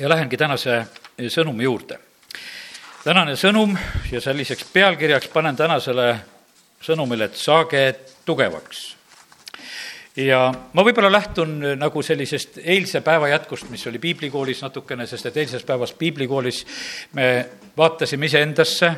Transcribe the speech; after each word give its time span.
ja 0.00 0.08
lähengi 0.08 0.36
tänase 0.36 0.84
sõnumi 1.30 1.62
juurde. 1.62 1.98
tänane 3.04 3.36
sõnum 3.36 3.76
ja 4.12 4.20
selliseks 4.20 4.64
pealkirjaks 4.72 5.28
panen 5.28 5.56
tänasele 5.56 6.16
sõnumile, 6.82 7.24
et 7.24 7.36
saage 7.36 7.94
tugevaks 8.24 8.96
ja 10.16 10.52
ma 10.72 10.84
võib-olla 10.84 11.12
lähtun 11.12 11.60
nagu 11.78 12.02
sellisest 12.02 12.58
eilse 12.64 13.00
päeva 13.00 13.28
jätkust, 13.28 13.70
mis 13.70 13.86
oli 13.86 13.98
piiblikoolis 13.98 14.62
natukene, 14.62 15.06
sest 15.06 15.26
et 15.26 15.36
eilses 15.36 15.62
päevas 15.62 15.92
piiblikoolis 15.92 16.64
me 17.12 17.46
vaatasime 17.76 18.26
iseendasse 18.26 18.92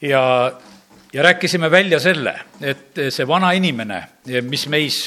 ja, 0.00 0.52
ja 1.12 1.22
rääkisime 1.22 1.70
välja 1.70 2.00
selle, 2.00 2.38
et 2.60 3.04
see 3.10 3.28
vana 3.28 3.52
inimene, 3.52 4.02
mis 4.42 4.68
meis, 4.68 5.06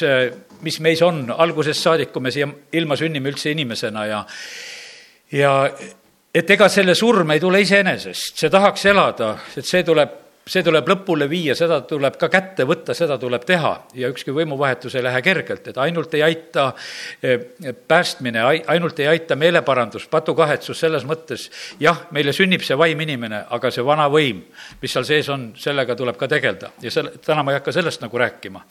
mis 0.62 0.80
meis 0.80 1.02
on 1.02 1.32
algusest 1.38 1.82
saadik, 1.82 2.12
kui 2.14 2.22
me 2.22 2.32
siia 2.32 2.50
ilma 2.74 2.98
sünnime 2.98 3.30
üldse 3.30 3.52
inimesena 3.52 4.06
ja 4.06 4.26
ja 5.32 5.54
et 6.34 6.50
ega 6.50 6.70
selle 6.70 6.96
surm 6.96 7.32
ei 7.32 7.40
tule 7.40 7.62
iseenesest, 7.62 8.38
see 8.38 8.50
tahaks 8.50 8.86
elada, 8.92 9.36
et 9.58 9.66
see 9.66 9.84
tuleb 9.84 10.16
see 10.50 10.64
tuleb 10.66 10.88
lõpule 10.90 11.28
viia, 11.30 11.54
seda 11.58 11.80
tuleb 11.88 12.18
ka 12.20 12.30
kätte 12.32 12.66
võtta, 12.68 12.96
seda 12.98 13.20
tuleb 13.22 13.46
teha 13.48 13.74
ja 13.98 14.10
ükski 14.12 14.34
võimuvahetus 14.36 14.96
ei 14.98 15.06
lähe 15.06 15.22
kergelt, 15.26 15.68
et 15.70 15.78
ainult 15.82 16.14
ei 16.18 16.24
aita 16.26 16.72
eh, 17.24 17.46
päästmine, 17.88 18.42
ainult 18.68 19.00
ei 19.00 19.10
aita 19.12 19.38
meeleparandus, 19.40 20.08
patukahetsus 20.10 20.82
selles 20.82 21.06
mõttes, 21.10 21.50
jah, 21.82 22.06
meile 22.16 22.34
sünnib 22.36 22.66
see 22.66 22.78
vaim 22.80 23.02
inimene, 23.06 23.44
aga 23.50 23.72
see 23.74 23.86
vana 23.86 24.10
võim, 24.12 24.42
mis 24.82 24.96
seal 24.96 25.08
sees 25.08 25.30
on, 25.34 25.52
sellega 25.60 25.96
tuleb 26.00 26.18
ka 26.20 26.30
tegeleda 26.32 26.74
ja 26.82 26.94
selle, 26.94 27.16
täna 27.26 27.46
ma 27.46 27.54
ei 27.54 27.60
hakka 27.60 27.76
sellest 27.76 28.04
nagu 28.06 28.22
rääkima. 28.22 28.66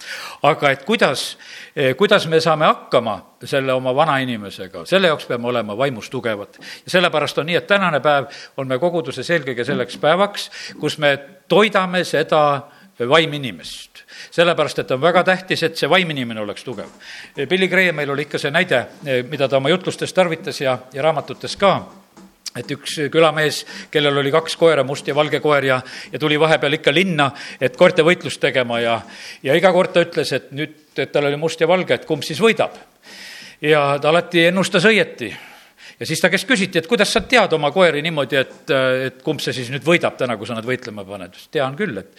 aga 0.51 0.75
et 0.75 0.85
kuidas, 0.89 1.31
eh, 1.77 1.95
kuidas 1.97 2.27
me 2.27 2.41
saame 2.41 2.67
hakkama 2.67 3.21
selle 3.45 3.73
oma 3.73 3.95
vanainimesega, 3.95 4.83
selle 4.87 5.13
jaoks 5.13 5.27
peame 5.31 5.47
olema 5.47 5.77
vaimus 5.79 6.11
tugevad. 6.11 6.59
ja 6.59 6.91
sellepärast 6.91 7.39
on 7.39 7.47
nii, 7.47 7.57
et 7.57 7.67
tänane 7.67 8.01
päev 8.01 8.27
on 8.57 8.69
me 8.69 8.79
koguduses 8.79 9.31
eelkõige 9.31 9.65
selleks 9.65 9.99
päevaks, 10.03 10.51
kus 10.81 10.99
me 10.99 11.38
toidame 11.49 12.05
seda 12.05 12.43
vaiminimest. 12.99 14.05
sellepärast, 14.31 14.79
et 14.79 14.91
on 14.91 15.01
väga 15.01 15.23
tähtis, 15.25 15.63
et 15.63 15.77
see 15.77 15.91
vaiminimene 15.91 16.41
oleks 16.41 16.65
tugev. 16.65 16.89
Billy 17.49 17.69
Grahamil 17.69 18.11
oli 18.11 18.27
ikka 18.27 18.39
see 18.39 18.51
näide, 18.51 18.87
mida 19.31 19.49
ta 19.49 19.57
oma 19.57 19.69
jutlustes 19.69 20.13
tarvitas 20.13 20.61
ja, 20.61 20.79
ja 20.93 21.03
raamatutes 21.03 21.57
ka 21.57 21.73
et 22.59 22.71
üks 22.75 22.97
külamees, 23.13 23.61
kellel 23.93 24.19
oli 24.19 24.33
kaks 24.35 24.57
koera, 24.59 24.83
must 24.85 25.07
ja 25.07 25.15
valge 25.15 25.39
koer 25.41 25.65
ja, 25.65 25.81
ja 26.13 26.19
tuli 26.19 26.41
vahepeal 26.41 26.79
ikka 26.79 26.95
linna, 26.95 27.29
et 27.61 27.77
koerte 27.77 28.03
võitlust 28.03 28.41
tegema 28.43 28.81
ja, 28.81 28.97
ja 29.43 29.55
iga 29.55 29.71
kord 29.73 29.93
ta 29.95 30.03
ütles, 30.03 30.33
et 30.35 30.51
nüüd, 30.57 30.75
et 30.97 31.13
tal 31.13 31.29
oli 31.29 31.39
must 31.39 31.61
ja 31.61 31.69
valge, 31.69 31.95
et 31.95 32.09
kumb 32.09 32.27
siis 32.27 32.41
võidab 32.43 32.75
ja 33.63 33.99
ta 34.03 34.11
alati 34.11 34.49
ennustas 34.49 34.89
õieti 34.89 35.31
ja 36.01 36.07
siis 36.07 36.21
ta 36.23 36.31
käest 36.31 36.47
küsiti, 36.47 36.79
et 36.79 36.87
kuidas 36.87 37.11
sa 37.13 37.23
tead 37.27 37.53
oma 37.57 37.71
koeri 37.75 38.03
niimoodi, 38.05 38.39
et, 38.39 38.73
et 39.09 39.23
kumb 39.27 39.43
see 39.43 39.55
siis 39.57 39.71
nüüd 39.73 39.85
võidab 39.87 40.19
täna, 40.19 40.37
kui 40.39 40.47
sa 40.47 40.55
nad 40.55 40.67
võitlema 40.67 41.05
paned. 41.07 41.35
tean 41.55 41.75
küll, 41.79 41.99
et 41.99 42.13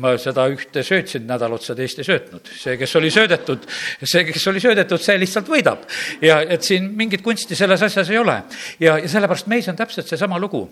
ma 0.00 0.14
seda 0.20 0.46
ühte 0.52 0.82
söötsin 0.86 1.26
nädal 1.28 1.52
otsa, 1.56 1.76
teist 1.76 2.00
ei 2.00 2.08
söötnud. 2.08 2.48
see, 2.56 2.76
kes 2.80 2.96
oli 2.96 3.10
söödetud, 3.12 3.66
see, 4.02 4.24
kes 4.30 4.46
oli 4.52 4.62
söödetud, 4.64 5.02
see 5.02 5.18
lihtsalt 5.20 5.50
võidab. 5.52 5.84
ja 6.24 6.40
et 6.40 6.64
siin 6.64 6.88
mingit 6.96 7.22
kunsti 7.24 7.56
selles 7.58 7.82
asjas 7.82 8.10
ei 8.10 8.18
ole. 8.18 8.38
ja, 8.80 8.96
ja 8.98 9.08
sellepärast 9.08 9.50
meis 9.52 9.68
on 9.68 9.76
täpselt 9.76 10.08
seesama 10.08 10.40
lugu. 10.40 10.64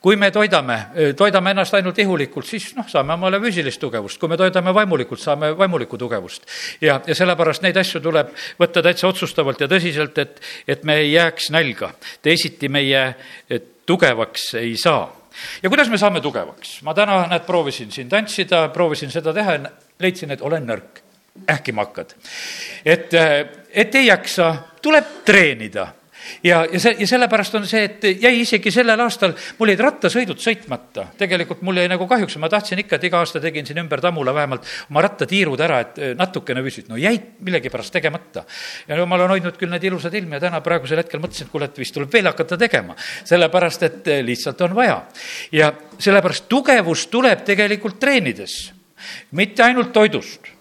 kui 0.00 0.16
me 0.16 0.30
toidame, 0.30 0.78
toidame 1.16 1.50
ennast 1.56 1.74
ainult 1.74 1.98
ihulikult, 1.98 2.46
siis 2.46 2.70
noh, 2.78 2.86
saame 2.88 3.18
omale 3.18 3.42
füüsilist 3.42 3.80
tugevust. 3.82 4.20
kui 4.20 4.30
me 4.30 4.38
toidame 4.38 4.74
vaimulikult, 4.74 5.20
saame 5.20 5.56
vaimulikku 5.58 5.98
tugevust. 5.98 6.46
ja, 6.80 7.00
ja 7.06 7.18
sellepärast 7.18 7.66
neid 7.66 7.82
asju 7.82 8.00
tuleb 8.00 8.30
võtta 8.62 8.82
täitsa 8.82 9.10
otsustavalt 9.10 9.60
ja 9.60 9.66
tõsiselt, 9.66 10.18
et, 10.22 10.40
et 10.68 10.84
me 10.86 11.00
ei 11.02 11.12
jääks 11.16 11.50
nälga 11.50 11.92
teisiti 12.22 12.68
meie 12.68 13.14
tugevaks 13.86 14.54
ei 14.60 14.76
saa 14.76 15.22
ja 15.62 15.68
kuidas 15.68 15.88
me 15.88 15.98
saame 15.98 16.20
tugevaks? 16.20 16.80
ma 16.82 16.94
täna, 16.94 17.26
näed, 17.30 17.46
proovisin 17.46 17.92
siin 17.92 18.08
tantsida, 18.08 18.68
proovisin 18.74 19.10
seda 19.10 19.34
teha, 19.34 19.58
leidsin, 20.00 20.30
et 20.30 20.42
olen 20.42 20.66
nõrk. 20.68 21.02
ähkima 21.50 21.86
hakkad. 21.86 22.14
et, 22.84 23.10
et 23.70 23.94
ei 23.94 24.06
jaksa, 24.06 24.54
tuleb 24.82 25.24
treenida 25.24 25.86
ja, 26.44 26.66
ja 26.72 26.80
see, 26.80 26.94
ja 26.98 27.06
sellepärast 27.06 27.54
on 27.58 27.66
see, 27.68 27.84
et 27.88 28.04
jäi 28.22 28.34
isegi 28.42 28.70
sellel 28.74 29.00
aastal, 29.04 29.34
mul 29.58 29.72
jäid 29.72 29.82
rattasõidud 29.82 30.40
sõitmata. 30.42 31.06
tegelikult 31.18 31.62
mul 31.66 31.82
jäi 31.82 31.88
nagu 31.90 32.06
kahjuks, 32.08 32.36
ma 32.42 32.50
tahtsin 32.52 32.82
ikka, 32.82 32.96
et 32.96 33.08
iga 33.08 33.22
aasta 33.22 33.40
tegin 33.40 33.66
siin 33.66 33.82
ümber 33.82 34.00
Tammula 34.00 34.34
vähemalt 34.34 34.68
oma 34.90 35.04
rattatiirud 35.06 35.60
ära, 35.60 35.80
et 35.86 35.98
eh, 35.98 36.14
natukene 36.18 36.62
püsid, 36.64 36.88
no 36.90 37.00
jäid 37.00 37.42
millegipärast 37.44 37.92
tegemata. 37.92 38.44
ja 38.88 38.96
no 38.98 39.06
ma 39.06 39.18
olen 39.18 39.36
hoidnud 39.36 39.58
küll 39.60 39.72
need 39.72 39.84
ilusad 39.90 40.14
ilmi 40.14 40.38
ja 40.38 40.46
täna 40.46 40.62
praegusel 40.64 41.02
hetkel 41.02 41.22
mõtlesin, 41.22 41.48
et 41.48 41.52
kuule, 41.52 41.70
et 41.70 41.82
vist 41.84 41.94
tuleb 41.94 42.12
veel 42.12 42.30
hakata 42.30 42.58
tegema. 42.58 42.96
sellepärast, 43.24 43.82
et 43.82 44.08
eh, 44.08 44.24
lihtsalt 44.24 44.60
on 44.60 44.74
vaja. 44.78 45.02
ja 45.52 45.72
sellepärast 45.98 46.48
tugevus 46.48 47.06
tuleb 47.06 47.44
tegelikult 47.44 48.00
treenides, 48.00 48.72
mitte 49.32 49.64
ainult 49.64 49.92
toidust 49.92 50.51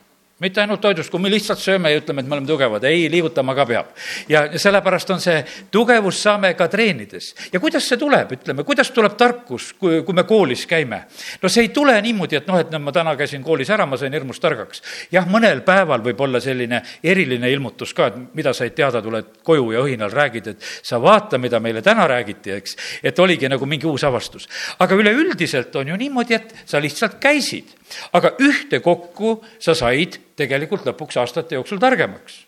mitte 0.42 0.62
ainult 0.62 0.82
toidust, 0.82 1.12
kui 1.14 1.22
me 1.22 1.30
lihtsalt 1.30 1.60
sööme 1.62 1.92
ja 1.92 2.00
ütleme, 2.02 2.24
et 2.24 2.30
me 2.30 2.36
oleme 2.38 2.50
tugevad, 2.50 2.86
ei, 2.90 3.06
liigutama 3.14 3.54
ka 3.56 3.66
peab. 3.70 3.92
ja 4.30 4.44
sellepärast 4.60 5.10
on 5.14 5.22
see 5.22 5.44
tugevus 5.72 6.22
saame 6.24 6.54
ka 6.58 6.68
treenides. 6.68 7.36
ja 7.54 7.60
kuidas 7.60 7.86
see 7.88 8.00
tuleb, 8.02 8.32
ütleme, 8.38 8.66
kuidas 8.66 8.90
tuleb 8.92 9.18
tarkus, 9.18 9.72
kui, 9.78 10.02
kui 10.08 10.18
me 10.18 10.24
koolis 10.26 10.66
käime? 10.66 11.04
no 11.42 11.50
see 11.50 11.68
ei 11.68 11.70
tule 11.70 11.94
niimoodi, 12.02 12.40
et 12.42 12.50
noh, 12.50 12.58
et 12.60 12.72
no 12.74 12.80
ma 12.82 12.94
täna 12.96 13.14
käisin 13.20 13.44
koolis 13.46 13.70
ära, 13.70 13.86
ma 13.86 14.00
sain 14.02 14.14
hirmus 14.14 14.42
targaks. 14.42 14.82
jah, 15.12 15.28
mõnel 15.30 15.62
päeval 15.68 16.02
võib 16.06 16.26
olla 16.26 16.42
selline 16.42 16.82
eriline 17.04 17.52
ilmutus 17.52 17.94
ka, 17.94 18.10
et 18.10 18.34
mida 18.34 18.54
said 18.58 18.74
teada, 18.78 19.02
tuled 19.02 19.44
koju 19.46 19.72
ja 19.76 19.86
õhinal 19.86 20.10
räägid, 20.14 20.48
et 20.56 20.72
sa 20.82 20.98
vaata, 21.02 21.38
mida 21.38 21.60
meile 21.60 21.86
täna 21.86 22.08
räägiti, 22.10 22.56
eks. 22.58 22.78
et 23.04 23.20
oligi 23.20 23.50
nagu 23.50 23.70
mingi 23.70 23.86
uus 23.86 24.04
avastus. 24.10 24.50
aga 24.80 24.98
üleüldiselt 24.98 25.76
on 25.76 25.94
ju 25.94 26.02
niimoodi, 26.02 26.34
et 26.34 26.56
sa 26.66 26.82
lihtsalt 26.82 27.20
käisid 27.22 27.78
aga 28.18 28.36
ühtekokku 28.40 29.40
sa 29.60 29.76
said 29.78 30.20
tegelikult 30.40 30.86
lõpuks 30.88 31.20
aastate 31.22 31.60
jooksul 31.60 31.82
targemaks 31.82 32.46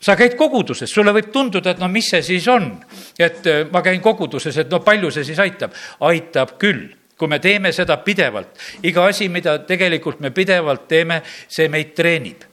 sa 0.00 0.14
käid 0.18 0.36
koguduses, 0.38 0.90
sulle 0.90 1.12
võib 1.14 1.32
tunduda, 1.34 1.74
et 1.74 1.82
no 1.82 1.88
mis 1.90 2.06
see 2.12 2.22
siis 2.22 2.46
on, 2.50 2.70
et 3.18 3.46
äh, 3.50 3.64
ma 3.72 3.82
käin 3.82 4.00
koguduses, 4.02 4.56
et 4.62 4.70
no 4.70 4.78
palju 4.84 5.10
see 5.10 5.26
siis 5.26 5.40
aitab. 5.42 5.74
aitab 6.06 6.54
küll, 6.60 6.86
kui 7.18 7.28
me 7.28 7.40
teeme 7.42 7.72
seda 7.74 7.98
pidevalt. 8.04 8.54
iga 8.82 9.06
asi, 9.10 9.28
mida 9.28 9.58
tegelikult 9.66 10.20
me 10.20 10.30
pidevalt 10.30 10.86
teeme, 10.88 11.22
see 11.48 11.68
meid 11.68 11.94
treenib 11.98 12.49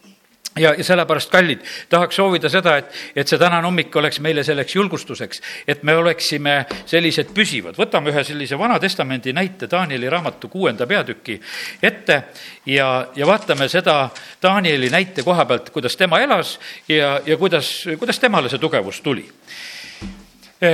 ja, 0.58 0.74
ja 0.78 0.84
sellepärast, 0.84 1.32
kallid, 1.32 1.64
tahaks 1.90 2.16
soovida 2.16 2.50
seda, 2.50 2.78
et, 2.82 2.92
et 3.16 3.28
see 3.28 3.40
tänane 3.40 3.66
hommik 3.68 3.96
oleks 3.96 4.20
meile 4.24 4.44
selleks 4.44 4.76
julgustuseks, 4.76 5.42
et 5.68 5.84
me 5.84 5.96
oleksime 5.98 6.58
sellised 6.86 7.34
püsivad. 7.36 7.78
võtame 7.78 8.12
ühe 8.14 8.24
sellise 8.28 8.60
Vana 8.60 8.80
Testamendi 8.80 9.34
näite 9.34 9.70
Danieli 9.72 10.10
raamatu 10.10 10.50
kuuenda 10.50 10.88
peatüki 10.88 11.40
ette 11.84 12.22
ja, 12.66 13.08
ja 13.16 13.28
vaatame 13.28 13.68
seda 13.70 14.10
Danieli 14.44 14.90
näite 14.90 15.24
koha 15.24 15.46
pealt, 15.46 15.70
kuidas 15.70 15.98
tema 15.98 16.20
elas 16.20 16.60
ja, 16.88 17.20
ja 17.26 17.38
kuidas, 17.38 17.88
kuidas 18.00 18.20
temale 18.20 18.50
see 18.50 18.60
tugevus 18.60 19.02
tuli 19.02 19.26
e, 20.62 20.72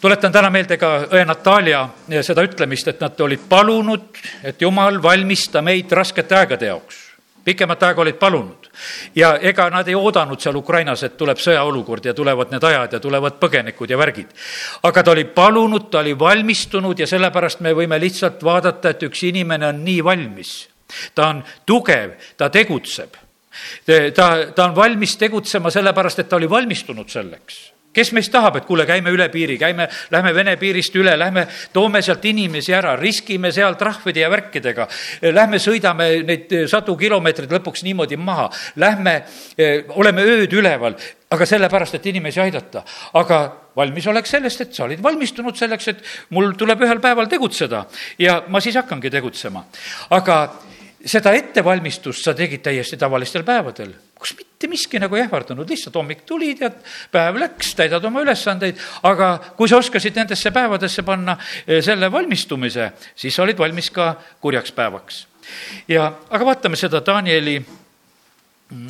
tuletan 0.00 0.32
täna 0.32 0.50
meelde 0.50 0.76
ka 0.78 0.92
õe 1.10 1.24
Natalja 1.26 1.86
seda 2.22 2.44
ütlemist, 2.46 2.88
et 2.88 3.00
nad 3.02 3.20
olid 3.20 3.48
palunud, 3.48 4.20
et 4.44 4.62
jumal, 4.62 5.02
valmista 5.02 5.62
meid 5.62 5.92
raskete 5.92 6.36
aegade 6.36 6.70
jaoks 6.70 7.05
pikemat 7.46 7.82
aega 7.86 8.02
olid 8.02 8.18
palunud. 8.18 8.70
ja 9.14 9.36
ega 9.38 9.68
nad 9.70 9.88
ei 9.88 9.94
oodanud 9.94 10.40
seal 10.42 10.56
Ukrainas, 10.58 11.02
et 11.06 11.16
tuleb 11.16 11.38
sõjaolukord 11.40 12.04
ja 12.04 12.14
tulevad 12.14 12.50
need 12.52 12.64
ajad 12.64 12.96
ja 12.98 13.00
tulevad 13.00 13.38
põgenikud 13.42 13.90
ja 13.90 13.98
värgid. 13.98 14.32
aga 14.82 15.02
ta 15.02 15.14
oli 15.14 15.24
palunud, 15.24 15.90
ta 15.90 16.02
oli 16.02 16.16
valmistunud 16.18 16.98
ja 16.98 17.06
sellepärast 17.06 17.60
me 17.60 17.74
võime 17.74 18.00
lihtsalt 18.02 18.42
vaadata, 18.44 18.90
et 18.90 19.06
üks 19.06 19.22
inimene 19.30 19.70
on 19.70 19.84
nii 19.84 20.02
valmis. 20.04 20.56
ta 21.14 21.30
on 21.30 21.44
tugev, 21.66 22.18
ta 22.36 22.50
tegutseb. 22.50 23.14
ta, 24.14 24.28
ta 24.54 24.64
on 24.64 24.76
valmis 24.76 25.16
tegutsema 25.16 25.70
sellepärast, 25.70 26.18
et 26.18 26.28
ta 26.28 26.36
oli 26.36 26.50
valmistunud 26.50 27.08
selleks 27.08 27.75
kes 27.96 28.12
meist 28.16 28.32
tahab, 28.32 28.60
et 28.60 28.68
kuule, 28.68 28.86
käime 28.88 29.12
üle 29.14 29.28
piiri, 29.32 29.56
käime, 29.60 29.88
lähme 30.12 30.34
Vene 30.36 30.56
piirist 30.60 30.94
üle, 31.00 31.16
lähme 31.18 31.46
toome 31.72 32.02
sealt 32.04 32.24
inimesi 32.28 32.74
ära, 32.76 32.96
riskime 33.00 33.52
seal 33.54 33.78
trahvide 33.80 34.24
ja 34.24 34.30
värkidega. 34.32 34.88
Lähme 35.32 35.60
sõidame 35.62 36.10
neid 36.26 36.52
sadu 36.70 36.96
kilomeetreid 37.00 37.52
lõpuks 37.56 37.84
niimoodi 37.86 38.18
maha, 38.20 38.50
lähme, 38.82 39.22
eh, 39.56 39.84
oleme 39.96 40.24
ööd 40.26 40.52
üleval, 40.52 40.98
aga 41.30 41.46
sellepärast, 41.46 41.96
et 41.98 42.06
inimesi 42.12 42.40
aidata. 42.40 42.84
aga 43.14 43.38
valmisolek 43.76 44.26
sellest, 44.26 44.60
et 44.60 44.74
sa 44.74 44.84
olid 44.84 45.02
valmistunud 45.02 45.56
selleks, 45.56 45.88
et 45.88 45.98
mul 46.30 46.52
tuleb 46.58 46.80
ühel 46.86 47.00
päeval 47.00 47.28
tegutseda 47.28 47.84
ja 48.18 48.42
ma 48.48 48.60
siis 48.60 48.76
hakkangi 48.76 49.10
tegutsema. 49.10 49.64
aga 50.10 50.38
seda 51.04 51.32
ettevalmistust 51.36 52.24
sa 52.24 52.34
tegid 52.36 52.62
täiesti 52.64 52.96
tavalistel 52.96 53.44
päevadel, 53.46 53.92
kus 54.16 54.32
mitte 54.38 54.68
miski 54.70 55.00
nagu 55.02 55.16
ei 55.16 55.24
ähvardanud, 55.26 55.68
lihtsalt 55.68 55.96
hommik 55.98 56.24
tuli, 56.26 56.54
tead, 56.58 56.78
päev 57.12 57.40
läks, 57.40 57.74
täidad 57.78 58.04
oma 58.08 58.22
ülesandeid, 58.24 58.80
aga 59.06 59.30
kui 59.58 59.68
sa 59.68 59.80
oskasid 59.82 60.16
nendesse 60.16 60.50
päevadesse 60.54 61.04
panna 61.06 61.36
eh, 61.66 61.82
selle 61.84 62.10
valmistumise, 62.12 62.90
siis 63.14 63.36
sa 63.36 63.44
olid 63.44 63.58
valmis 63.60 63.90
ka 63.90 64.14
kurjaks 64.40 64.72
päevaks. 64.72 65.26
ja, 65.88 66.12
aga 66.30 66.44
vaatame 66.44 66.76
seda 66.76 67.02
Danieli 67.06 67.58
mm, 67.60 68.88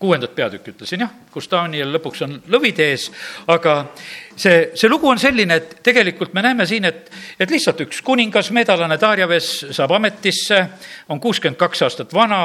kuuendat 0.00 0.32
peatükki 0.34 0.72
ütlesin 0.72 1.02
jah, 1.04 1.10
kus 1.32 1.44
Daniel 1.52 1.90
lõpuks 1.92 2.22
on 2.24 2.38
lõvid 2.48 2.78
ees, 2.80 3.10
aga 3.52 3.74
see, 4.32 4.70
see 4.72 4.88
lugu 4.88 5.10
on 5.10 5.20
selline, 5.20 5.58
et 5.60 5.74
tegelikult 5.84 6.32
me 6.32 6.40
näeme 6.46 6.64
siin, 6.66 6.86
et, 6.88 7.10
et 7.36 7.52
lihtsalt 7.52 7.82
üks 7.84 8.00
kuningas, 8.06 8.48
meedalane 8.56 8.96
Darjaves 9.00 9.50
saab 9.76 9.92
ametisse, 9.98 10.62
on 11.12 11.20
kuuskümmend 11.20 11.60
kaks 11.60 11.84
aastat 11.84 12.16
vana 12.16 12.40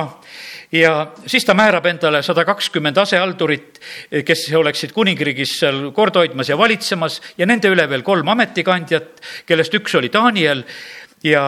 ja 0.76 0.92
siis 1.24 1.48
ta 1.48 1.56
määrab 1.56 1.88
endale 1.94 2.20
sada 2.28 2.44
kakskümmend 2.46 3.00
asehaldurit, 3.06 3.80
kes 4.28 4.46
oleksid 4.60 4.92
kuningriigis 4.92 5.56
seal 5.62 5.94
kord 5.96 6.20
hoidmas 6.20 6.52
ja 6.52 6.60
valitsemas 6.60 7.22
ja 7.40 7.48
nende 7.48 7.72
üle 7.72 7.88
veel 7.90 8.04
kolm 8.04 8.36
ametikandjat, 8.36 9.24
kellest 9.48 9.80
üks 9.80 9.96
oli 9.96 10.12
Daniel 10.12 10.68
ja 11.24 11.48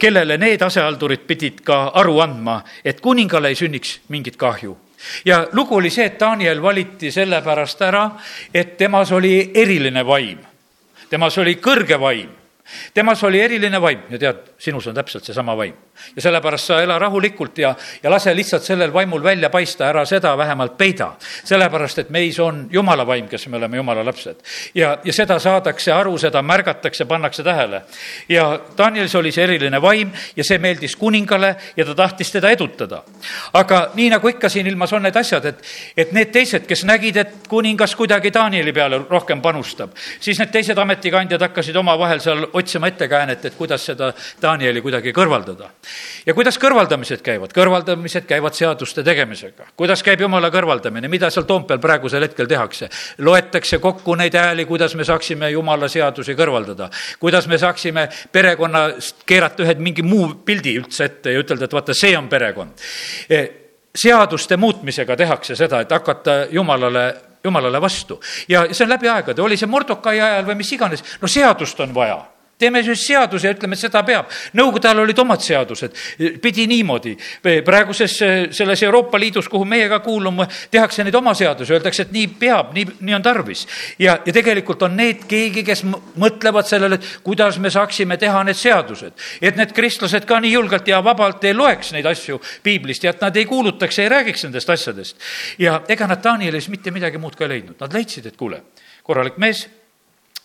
kellele 0.00 0.40
need 0.40 0.64
asehaldurid 0.64 1.28
pidid 1.28 1.60
ka 1.68 1.90
aru 2.00 2.16
andma, 2.24 2.62
et 2.80 3.04
kuningale 3.04 3.52
ei 3.52 3.64
sünniks 3.66 3.98
mingit 4.08 4.40
kahju 4.40 4.78
ja 5.24 5.46
lugu 5.52 5.76
oli 5.76 5.90
see, 5.90 6.06
et 6.06 6.20
Daniel 6.20 6.62
valiti 6.62 7.10
sellepärast 7.10 7.82
ära, 7.82 8.10
et 8.54 8.76
temas 8.76 9.12
oli 9.12 9.50
eriline 9.54 10.06
vaim. 10.06 10.38
temas 11.10 11.38
oli 11.38 11.54
kõrge 11.54 12.00
vaim 12.00 12.38
temas 12.94 13.22
oli 13.24 13.40
eriline 13.40 13.80
vaim 13.80 14.02
ja 14.10 14.18
tead, 14.18 14.40
sinus 14.58 14.86
on 14.86 14.94
täpselt 14.94 15.24
seesama 15.24 15.56
vaim. 15.56 15.74
ja 16.16 16.22
sellepärast 16.22 16.66
sa 16.66 16.80
ela 16.82 16.98
rahulikult 16.98 17.58
ja, 17.58 17.74
ja 18.02 18.10
lase 18.10 18.34
lihtsalt 18.36 18.62
sellel 18.62 18.92
vaimul 18.92 19.22
välja 19.22 19.50
paista, 19.50 19.86
ära 19.88 20.04
seda 20.06 20.36
vähemalt 20.38 20.76
peida. 20.78 21.12
sellepärast, 21.44 21.98
et 21.98 22.10
meis 22.10 22.38
on 22.40 22.66
jumala 22.72 23.06
vaim, 23.06 23.28
kes 23.28 23.48
me 23.48 23.56
oleme 23.56 23.76
jumala 23.76 24.04
lapsed. 24.04 24.36
ja, 24.74 24.98
ja 25.04 25.12
seda 25.12 25.38
saadakse 25.38 25.92
aru, 25.92 26.18
seda 26.18 26.42
märgatakse, 26.42 27.04
pannakse 27.04 27.42
tähele. 27.42 27.82
ja 28.28 28.60
Danielis 28.78 29.14
oli 29.14 29.32
see 29.32 29.44
eriline 29.44 29.82
vaim 29.82 30.10
ja 30.36 30.44
see 30.44 30.58
meeldis 30.58 30.96
kuningale 30.96 31.56
ja 31.76 31.84
ta 31.84 31.94
tahtis 31.94 32.32
teda 32.32 32.50
edutada. 32.50 33.02
aga 33.52 33.90
nii 33.94 34.10
nagu 34.10 34.28
ikka 34.28 34.48
siin 34.48 34.66
ilmas 34.66 34.92
on 34.92 35.02
need 35.02 35.16
asjad, 35.16 35.44
et, 35.44 35.62
et 35.96 36.12
need 36.12 36.32
teised, 36.34 36.66
kes 36.66 36.84
nägid, 36.84 37.16
et 37.16 37.48
kuningas 37.48 37.94
kuidagi 37.94 38.34
Danieli 38.34 38.72
peale 38.72 38.98
rohkem 39.10 39.42
panustab, 39.42 39.94
siis 40.20 40.38
need 40.38 40.50
teised 40.50 40.78
ametikandjad 40.78 41.46
hakkasid 41.46 41.76
omavahel 41.76 42.20
seal 42.20 42.46
otsima 42.52 42.90
ettekäänet, 42.90 43.44
et 43.44 43.54
kuidas 43.54 43.86
seda 43.86 44.12
Danieli 44.48 44.80
kuidagi 44.80 45.12
kõrvaldada. 45.12 45.68
ja 46.26 46.34
kuidas 46.34 46.58
kõrvaldamised 46.60 47.22
käivad? 47.24 47.52
kõrvaldamised 47.56 48.26
käivad 48.28 48.56
seaduste 48.56 49.04
tegemisega. 49.04 49.68
kuidas 49.76 50.02
käib 50.02 50.20
jumala 50.24 50.50
kõrvaldamine, 50.54 51.08
mida 51.08 51.30
seal 51.30 51.46
Toompeal 51.48 51.80
praegusel 51.82 52.24
hetkel 52.24 52.48
tehakse? 52.48 52.88
loetakse 53.18 53.78
kokku 53.78 54.14
neid 54.14 54.36
hääli, 54.38 54.64
kuidas 54.66 54.94
me 54.94 55.04
saaksime 55.04 55.50
jumala 55.50 55.88
seadusi 55.88 56.36
kõrvaldada. 56.38 56.90
kuidas 57.18 57.48
me 57.48 57.58
saaksime 57.58 58.08
perekonnast 58.32 59.24
keerata 59.26 59.66
ühed 59.66 59.84
mingi 59.84 60.02
muu 60.02 60.32
pildi 60.44 60.76
üldse 60.80 61.04
ette 61.04 61.32
ja 61.32 61.44
ütelda, 61.44 61.68
et 61.68 61.76
vaata, 61.76 61.94
see 61.94 62.16
on 62.16 62.28
perekond 62.28 62.88
e, 63.28 63.42
seaduste 63.94 64.56
muutmisega 64.56 65.16
tehakse 65.16 65.56
seda, 65.56 65.82
et 65.84 65.92
hakata 65.92 66.46
jumalale 66.50 67.06
jumalale 67.44 67.80
vastu 67.80 68.18
ja 68.48 68.64
see 68.72 68.84
on 68.84 68.96
läbi 68.96 69.08
aegade, 69.12 69.42
oli 69.42 69.56
see 69.56 69.68
Mordokai 69.70 70.18
ajal 70.20 70.48
või 70.48 70.58
mis 70.62 70.72
iganes, 70.74 71.04
no 71.22 71.28
seadust 71.30 71.80
on 71.84 71.94
vaja 71.94 72.18
teeme 72.58 72.82
siis 72.82 73.06
seaduse 73.06 73.46
ja 73.46 73.54
ütleme, 73.54 73.76
et 73.76 73.82
seda 73.82 74.02
peab. 74.06 74.30
Nõukogude 74.58 74.90
ajal 74.90 75.02
olid 75.04 75.18
omad 75.22 75.42
seadused, 75.44 75.94
pidi 76.42 76.66
niimoodi. 76.70 77.16
praeguses 77.64 78.18
selles 78.50 78.82
Euroopa 78.82 79.18
Liidus, 79.20 79.48
kuhu 79.48 79.64
meie 79.64 79.88
ka 79.88 80.00
kuulume, 80.00 80.48
tehakse 80.70 81.04
neid 81.04 81.14
oma 81.14 81.34
seadusi, 81.34 81.72
öeldakse, 81.72 82.02
et 82.02 82.12
nii 82.12 82.26
peab, 82.40 82.74
nii, 82.74 82.86
nii 83.00 83.14
on 83.14 83.22
tarvis. 83.22 83.66
ja, 83.98 84.18
ja 84.26 84.32
tegelikult 84.32 84.82
on 84.82 84.96
need 84.96 85.24
keegi, 85.28 85.64
kes 85.64 85.84
mõtlevad 86.18 86.66
sellele, 86.66 86.98
et 86.98 87.08
kuidas 87.22 87.58
me 87.58 87.70
saaksime 87.70 88.16
teha 88.16 88.44
need 88.44 88.58
seadused. 88.58 89.12
et 89.42 89.56
need 89.56 89.72
kristlased 89.72 90.26
ka 90.26 90.40
nii 90.40 90.52
julgelt 90.52 90.88
ja 90.88 91.02
vabalt 91.04 91.44
ei 91.44 91.54
loeks 91.54 91.92
neid 91.92 92.06
asju 92.06 92.40
piiblist 92.62 93.04
ja 93.04 93.10
et 93.10 93.20
nad 93.20 93.36
ei 93.36 93.46
kuulutaks 93.46 93.98
ei 93.98 94.08
räägiks 94.08 94.44
nendest 94.44 94.70
asjadest. 94.70 95.16
ja 95.58 95.82
ega 95.88 96.06
nad 96.06 96.24
Danielis 96.24 96.68
mitte 96.68 96.90
midagi 96.90 97.18
muud 97.18 97.36
ka 97.36 97.44
ei 97.44 97.56
leidnud, 97.56 97.76
nad 97.80 97.92
leidsid, 97.94 98.26
et 98.26 98.36
kuule, 98.36 98.62
korralik 99.02 99.38
mees 99.38 99.68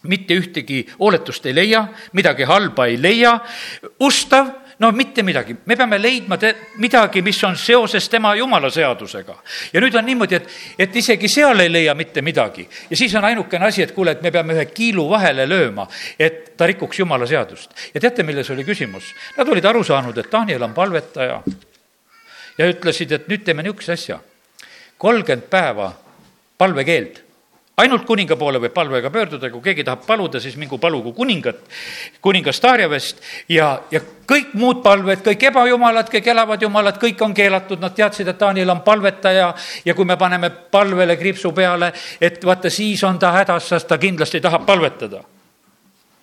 mitte 0.09 0.35
ühtegi 0.35 0.83
hooletust 0.99 1.45
ei 1.45 1.55
leia, 1.55 1.85
midagi 2.13 2.43
halba 2.47 2.87
ei 2.91 2.97
leia, 3.01 3.37
ustav, 4.03 4.49
no 4.79 4.91
mitte 4.91 5.23
midagi, 5.23 5.55
me 5.65 5.77
peame 5.79 5.99
leidma 6.01 6.37
te, 6.37 6.53
midagi, 6.81 7.21
mis 7.23 7.39
on 7.47 7.55
seoses 7.57 8.09
tema 8.09 8.33
jumala 8.35 8.69
seadusega. 8.73 9.35
ja 9.73 9.81
nüüd 9.81 9.95
on 9.95 10.05
niimoodi, 10.05 10.35
et, 10.35 10.49
et 10.85 10.95
isegi 10.95 11.29
seal 11.31 11.63
ei 11.63 11.71
leia 11.71 11.95
mitte 11.95 12.21
midagi 12.21 12.67
ja 12.89 12.97
siis 12.97 13.15
on 13.15 13.25
ainukene 13.25 13.69
asi, 13.69 13.83
et 13.83 13.93
kuule, 13.95 14.11
et 14.11 14.21
me 14.21 14.31
peame 14.31 14.57
ühe 14.57 14.65
kiilu 14.65 15.07
vahele 15.09 15.47
lööma, 15.47 15.87
et 16.19 16.55
ta 16.57 16.67
rikuks 16.67 16.99
jumala 16.99 17.27
seadust. 17.29 17.71
ja 17.93 18.01
teate, 18.01 18.23
milles 18.23 18.49
oli 18.49 18.65
küsimus? 18.67 19.13
Nad 19.37 19.49
olid 19.49 19.65
aru 19.65 19.83
saanud, 19.83 20.17
et 20.17 20.31
Daniel 20.31 20.67
on 20.67 20.73
palvetaja 20.73 21.41
ja 22.57 22.69
ütlesid, 22.69 23.11
et 23.11 23.27
nüüd 23.31 23.45
teeme 23.45 23.63
niisuguse 23.63 23.95
asja, 23.95 24.19
kolmkümmend 24.97 25.47
päeva 25.49 25.93
palvekeeld 26.57 27.22
ainult 27.81 28.05
kuninga 28.05 28.35
poole 28.37 28.59
võib 28.61 28.73
palvega 28.73 29.09
pöörduda, 29.09 29.49
kui 29.49 29.63
keegi 29.65 29.85
tahab 29.85 30.05
paluda, 30.05 30.39
siis 30.41 30.55
mingu 30.61 30.77
palugu 30.81 31.13
kuningat, 31.17 31.63
kuningas 32.21 32.61
Darjavest 32.61 33.21
ja, 33.49 33.71
ja 33.91 34.01
kõik 34.29 34.53
muud 34.59 34.83
palved, 34.85 35.23
kõik 35.25 35.47
ebajumalad, 35.49 36.11
kõik 36.13 36.29
elavad 36.35 36.61
jumalad, 36.61 36.99
kõik 37.01 37.21
on 37.25 37.33
keelatud, 37.33 37.81
nad 37.81 37.95
teadsid, 37.97 38.29
et 38.29 38.39
Daniel 38.39 38.75
on 38.75 38.83
palvetaja. 38.85 39.51
Ja 39.85 39.97
kui 39.97 40.05
me 40.05 40.17
paneme 40.17 40.49
palvele 40.49 41.17
kriipsu 41.17 41.51
peale, 41.51 41.91
et 42.21 42.43
vaata, 42.45 42.69
siis 42.69 43.03
on 43.03 43.19
ta 43.19 43.33
hädas, 43.39 43.71
sest 43.73 43.89
ta 43.89 43.97
kindlasti 43.97 44.41
tahab 44.41 44.67
palvetada. 44.69 45.23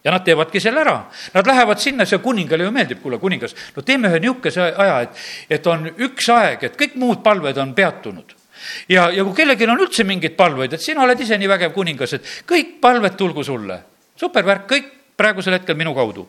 Ja 0.04 0.14
nad 0.14 0.24
teevadki 0.24 0.62
selle 0.62 0.80
ära. 0.80 0.96
Nad 1.34 1.46
lähevad 1.50 1.82
sinna, 1.82 2.06
see 2.08 2.22
kuningale 2.24 2.64
ju 2.64 2.72
meeldib, 2.72 3.02
kuule, 3.02 3.18
kuningas, 3.20 3.56
no 3.76 3.82
teeme 3.84 4.08
ühe 4.08 4.22
niisuguse 4.22 4.70
aja, 4.70 5.00
et, 5.04 5.24
et 5.58 5.66
on 5.68 5.90
üks 5.90 6.30
aeg, 6.32 6.70
et 6.70 6.78
kõik 6.78 6.94
muud 7.00 7.20
palved 7.26 7.58
on 7.60 7.74
peatunud 7.76 8.39
ja, 8.88 9.08
ja 9.10 9.24
kui 9.24 9.34
kellelgi 9.36 9.68
on 9.68 9.84
üldse 9.86 10.04
mingeid 10.04 10.36
palveid, 10.38 10.74
et 10.74 10.84
sina 10.84 11.04
oled 11.04 11.20
ise 11.20 11.38
nii 11.38 11.50
vägev 11.50 11.74
kuningas, 11.74 12.16
et 12.18 12.32
kõik 12.48 12.78
palved 12.80 13.16
tulgu 13.18 13.44
sulle. 13.44 13.80
supervärk, 14.20 14.66
kõik 14.68 14.88
praegusel 15.20 15.58
hetkel 15.58 15.76
minu 15.76 15.94
kaudu. 15.94 16.28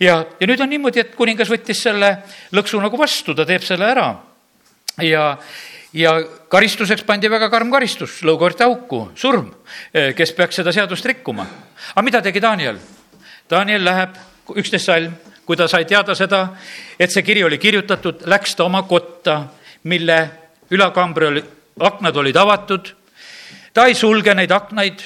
ja, 0.00 0.24
ja 0.40 0.48
nüüd 0.48 0.60
on 0.60 0.70
niimoodi, 0.72 1.04
et 1.04 1.14
kuningas 1.16 1.50
võttis 1.52 1.82
selle 1.82 2.16
lõksu 2.56 2.80
nagu 2.80 2.98
vastu, 2.98 3.34
ta 3.34 3.46
teeb 3.48 3.64
selle 3.66 3.88
ära. 3.90 4.08
ja, 5.04 5.36
ja 5.92 6.14
karistuseks 6.48 7.04
pandi 7.06 7.30
väga 7.30 7.50
karm 7.52 7.70
karistus, 7.72 8.20
lõukoorte 8.26 8.64
auku, 8.64 9.08
surm, 9.14 9.50
eh, 9.94 10.12
kes 10.16 10.32
peaks 10.32 10.60
seda 10.62 10.72
seadust 10.72 11.06
rikkuma. 11.06 11.46
aga 11.94 12.06
mida 12.06 12.22
tegi 12.22 12.42
Daniel? 12.42 12.78
Daniel 13.50 13.84
läheb, 13.84 14.16
üksteist 14.54 14.86
salm, 14.86 15.14
kui 15.44 15.56
ta 15.56 15.66
sai 15.68 15.84
teada 15.84 16.14
seda, 16.14 16.48
et 16.98 17.10
see 17.10 17.22
kiri 17.26 17.42
oli 17.44 17.58
kirjutatud, 17.58 18.22
läks 18.26 18.54
ta 18.54 18.64
oma 18.64 18.82
kotta, 18.86 19.48
mille 19.82 20.18
ülakambri 20.70 21.26
oli 21.26 21.42
aknad 21.78 22.16
olid 22.16 22.36
avatud, 22.36 22.92
ta 23.74 23.86
ei 23.86 23.94
sulge 23.94 24.34
neid 24.34 24.50
aknaid, 24.50 25.02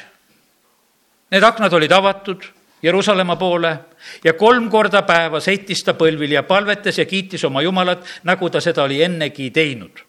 need 1.31 1.43
aknad 1.43 1.73
olid 1.73 1.93
avatud 1.93 2.45
Jeruusalemma 2.85 3.37
poole 3.37 3.79
ja 4.25 4.33
kolm 4.37 4.69
korda 4.71 5.03
päevas 5.03 5.47
heitis 5.49 5.85
ta 5.85 5.94
põlvili 5.97 6.37
ja 6.37 6.43
palvetas 6.43 6.99
ja 6.99 7.06
kiitis 7.09 7.44
oma 7.44 7.63
Jumalat, 7.63 8.05
nagu 8.25 8.51
ta 8.51 8.61
seda 8.61 8.85
oli 8.85 9.03
ennegi 9.03 9.51
teinud. 9.51 10.03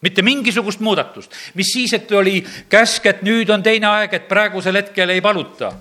Mitte 0.00 0.22
mingisugust 0.22 0.80
muudatust, 0.80 1.32
mis 1.54 1.72
siis, 1.72 1.92
et 1.92 2.12
oli 2.12 2.44
käsk, 2.70 3.06
et 3.06 3.22
nüüd 3.26 3.50
on 3.50 3.62
teine 3.62 3.88
aeg, 3.88 4.14
et 4.14 4.28
praegusel 4.28 4.76
hetkel 4.78 5.10
ei 5.10 5.20
paluta 5.24 5.72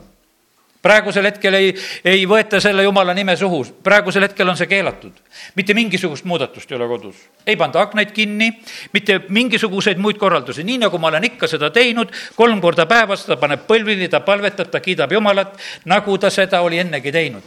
praegusel 0.82 1.26
hetkel 1.28 1.58
ei, 1.58 1.72
ei 2.06 2.26
võeta 2.30 2.60
selle 2.64 2.84
jumala 2.86 3.14
nime 3.18 3.36
suhu, 3.38 3.64
praegusel 3.84 4.28
hetkel 4.28 4.50
on 4.50 4.58
see 4.58 4.70
keelatud. 4.70 5.14
mitte 5.56 5.74
mingisugust 5.74 6.26
muudatust 6.26 6.72
ei 6.72 6.78
ole 6.78 6.88
kodus. 6.88 7.16
ei 7.46 7.56
panda 7.56 7.82
aknaid 7.82 8.12
kinni, 8.12 8.52
mitte 8.94 9.20
mingisuguseid 9.30 9.98
muid 9.98 10.18
korraldusi, 10.18 10.64
nii 10.64 10.78
nagu 10.86 10.98
ma 10.98 11.08
olen 11.08 11.24
ikka 11.32 11.48
seda 11.48 11.70
teinud, 11.70 12.12
kolm 12.36 12.62
korda 12.62 12.86
päevas 12.86 13.26
ta 13.26 13.38
paneb 13.38 13.66
põlvili, 13.68 14.10
ta 14.10 14.20
palvetab, 14.20 14.72
ta 14.72 14.80
kiidab 14.80 15.12
Jumalat, 15.12 15.58
nagu 15.86 16.18
ta 16.18 16.30
seda 16.30 16.62
oli 16.62 16.80
ennegi 16.80 17.12
teinud. 17.12 17.44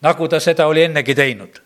nagu 0.00 0.28
ta 0.28 0.40
seda 0.40 0.66
oli 0.66 0.82
ennegi 0.82 1.14
teinud. 1.14 1.60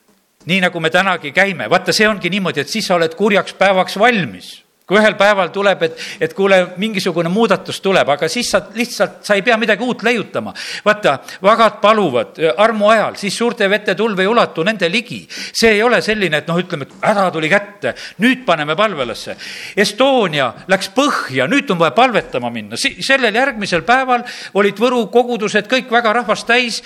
nii 0.47 0.61
nagu 0.61 0.81
me 0.81 0.90
tänagi 0.90 1.33
käime, 1.33 1.71
vaata, 1.71 1.93
see 1.93 2.09
ongi 2.09 2.31
niimoodi, 2.31 2.61
et 2.61 2.69
siis 2.69 2.87
sa 2.87 2.95
oled 2.95 3.14
kurjaks 3.14 3.52
päevaks 3.55 3.99
valmis 3.99 4.68
kui 4.88 4.97
ühel 4.97 5.18
päeval 5.21 5.50
tuleb, 5.52 5.83
et, 5.85 5.99
et 6.25 6.33
kuule, 6.33 6.57
mingisugune 6.80 7.28
muudatus 7.28 7.83
tuleb, 7.85 8.09
aga 8.14 8.28
siis 8.33 8.49
sa 8.54 8.62
lihtsalt, 8.73 9.18
sa 9.26 9.35
ei 9.37 9.42
pea 9.45 9.59
midagi 9.61 9.85
uut 9.85 10.00
leiutama. 10.07 10.54
vaata, 10.85 11.18
vagad 11.45 11.76
paluvad 11.83 12.38
armu 12.57 12.88
ajal, 12.88 13.18
siis 13.21 13.37
suurte 13.37 13.68
vete 13.68 13.92
tulv 13.95 14.23
ei 14.25 14.26
ulatu 14.26 14.64
nende 14.64 14.88
ligi. 14.88 15.21
see 15.28 15.75
ei 15.75 15.83
ole 15.85 16.00
selline, 16.00 16.40
et 16.40 16.49
noh, 16.49 16.57
ütleme, 16.57 16.87
et 16.88 16.95
häda 17.04 17.26
tuli 17.35 17.50
kätte, 17.52 17.92
nüüd 18.25 18.47
paneme 18.47 18.76
palvelasse. 18.76 19.37
Estonia 19.76 20.47
läks 20.73 20.88
põhja, 20.97 21.45
nüüd 21.52 21.68
on 21.71 21.78
vaja 21.83 21.92
palvetama 21.92 22.49
minna. 22.50 22.76
sellel 22.80 23.35
järgmisel 23.35 23.85
päeval 23.85 24.25
olid 24.54 24.80
Võru 24.80 25.02
kogudused 25.12 25.68
kõik 25.68 25.92
väga 25.92 26.12
rahvast 26.23 26.47
täis. 26.47 26.80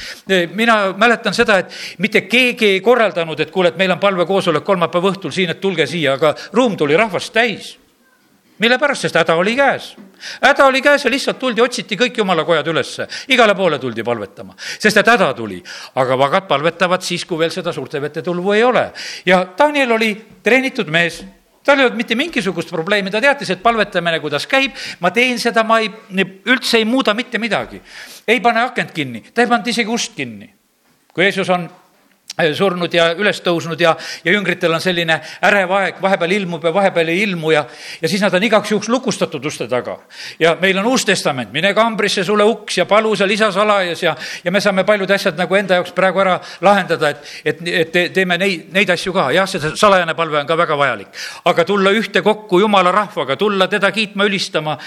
mina 0.54 0.92
mäletan 0.96 1.34
seda, 1.34 1.58
et 1.58 1.70
mitte 1.98 2.26
keegi 2.26 2.66
ei 2.66 2.80
korraldanud, 2.80 3.38
et 3.40 3.50
kuule, 3.50 3.68
et 3.68 3.78
meil 3.78 3.94
on 3.94 4.02
palvekoosolek 4.02 4.64
kolmapäeva 4.64 5.14
õhtul 5.14 5.30
siin, 5.30 5.50
et 5.50 5.60
tulge 5.60 5.86
siia, 5.86 6.14
aga 6.18 6.34
ruum 6.52 6.76
tuli 6.76 6.96
rahvast 6.98 7.32
täis 7.32 7.76
mille 8.62 8.78
pärast, 8.78 9.06
sest 9.06 9.18
häda 9.18 9.34
oli 9.38 9.56
käes. 9.58 9.92
häda 10.42 10.66
oli 10.66 10.82
käes 10.82 11.04
ja 11.04 11.10
lihtsalt 11.10 11.38
tuldi, 11.38 11.62
otsiti 11.62 11.98
kõik 11.98 12.18
jumala 12.22 12.44
kojad 12.46 12.68
ülesse, 12.70 13.06
igale 13.34 13.54
poole 13.58 13.78
tuldi 13.82 14.04
palvetama, 14.06 14.54
sest 14.56 15.02
et 15.02 15.12
häda 15.14 15.32
tuli. 15.34 15.62
aga 15.94 16.18
vagad 16.18 16.48
palvetavad 16.48 17.02
siis, 17.02 17.24
kui 17.24 17.38
veel 17.38 17.50
seda 17.50 17.72
suurte 17.72 18.00
vete 18.00 18.22
tulvu 18.22 18.52
ei 18.52 18.64
ole. 18.64 18.90
ja 19.26 19.46
Daniel 19.58 19.92
oli 19.98 20.14
treenitud 20.42 20.88
mees, 20.88 21.22
tal 21.64 21.78
ei 21.78 21.86
olnud 21.86 21.98
mitte 21.98 22.14
mingisugust 22.18 22.70
probleemi, 22.70 23.10
ta 23.10 23.20
teadis, 23.20 23.50
et 23.50 23.62
palvetamine, 23.62 24.20
kuidas 24.20 24.46
käib, 24.46 24.74
ma 25.00 25.10
teen 25.10 25.38
seda, 25.38 25.64
ma 25.64 25.78
ei, 25.82 25.90
üldse 26.46 26.78
ei 26.78 26.84
muuda 26.84 27.14
mitte 27.14 27.38
midagi. 27.38 27.82
ei 28.28 28.40
pane 28.40 28.62
akent 28.62 28.92
kinni, 28.94 29.24
ta 29.34 29.42
ei 29.42 29.50
pannud 29.50 29.66
isegi 29.66 29.90
ust 29.90 30.14
kinni. 30.16 30.52
kui 31.12 31.24
Jeesus 31.24 31.50
on 31.50 31.68
surnud 32.56 32.94
ja 32.94 33.10
üles 33.18 33.42
tõusnud 33.44 33.80
ja, 33.80 33.92
ja 34.24 34.32
jüngritel 34.32 34.72
on 34.72 34.80
selline 34.80 35.18
ärev 35.44 35.72
aeg, 35.76 35.98
vahepeal 36.02 36.32
ilmub 36.38 36.64
ja 36.64 36.72
vahepeal 36.74 37.12
ei 37.12 37.22
ilmu 37.26 37.52
ja, 37.52 37.64
ja 38.00 38.08
siis 38.08 38.22
nad 38.24 38.34
on 38.34 38.42
igaks 38.46 38.70
juhuks 38.72 38.88
lukustatud 38.88 39.44
uste 39.44 39.68
taga. 39.68 39.98
ja 40.40 40.56
meil 40.60 40.78
on 40.78 40.86
Uus 40.86 41.04
Testament, 41.04 41.52
mine 41.52 41.74
kambrisse 41.74 42.24
sulle 42.24 42.44
uks 42.48 42.78
ja 42.78 42.86
palu 42.86 43.14
seal 43.16 43.30
isa 43.30 43.50
salajas 43.52 44.02
ja, 44.02 44.14
ja 44.44 44.50
me 44.50 44.60
saame 44.60 44.84
paljud 44.84 45.10
asjad 45.10 45.36
nagu 45.36 45.54
enda 45.54 45.76
jaoks 45.80 45.92
praegu 45.92 46.22
ära 46.24 46.38
lahendada, 46.60 47.10
et, 47.10 47.28
et, 47.44 47.60
et 47.92 48.12
teeme 48.14 48.38
neid, 48.40 48.72
neid 48.72 48.90
asju 48.90 49.12
ka, 49.12 49.28
jah, 49.36 49.48
see 49.48 49.74
salajane 49.76 50.16
palve 50.16 50.40
on 50.40 50.48
ka 50.48 50.56
väga 50.56 50.78
vajalik. 50.78 51.12
aga 51.44 51.64
tulla 51.68 51.92
ühtekokku 51.92 52.60
jumala 52.60 52.92
rahvaga, 52.92 53.36
tulla 53.36 53.68
teda 53.68 53.92
kiitma, 53.92 54.24
ülistama, 54.24 54.78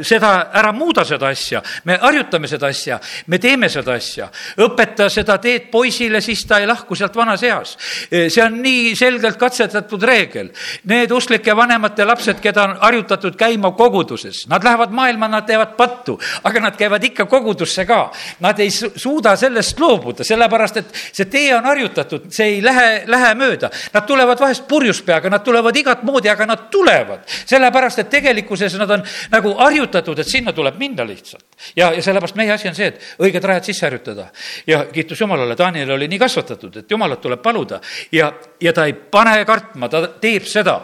seda, 0.00 0.32
ära 0.52 0.72
muuda 0.72 1.04
seda 1.04 1.28
asja, 1.28 1.62
me 1.84 1.98
harjutame 2.00 2.48
seda 2.48 2.72
asja, 2.72 2.98
me 3.26 3.38
teeme 3.38 3.68
seda 3.68 3.98
asja, 3.98 4.30
õpeta 4.64 5.10
seda 5.12 5.38
teed 5.38 5.68
poisile, 5.72 6.20
siis 6.24 6.44
ta 6.48 6.62
ei 6.62 6.68
lahku 6.70 6.93
lahku 6.94 6.96
sealt 6.96 7.16
vanas 7.16 7.42
eas. 7.42 7.76
see 8.10 8.42
on 8.42 8.60
nii 8.62 8.94
selgelt 8.96 9.36
katsetatud 9.38 10.02
reegel. 10.02 10.50
Need 10.84 11.10
usklike 11.10 11.54
vanemate 11.56 12.04
lapsed, 12.04 12.40
keda 12.40 12.64
on 12.64 12.76
harjutatud 12.80 13.36
käima 13.36 13.72
koguduses, 13.74 14.46
nad 14.48 14.64
lähevad 14.64 14.92
maailma, 14.92 15.28
nad 15.28 15.46
teevad 15.46 15.76
pattu, 15.76 16.18
aga 16.44 16.60
nad 16.60 16.76
käivad 16.76 17.04
ikka 17.04 17.26
kogudusse 17.26 17.84
ka. 17.86 18.10
Nad 18.40 18.58
ei 18.60 18.70
suuda 18.70 19.36
sellest 19.36 19.80
loobuda, 19.80 20.24
sellepärast 20.24 20.76
et 20.76 20.94
see 21.12 21.26
tee 21.26 21.54
on 21.54 21.64
harjutatud, 21.64 22.30
see 22.30 22.56
ei 22.56 22.62
lähe, 22.62 23.04
lähe 23.06 23.34
mööda. 23.34 23.70
Nad 23.92 24.06
tulevad 24.06 24.40
vahest 24.40 24.68
purjus 24.68 25.02
peaga, 25.02 25.30
nad 25.30 25.44
tulevad 25.44 25.76
igat 25.76 26.02
moodi, 26.02 26.30
aga 26.30 26.46
nad 26.46 26.68
tulevad. 26.70 27.24
sellepärast, 27.46 27.98
et 27.98 28.10
tegelikkuses 28.10 28.74
nad 28.78 28.90
on 28.90 29.02
nagu 29.32 29.54
harjutatud, 29.58 30.18
et 30.18 30.28
sinna 30.28 30.52
tuleb 30.52 30.78
minna 30.78 31.06
lihtsalt. 31.06 31.44
Ja, 31.76 31.92
ja 31.92 32.02
sellepärast 32.02 32.36
meie 32.36 32.52
asi 32.52 32.68
on 32.68 32.76
see, 32.76 32.92
et 32.92 33.00
õiged 33.22 33.44
rajad 33.44 33.68
sisse 33.70 33.86
harjutada. 33.86 34.28
ja 34.66 34.84
kiitus 34.92 35.20
Jumalale, 35.20 35.56
Daniel 35.58 35.90
oli 35.96 36.08
nii 36.08 36.18
kasvatatud, 36.18 36.76
et 36.82 36.90
jumalat 36.90 37.20
tuleb 37.20 37.42
paluda 37.42 37.80
ja, 38.12 38.32
ja 38.60 38.72
ta 38.72 38.86
ei 38.86 38.92
pane 38.94 39.44
kartma, 39.44 39.88
ta 39.88 40.06
teeb 40.20 40.46
seda. 40.48 40.80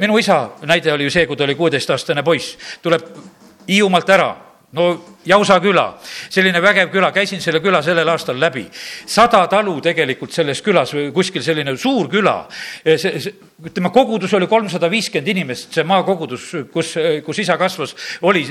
minu 0.00 0.18
isa 0.18 0.42
näide 0.68 0.92
oli 0.92 1.04
ju 1.08 1.10
see, 1.10 1.26
kui 1.26 1.36
ta 1.36 1.44
oli 1.44 1.54
kuueteistaastane 1.54 2.22
poiss, 2.22 2.56
tuleb 2.82 3.06
Hiiumaalt 3.68 4.08
ära 4.10 4.30
no 4.72 5.04
Jausa 5.24 5.60
küla, 5.62 5.84
selline 6.32 6.58
vägev 6.62 6.88
küla, 6.90 7.12
käisin 7.14 7.40
selle 7.44 7.60
küla 7.62 7.82
sellel 7.84 8.08
aastal 8.10 8.40
läbi. 8.40 8.64
sada 9.06 9.44
talu 9.46 9.76
tegelikult 9.80 10.32
selles 10.32 10.62
külas 10.62 10.94
või 10.94 11.12
kuskil 11.14 11.42
selline 11.42 11.76
suur 11.76 12.08
küla. 12.10 12.48
see, 12.84 13.20
see, 13.20 13.34
ütleme, 13.62 13.92
kogudus 13.92 14.34
oli 14.34 14.46
kolmsada 14.46 14.90
viiskümmend 14.90 15.28
inimest, 15.28 15.72
see 15.74 15.84
maakogudus, 15.84 16.50
kus, 16.72 16.94
kus 17.24 17.38
isa 17.38 17.58
kasvas, 17.58 17.94
oli 18.22 18.46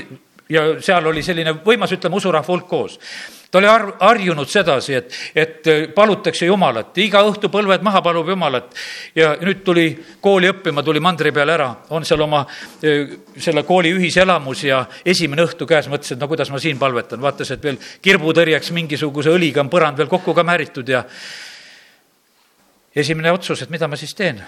ja 0.52 0.66
seal 0.84 1.06
oli 1.08 1.22
selline 1.24 1.56
võimas, 1.64 1.94
ütleme, 1.96 2.20
usurahva 2.20 2.52
hulk 2.52 2.68
koos 2.68 2.98
ta 3.52 3.58
oli 3.58 3.68
har-, 3.68 3.90
harjunud 4.00 4.48
sedasi, 4.48 4.94
et, 4.96 5.16
et 5.36 5.68
palutakse 5.94 6.46
Jumalat, 6.48 6.96
iga 7.04 7.20
õhtu 7.28 7.50
põlved 7.52 7.84
maha 7.84 8.00
palub 8.02 8.30
Jumalat. 8.32 8.72
ja 9.14 9.34
nüüd 9.40 9.60
tuli 9.64 9.84
kooli 10.24 10.48
õppima, 10.48 10.82
tuli 10.82 11.02
mandri 11.04 11.32
peale 11.36 11.52
ära, 11.52 11.68
on 11.92 12.06
seal 12.08 12.24
oma 12.24 12.46
selle 12.80 13.66
kooli 13.68 13.92
ühiselamus 13.92 14.64
ja 14.64 14.80
esimene 15.04 15.44
õhtu 15.44 15.68
käes, 15.68 15.90
mõtles, 15.92 16.14
et 16.14 16.20
no 16.20 16.30
kuidas 16.32 16.50
ma 16.50 16.62
siin 16.64 16.80
palvetan, 16.80 17.20
vaatas, 17.20 17.52
et 17.52 17.62
veel 17.62 17.76
kirbutõrjeks 18.02 18.72
mingisuguse 18.72 19.36
õliga 19.36 19.60
on 19.60 19.70
põrand 19.72 20.00
veel 20.00 20.08
kokku 20.08 20.32
ka 20.34 20.48
määritud 20.48 20.88
ja 20.88 21.04
esimene 22.96 23.36
otsus, 23.36 23.62
et 23.62 23.70
mida 23.70 23.88
ma 23.88 24.00
siis 24.00 24.16
teen. 24.16 24.40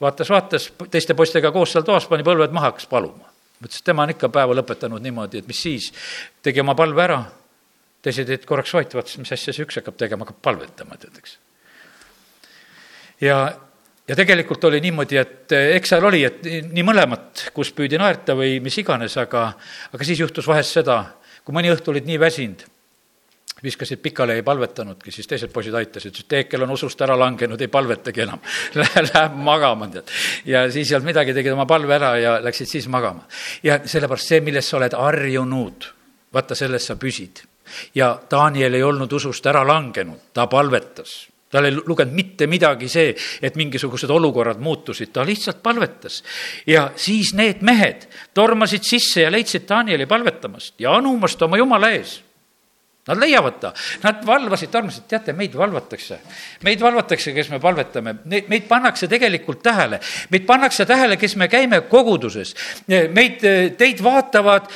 vaatas, 0.00 0.32
vaatas 0.32 0.72
teiste 0.90 1.14
poistega 1.14 1.52
koos 1.52 1.76
seal 1.76 1.84
toas, 1.84 2.08
pani 2.08 2.24
põlved 2.24 2.56
maha, 2.56 2.72
hakkas 2.72 2.88
paluma. 2.88 3.35
Mõtles, 3.60 3.80
et 3.80 3.88
tema 3.88 4.04
on 4.04 4.12
ikka 4.12 4.30
päeva 4.32 4.56
lõpetanud 4.56 5.02
niimoodi, 5.04 5.42
et 5.42 5.50
mis 5.50 5.60
siis, 5.68 5.90
tegi 6.44 6.62
oma 6.62 6.76
palve 6.78 7.04
ära 7.04 7.20
teised 8.06 8.30
jäid 8.30 8.46
korraks 8.46 8.74
vait, 8.76 8.92
vaatasid, 8.94 9.22
mis 9.24 9.34
asja 9.34 9.54
see 9.54 9.66
üks 9.66 9.80
hakkab 9.80 9.98
tegema, 9.98 10.26
hakkab 10.26 10.42
palvetama, 10.44 10.98
tead, 11.00 11.16
eks. 11.18 11.36
ja, 13.24 13.38
ja 14.06 14.18
tegelikult 14.18 14.64
oli 14.68 14.80
niimoodi, 14.84 15.18
et 15.18 15.56
eh, 15.56 15.72
eks 15.78 15.94
seal 15.94 16.06
oli, 16.06 16.22
et 16.28 16.46
nii 16.46 16.86
mõlemat, 16.86 17.48
kus 17.56 17.72
püüdi 17.76 17.98
naerta 17.98 18.36
või 18.38 18.60
mis 18.62 18.78
iganes, 18.82 19.16
aga, 19.22 19.48
aga 19.90 20.08
siis 20.08 20.22
juhtus 20.22 20.46
vahest 20.46 20.78
seda, 20.78 21.00
kui 21.42 21.56
mõni 21.56 21.72
õhtu 21.74 21.94
olid 21.94 22.06
nii 22.06 22.20
väsinud, 22.22 22.66
viskasid 23.62 24.00
pikali, 24.04 24.36
ei 24.36 24.42
palvetanudki, 24.44 25.10
siis 25.12 25.28
teised 25.28 25.52
poisid 25.52 25.74
aitasid, 25.74 26.12
ütlesid, 26.12 26.28
Teekel 26.28 26.66
on 26.66 26.74
usust 26.74 27.00
ära 27.00 27.16
langenud, 27.18 27.60
ei 27.60 27.72
palvetagi 27.72 28.24
enam 28.26 28.42
Läheb 28.76 29.36
magama, 29.40 29.88
tead. 29.92 30.12
ja 30.44 30.66
siis 30.70 30.90
ei 30.90 30.98
olnud 30.98 31.10
midagi, 31.12 31.34
tegid 31.36 31.56
oma 31.56 31.66
palve 31.68 31.96
ära 31.96 32.12
ja 32.20 32.34
läksid 32.44 32.68
siis 32.68 32.88
magama. 32.92 33.24
ja 33.64 33.80
sellepärast 33.84 34.34
see, 34.34 34.42
milles 34.44 34.68
sa 34.68 34.76
oled 34.80 34.96
harjunud, 34.98 35.88
vaata, 36.36 36.58
selles 36.58 36.90
sa 36.90 36.98
püsid 37.00 37.46
ja 37.96 38.12
Daniel 38.30 38.76
ei 38.76 38.84
olnud 38.84 39.12
usust 39.12 39.46
ära 39.48 39.64
langenud, 39.66 40.28
ta 40.36 40.46
palvetas 40.52 41.24
tal 41.50 41.68
ei 41.68 41.76
lugenud 41.78 42.12
mitte 42.12 42.48
midagi 42.50 42.88
see, 42.90 43.12
et 43.40 43.54
mingisugused 43.56 44.10
olukorrad 44.10 44.58
muutusid, 44.60 45.12
ta 45.14 45.24
lihtsalt 45.24 45.62
palvetas. 45.62 46.22
ja 46.66 46.90
siis 46.96 47.32
need 47.38 47.62
mehed 47.64 48.08
tormasid 48.34 48.84
sisse 48.84 49.24
ja 49.24 49.32
leidsid 49.32 49.64
Danieli 49.68 50.06
palvetamast 50.06 50.74
ja 50.82 50.96
anumast 50.98 51.42
oma 51.42 51.56
jumala 51.56 51.94
ees 51.96 52.18
Nad 53.06 53.20
leiavad 53.22 53.60
ta, 53.62 53.70
nad 54.02 54.24
valvasid 54.26 54.70
tormasid, 54.72 55.04
teate, 55.06 55.30
meid 55.38 55.52
valvatakse. 55.54 56.16
meid 56.66 56.80
valvatakse, 56.82 57.30
kes 57.36 57.50
me 57.52 57.60
palvetame, 57.62 58.16
meid 58.26 58.64
pannakse 58.66 59.06
tegelikult 59.06 59.60
tähele. 59.62 60.00
meid 60.30 60.46
pannakse 60.46 60.86
tähele, 60.86 61.16
kes 61.16 61.36
me 61.36 61.46
käime 61.48 61.80
koguduses. 61.86 62.54
meid, 63.14 63.44
teid 63.78 64.02
vaatavad, 64.02 64.66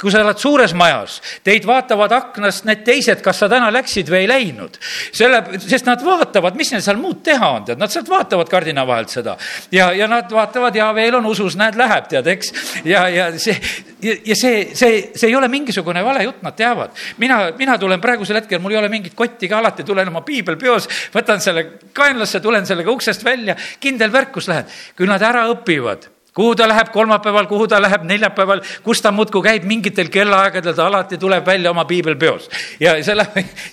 kui 0.00 0.10
sa 0.10 0.24
oled 0.24 0.42
suures 0.42 0.74
majas, 0.74 1.20
teid 1.46 1.66
vaatavad 1.66 2.12
aknast 2.12 2.66
need 2.66 2.82
teised, 2.82 3.22
kas 3.22 3.38
sa 3.38 3.48
täna 3.48 3.70
läksid 3.70 4.10
või 4.10 4.24
ei 4.24 4.28
läinud. 4.28 4.80
selle, 5.12 5.44
sest 5.62 5.86
nad 5.86 6.02
vaatavad, 6.02 6.58
mis 6.58 6.74
neil 6.74 6.82
seal 6.82 6.98
muud 6.98 7.22
teha 7.22 7.52
on, 7.54 7.68
tead, 7.70 7.78
nad 7.78 7.94
sealt 7.94 8.10
vaatavad 8.10 8.50
kardina 8.50 8.82
vahelt 8.86 9.14
seda. 9.14 9.36
ja, 9.70 9.92
ja 9.92 10.10
nad 10.10 10.26
vaatavad 10.26 10.74
ja 10.74 10.90
veel 10.94 11.20
on 11.22 11.30
usus, 11.30 11.54
näed, 11.54 11.78
läheb, 11.78 12.10
tead, 12.10 12.26
eks. 12.34 12.52
ja, 12.84 13.06
ja 13.08 13.30
see, 13.38 13.54
ja 14.02 14.34
see, 14.34 14.74
see, 14.74 15.00
see 15.14 15.30
ei 15.30 15.38
ole 15.38 15.48
mingisugune 15.48 16.02
vale 16.02 16.26
jutt, 16.26 16.42
nad 16.42 16.58
teavad. 16.58 16.90
mina 17.22 17.43
mina, 17.44 17.58
mina 17.58 17.78
tulen 17.78 18.00
praegusel 18.00 18.40
hetkel, 18.40 18.62
mul 18.62 18.74
ei 18.74 18.80
ole 18.80 18.88
mingit 18.92 19.14
kotti 19.14 19.48
ka, 19.50 19.58
alati 19.58 19.84
tulen 19.84 20.08
oma 20.08 20.24
piibel 20.26 20.56
peos, 20.60 20.88
võtan 21.14 21.42
selle 21.44 21.66
kaenlasse, 21.92 22.40
tulen 22.40 22.66
sellega 22.66 22.90
uksest 22.90 23.24
välja, 23.24 23.56
kindel 23.80 24.12
värk, 24.12 24.32
kus 24.34 24.48
lähen. 24.48 24.66
kui 24.96 25.06
nad 25.10 25.22
ära 25.22 25.46
õpivad 25.52 26.10
kuhu 26.34 26.54
ta 26.58 26.66
läheb 26.68 26.90
kolmapäeval, 26.90 27.46
kuhu 27.46 27.68
ta 27.70 27.78
läheb 27.82 28.02
neljapäeval, 28.10 28.60
kus 28.82 29.02
ta 29.02 29.12
muudkui 29.14 29.42
käib 29.44 29.66
mingitel 29.70 30.10
kellaaegadel, 30.10 30.74
ta 30.74 30.88
alati 30.90 31.18
tuleb 31.18 31.46
välja 31.46 31.70
oma 31.70 31.84
piibel 31.86 32.16
peos. 32.18 32.48
ja 32.80 32.96
selle, 33.06 33.26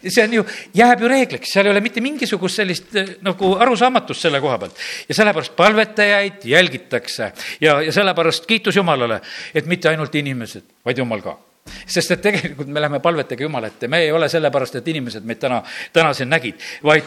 see 0.05 0.23
on 0.23 0.33
ju, 0.39 0.45
jääb 0.77 1.01
ju 1.01 1.09
reegliks, 1.09 1.53
seal 1.53 1.65
ei 1.65 1.73
ole 1.73 1.81
mitte 1.81 2.05
mingisugust 2.05 2.61
sellist 2.61 2.95
eh, 2.95 3.15
nagu 3.25 3.55
arusaamatust 3.57 4.27
selle 4.27 4.41
koha 4.41 4.59
pealt. 4.61 4.77
ja 5.09 5.17
sellepärast 5.17 5.55
palvetajaid 5.55 6.45
jälgitakse 6.45 7.31
ja, 7.61 7.81
ja 7.81 7.91
sellepärast 7.91 8.45
kiitus 8.45 8.77
Jumalale, 8.77 9.21
et 9.55 9.65
mitte 9.65 9.89
ainult 9.89 10.15
inimesed, 10.15 10.69
vaid 10.85 11.01
Jumal 11.01 11.25
ka 11.25 11.39
sest 11.85 12.11
et 12.11 12.21
tegelikult 12.21 12.67
me 12.67 12.81
läheme 12.81 12.99
palvetega 12.99 13.43
Jumala 13.43 13.67
ette, 13.67 13.87
me 13.87 14.01
ei 14.05 14.11
ole 14.11 14.29
sellepärast, 14.29 14.79
et 14.79 14.87
inimesed 14.87 15.25
meid 15.25 15.39
täna, 15.39 15.61
täna 15.93 16.13
siin 16.13 16.29
nägid, 16.29 16.61
vaid 16.83 17.03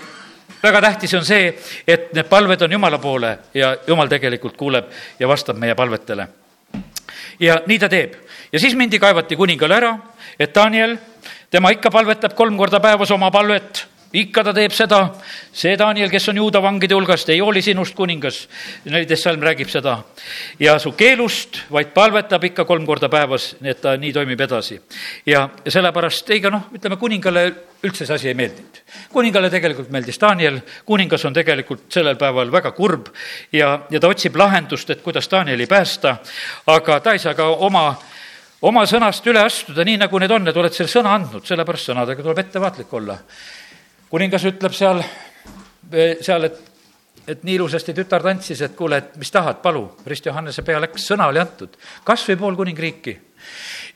väga 0.62 0.80
tähtis 0.80 1.14
on 1.14 1.24
see, 1.24 1.52
et 1.86 2.12
need 2.14 2.28
palved 2.30 2.62
on 2.62 2.72
Jumala 2.72 2.98
poole 2.98 3.38
ja 3.54 3.74
Jumal 3.86 4.08
tegelikult 4.12 4.56
kuuleb 4.56 4.90
ja 5.18 5.28
vastab 5.28 5.58
meie 5.58 5.74
palvetele. 5.74 6.28
ja 7.40 7.60
nii 7.66 7.78
ta 7.78 7.88
teeb. 7.88 8.14
ja 8.52 8.60
siis 8.60 8.76
mindi, 8.76 8.98
kaevati 8.98 9.36
kuningale 9.36 9.76
ära, 9.76 9.96
et 10.38 10.54
Daniel, 10.54 10.96
tema 11.50 11.70
ikka 11.70 11.90
palvetab 11.90 12.34
kolm 12.34 12.56
korda 12.56 12.80
päevas 12.80 13.10
oma 13.10 13.30
palvet 13.30 13.86
ikka 14.14 14.44
ta 14.46 14.52
teeb 14.54 14.72
seda, 14.74 15.00
see 15.54 15.74
Daniel, 15.78 16.08
kes 16.12 16.28
on 16.30 16.38
juuda 16.38 16.60
vangide 16.62 16.94
hulgast, 16.94 17.28
ei 17.34 17.40
hooli 17.42 17.62
sinust, 17.62 17.96
kuningas. 17.98 18.44
neliteist 18.84 19.26
salm 19.26 19.42
räägib 19.42 19.70
seda. 19.70 19.98
ja 20.60 20.78
su 20.78 20.92
keelust, 20.92 21.58
vaid 21.70 21.90
palvetab 21.94 22.44
ikka 22.44 22.64
kolm 22.64 22.86
korda 22.86 23.08
päevas, 23.08 23.54
nii 23.60 23.70
et 23.70 23.80
ta 23.80 23.96
nii 23.96 24.12
toimib 24.12 24.40
edasi. 24.40 24.80
ja, 25.26 25.48
ja 25.64 25.70
sellepärast, 25.70 26.30
ega 26.30 26.50
noh, 26.50 26.68
ütleme 26.74 26.96
kuningale 26.96 27.44
üldse 27.84 28.06
see 28.06 28.14
asi 28.14 28.28
ei 28.28 28.38
meeldinud. 28.38 28.80
kuningale 29.12 29.50
tegelikult 29.50 29.90
meeldis 29.90 30.20
Daniel, 30.20 30.60
kuningas 30.86 31.24
on 31.24 31.34
tegelikult 31.34 31.90
sellel 31.92 32.16
päeval 32.16 32.52
väga 32.52 32.70
kurb 32.72 33.10
ja, 33.52 33.80
ja 33.90 34.00
ta 34.00 34.08
otsib 34.08 34.36
lahendust, 34.36 34.90
et 34.90 35.02
kuidas 35.02 35.28
Danieli 35.30 35.66
päästa, 35.66 36.16
aga 36.66 37.00
ta 37.00 37.12
ei 37.12 37.18
saa 37.18 37.34
ka 37.34 37.50
oma 37.66 37.88
oma 38.64 38.86
sõnast 38.88 39.26
üle 39.28 39.42
astuda, 39.44 39.84
nii 39.84 39.98
nagu 40.00 40.18
need 40.18 40.32
on, 40.32 40.48
et 40.48 40.56
oled 40.56 40.72
selle 40.72 40.88
sõna 40.88 41.18
andnud, 41.18 41.44
sellepärast 41.44 41.90
sõnadega 41.90 42.22
tuleb 42.24 42.38
ettevaatlik 42.46 42.94
olla 42.96 43.18
kuningas 44.10 44.44
ütleb 44.50 44.76
seal, 44.76 45.02
seal, 46.20 46.48
et, 46.48 46.60
et 47.28 47.42
nii 47.46 47.58
ilusasti 47.58 47.94
tütar 47.96 48.24
tantsis, 48.24 48.62
et 48.66 48.76
kuule, 48.76 49.00
et 49.00 49.18
mis 49.20 49.30
tahad, 49.32 49.60
palu. 49.64 49.86
Rist 50.06 50.26
Johannese 50.26 50.64
pea 50.66 50.80
läks, 50.82 51.08
sõna 51.10 51.28
oli 51.32 51.42
antud, 51.42 51.76
kas 52.04 52.26
või 52.30 52.40
pool 52.40 52.58
kuningriiki. 52.62 53.18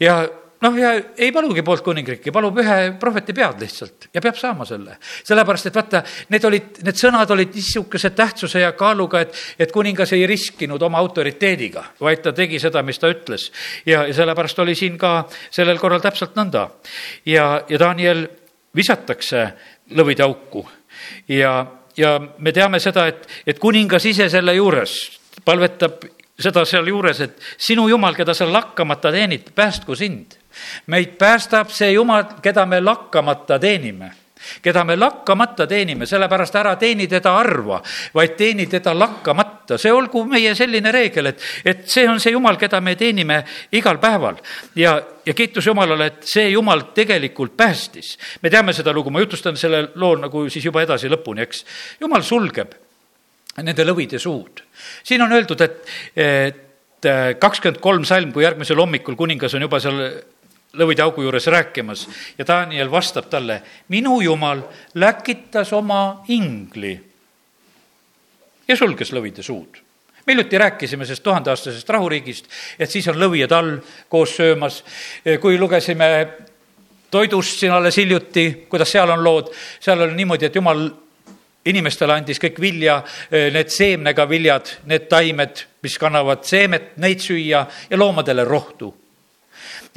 ja 0.01 0.21
noh, 0.61 0.79
ja 0.79 0.93
ei 1.17 1.31
palugi 1.33 1.63
poolt 1.63 1.85
kuningriiki, 1.87 2.33
palub 2.35 2.59
ühe 2.63 2.77
prohveti 3.01 3.35
pead 3.37 3.61
lihtsalt 3.63 4.09
ja 4.15 4.23
peab 4.25 4.39
saama 4.39 4.67
selle. 4.69 4.97
sellepärast, 5.27 5.71
et 5.71 5.79
vaata, 5.79 6.03
need 6.35 6.49
olid, 6.49 6.81
need 6.87 6.99
sõnad 6.99 7.31
olid 7.35 7.55
niisuguse 7.55 8.11
tähtsuse 8.17 8.65
ja 8.65 8.73
kaaluga, 8.79 9.23
et, 9.27 9.39
et 9.59 9.73
kuningas 9.73 10.13
ei 10.17 10.27
riskinud 10.27 10.83
oma 10.83 10.99
autoriteediga, 11.03 11.85
vaid 12.01 12.25
ta 12.25 12.33
tegi 12.37 12.61
seda, 12.63 12.83
mis 12.83 12.99
ta 12.99 13.11
ütles. 13.13 13.51
ja, 13.87 14.05
ja 14.09 14.15
sellepärast 14.15 14.59
oli 14.65 14.75
siin 14.79 14.99
ka 14.99 15.23
sellel 15.51 15.79
korral 15.79 16.03
täpselt 16.03 16.37
nõnda. 16.39 16.69
ja, 17.27 17.63
ja 17.69 17.79
Daniel 17.79 18.27
visatakse 18.75 19.47
lõvide 19.91 20.25
auku. 20.25 20.65
Ja, 21.29 21.67
ja 21.97 22.19
me 22.39 22.53
teame 22.53 22.81
seda, 22.81 23.07
et, 23.09 23.27
et 23.47 23.59
kuningas 23.59 24.05
ise 24.07 24.29
selle 24.29 24.55
juures 24.55 24.95
palvetab 25.45 26.05
seda 26.39 26.65
sealjuures, 26.67 27.21
et 27.21 27.41
sinu 27.59 27.89
Jumal, 27.91 28.15
keda 28.15 28.35
sa 28.35 28.47
lakkamata 28.47 29.11
teenid, 29.15 29.51
päästku 29.55 29.97
sind. 29.99 30.37
Meid 30.87 31.17
päästab 31.19 31.71
see 31.75 31.93
Jumal, 31.93 32.25
keda 32.43 32.67
me 32.67 32.81
lakkamata 32.81 33.59
teenime 33.59 34.13
keda 34.63 34.85
me 34.85 34.97
lakkamata 34.97 35.67
teenime, 35.67 36.07
sellepärast 36.07 36.57
ära 36.61 36.75
teeni 36.81 37.09
teda 37.09 37.35
harva, 37.39 37.81
vaid 38.15 38.37
teeni 38.39 38.67
teda 38.67 38.95
lakkamata. 38.99 39.79
see 39.79 39.93
olgu 39.93 40.25
meie 40.25 40.55
selline 40.55 40.93
reegel, 40.93 41.27
et, 41.27 41.43
et 41.65 41.87
see 41.89 42.09
on 42.09 42.21
see 42.21 42.33
Jumal, 42.33 42.57
keda 42.57 42.81
me 42.81 42.97
teenime 42.97 43.43
igal 43.73 43.99
päeval. 43.99 44.37
ja, 44.75 44.99
ja 45.27 45.35
kiitus 45.35 45.67
Jumalale, 45.67 46.07
et 46.07 46.23
see 46.23 46.49
Jumal 46.51 46.89
tegelikult 46.95 47.57
päästis. 47.57 48.17
me 48.43 48.51
teame 48.51 48.73
seda 48.73 48.93
lugu, 48.93 49.11
ma 49.11 49.21
jutustan 49.21 49.57
selle 49.57 49.89
loo 49.95 50.17
nagu 50.17 50.49
siis 50.51 50.65
juba 50.65 50.83
edasi 50.83 51.09
lõpuni, 51.09 51.45
eks. 51.47 51.65
Jumal 52.01 52.23
sulgeb 52.23 52.75
nende 53.63 53.85
lõvide 53.85 54.19
suud. 54.23 54.63
siin 55.03 55.23
on 55.23 55.33
öeldud, 55.33 55.61
et, 55.61 55.85
et 56.17 57.39
kakskümmend 57.41 57.81
kolm 57.83 58.05
salm, 58.05 58.33
kui 58.33 58.45
järgmisel 58.45 58.79
hommikul 58.81 59.17
kuningas 59.19 59.55
on 59.55 59.67
juba 59.67 59.81
seal 59.83 60.01
lõvide 60.77 61.03
augu 61.03 61.23
juures 61.25 61.47
rääkimas 61.47 62.07
ja 62.39 62.47
Daniel 62.47 62.91
vastab 62.91 63.29
talle, 63.31 63.63
minu 63.89 64.21
jumal 64.21 64.63
läkitas 64.95 65.73
oma 65.73 66.25
ingli 66.29 66.93
ja 68.69 68.77
sulges 68.77 69.13
lõvide 69.13 69.43
suud. 69.43 69.81
me 70.27 70.33
hiljuti 70.35 70.59
rääkisime 70.59 71.07
sellest 71.07 71.23
tuhandeaastasest 71.23 71.89
rahuriigist, 71.89 72.47
et 72.79 72.91
siis 72.91 73.09
on 73.09 73.17
lõvijad 73.17 73.53
all 73.53 73.79
koos 74.09 74.37
söömas. 74.37 74.85
kui 75.41 75.59
lugesime 75.59 76.29
toidust 77.11 77.59
siin 77.59 77.73
alles 77.73 77.97
hiljuti, 77.97 78.67
kuidas 78.69 78.93
seal 78.93 79.11
on 79.11 79.25
lood, 79.25 79.49
seal 79.81 80.01
on 80.01 80.17
niimoodi, 80.17 80.47
et 80.47 80.55
jumal 80.55 80.91
inimestele 81.65 82.13
andis 82.13 82.41
kõik 82.41 82.61
vilja, 82.61 83.03
need 83.31 83.69
seemnega 83.69 84.29
viljad, 84.29 84.69
need 84.85 85.09
taimed, 85.09 85.65
mis 85.83 85.99
kannavad 85.99 86.45
seemet, 86.45 86.97
neid 86.97 87.21
süüa 87.21 87.67
ja 87.91 87.99
loomadele 87.99 88.45
rohtu 88.45 88.95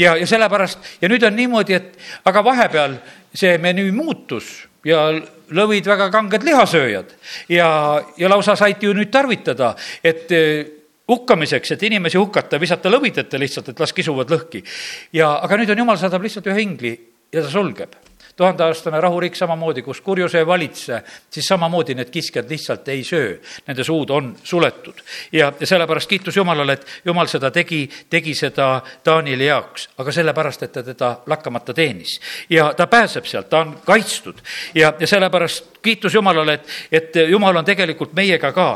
ja, 0.01 0.15
ja 0.17 0.27
sellepärast 0.27 0.97
ja 1.01 1.09
nüüd 1.11 1.23
on 1.27 1.37
niimoodi, 1.37 1.77
et 1.77 2.27
aga 2.27 2.43
vahepeal 2.45 2.97
see 3.37 3.55
menüü 3.61 3.93
muutus 3.95 4.51
ja 4.87 5.07
lõvid 5.53 5.87
väga 5.87 6.09
kanged 6.13 6.45
lihasööjad 6.47 7.15
ja, 7.51 7.69
ja 8.17 8.31
lausa 8.31 8.57
said 8.59 8.83
ju 8.83 8.93
nüüd 8.97 9.11
tarvitada, 9.13 9.75
et 10.03 10.31
eh, 10.35 10.77
hukkamiseks, 11.11 11.75
et 11.75 11.83
inimesi 11.89 12.19
hukata, 12.19 12.59
visata 12.61 12.91
lõvid 12.91 13.19
ette 13.23 13.39
lihtsalt, 13.39 13.73
et 13.73 13.81
las 13.83 13.93
kisuvad 13.93 14.31
lõhki. 14.31 14.63
ja, 15.17 15.33
aga 15.43 15.59
nüüd 15.59 15.73
on 15.73 15.83
jumal 15.83 15.99
saadab 15.99 16.23
lihtsalt 16.25 16.47
ühe 16.51 16.63
ingli 16.63 16.95
ja 17.31 17.43
ta 17.43 17.51
sulgeb 17.51 17.95
tuhandeaastane 18.41 19.01
rahuriik 19.01 19.35
samamoodi, 19.37 19.83
kus 19.85 20.01
kurjus 20.01 20.35
ei 20.35 20.45
valitse, 20.47 21.01
siis 21.29 21.45
samamoodi 21.51 21.93
need 21.97 22.09
kiskjad 22.09 22.49
lihtsalt 22.49 22.87
ei 22.89 23.03
söö. 23.05 23.35
Nende 23.67 23.83
suud 23.85 24.09
on 24.09 24.31
suletud. 24.43 25.01
ja, 25.31 25.51
sellepärast 25.63 26.09
kiitus 26.09 26.37
Jumalale, 26.37 26.73
et 26.73 26.87
Jumal 27.05 27.29
seda 27.29 27.51
tegi, 27.51 27.83
tegi 28.09 28.33
seda 28.35 28.81
Taanili 29.03 29.45
jaoks, 29.45 29.89
aga 29.97 30.11
sellepärast, 30.11 30.63
et 30.63 30.71
ta 30.71 30.83
teda 30.83 31.11
lakkamata 31.27 31.73
teenis. 31.73 32.19
ja 32.49 32.73
ta 32.73 32.87
pääseb 32.87 33.25
sealt, 33.25 33.49
ta 33.49 33.61
on 33.61 33.77
kaitstud 33.85 34.41
ja, 34.75 34.93
ja 34.99 35.07
sellepärast 35.07 35.77
kiitus 35.81 36.13
Jumalale, 36.13 36.53
et, 36.53 36.67
et 36.91 37.21
Jumal 37.29 37.61
on 37.61 37.65
tegelikult 37.65 38.13
meiega 38.17 38.51
ka 38.51 38.67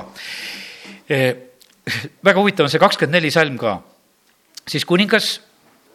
e,. 1.09 1.33
väga 2.25 2.39
huvitav 2.39 2.65
on 2.65 2.69
see 2.69 2.81
kakskümmend 2.81 3.17
neli 3.17 3.31
salm 3.31 3.57
ka. 3.57 3.79
siis 4.67 4.85
kuningas 4.85 5.41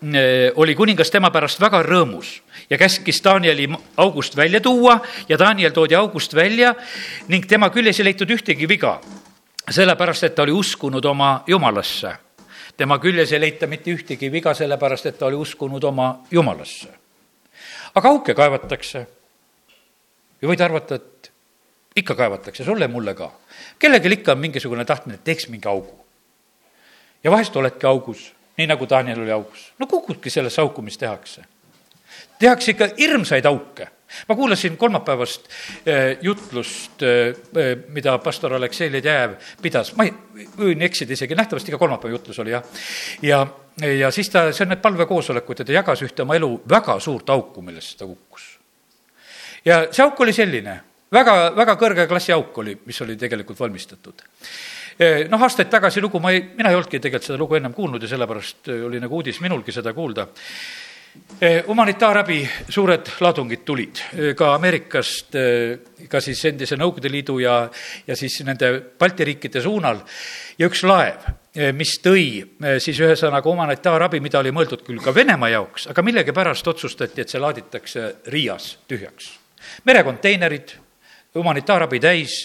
e, 0.03 0.51
oli 0.55 0.75
kuningas 0.75 1.11
tema 1.11 1.31
pärast 1.31 1.61
väga 1.61 1.83
rõõmus 1.87 2.41
ja 2.71 2.79
käskis 2.79 3.25
Danieli 3.25 3.69
august 3.97 4.37
välja 4.37 4.61
tuua 4.61 5.01
ja 5.29 5.39
Daniel 5.39 5.71
toodi 5.71 5.95
august 5.95 6.35
välja 6.35 6.75
ning 7.29 7.47
tema 7.47 7.71
küljes 7.71 7.99
ei 8.01 8.05
leitud 8.05 8.31
ühtegi 8.31 8.69
viga, 8.69 9.01
sellepärast 9.71 10.25
et 10.25 10.35
ta 10.35 10.43
oli 10.43 10.53
uskunud 10.53 11.05
oma 11.05 11.43
jumalasse. 11.47 12.13
tema 12.77 12.99
küljes 12.99 13.33
ei 13.33 13.41
leita 13.41 13.67
mitte 13.67 13.91
ühtegi 13.91 14.33
viga, 14.33 14.55
sellepärast 14.55 15.07
et 15.07 15.19
ta 15.19 15.27
oli 15.27 15.37
uskunud 15.37 15.85
oma 15.85 16.23
jumalasse. 16.31 16.89
aga 17.95 18.09
auke 18.09 18.35
kaevatakse. 18.35 19.07
ja 20.43 20.49
võid 20.49 20.61
arvata, 20.65 20.95
et 20.95 21.33
ikka 21.97 22.15
kaevatakse, 22.15 22.65
sulle 22.65 22.85
ja 22.85 22.89
mulle 22.89 23.15
ka. 23.15 23.33
kellelgi 23.79 24.13
ikka 24.13 24.33
on 24.33 24.39
mingisugune 24.39 24.85
tahtmine, 24.85 25.15
et 25.15 25.25
teeks 25.25 25.49
mingi 25.49 25.69
augu. 25.69 26.05
ja 27.25 27.31
vahest 27.31 27.57
oledki 27.57 27.87
augus, 27.87 28.33
nii 28.59 28.67
nagu 28.67 28.89
Daniel 28.89 29.23
oli 29.23 29.33
augus. 29.33 29.73
no 29.79 29.87
kukudki 29.87 30.31
sellesse 30.31 30.61
auku, 30.61 30.83
mis 30.83 30.99
tehakse 30.99 31.43
tehakse 32.41 32.75
ikka 32.75 32.91
hirmsaid 32.99 33.47
auke. 33.47 33.89
ma 34.29 34.35
kuulasin 34.35 34.77
kolmapäevast 34.77 35.45
eh, 35.87 36.19
jutlust, 36.23 37.03
eh, 37.03 37.29
eh, 37.57 37.77
mida 37.89 38.19
pastor 38.19 38.55
Aleksei 38.55 38.93
Ledejev 38.93 39.37
pidas, 39.63 39.93
ma 39.95 40.03
ei, 40.05 40.11
võin 40.59 40.83
eksida 40.83 41.15
isegi, 41.15 41.37
nähtavasti 41.39 41.71
ka 41.71 41.79
kolmapäeva 41.79 42.17
jutlus 42.17 42.39
oli 42.43 42.51
jah. 42.51 42.65
ja, 43.23 43.45
ja 43.87 44.11
siis 44.11 44.31
ta, 44.31 44.49
see 44.53 44.67
on 44.67 44.75
need 44.75 44.83
palvekoosolekud 44.83 45.63
ja 45.63 45.69
ta 45.69 45.79
jagas 45.79 46.03
ühte 46.03 46.27
oma 46.27 46.35
elu 46.35 46.51
väga 46.69 46.99
suurt 47.01 47.31
auku, 47.31 47.63
millesse 47.63 47.95
ta 48.01 48.11
kukkus. 48.11 48.51
ja 49.65 49.85
see 49.93 50.03
auk 50.03 50.27
oli 50.27 50.35
selline, 50.35 50.75
väga, 51.13 51.39
väga 51.57 51.79
kõrge 51.79 52.11
klassi 52.11 52.35
auk 52.35 52.59
oli, 52.65 52.81
mis 52.91 53.01
oli 53.07 53.17
tegelikult 53.17 53.63
valmistatud 53.63 54.27
noh, 55.31 55.43
aastaid 55.47 55.71
tagasi 55.71 56.03
lugu, 56.03 56.19
ma 56.21 56.35
ei, 56.35 56.43
mina 56.59 56.69
ei 56.69 56.77
olnudki 56.77 56.99
tegelikult 56.99 57.31
seda 57.31 57.39
lugu 57.39 57.57
ennem 57.57 57.73
kuulnud 57.73 58.03
ja 58.03 58.11
sellepärast 58.11 58.75
oli 58.91 58.99
nagu 59.01 59.17
uudis 59.17 59.39
minulgi 59.41 59.73
seda 59.73 59.95
kuulda. 59.97 60.27
Eh, 61.41 61.65
humanitaarabi 61.67 62.43
suured 62.69 63.07
laadungid 63.25 63.63
tulid 63.65 64.01
eh, 64.13 64.35
ka 64.37 64.51
Ameerikast, 64.55 65.35
eh, 65.35 66.05
ka 66.09 66.21
siis 66.21 66.43
endise 66.51 66.77
Nõukogude 66.77 67.09
Liidu 67.11 67.39
ja, 67.41 67.55
ja 68.07 68.17
siis 68.19 68.37
nende 68.45 68.69
Balti 69.01 69.25
riikide 69.25 69.63
suunal 69.65 70.03
ja 70.61 70.69
üks 70.69 70.85
laev, 70.85 71.25
mis 71.75 71.97
tõi 72.05 72.27
siis 72.79 73.01
ühesõnaga 73.03 73.49
humanitaarabi, 73.51 74.21
mida 74.23 74.39
oli 74.39 74.53
mõeldud 74.55 74.85
küll 74.87 75.01
ka 75.03 75.15
Venemaa 75.17 75.49
jaoks, 75.51 75.89
aga 75.91 76.05
millegipärast 76.07 76.69
otsustati, 76.71 77.25
et 77.25 77.33
see 77.33 77.41
laaditakse 77.43 78.05
Riias 78.31 78.69
tühjaks. 78.87 79.33
merekonteinerid, 79.89 80.77
humanitaarabi 81.35 82.01
täis 82.01 82.45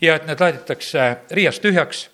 ja 0.00 0.20
et 0.20 0.28
need 0.28 0.44
laaditakse 0.44 1.08
Riias 1.34 1.58
tühjaks 1.64 2.06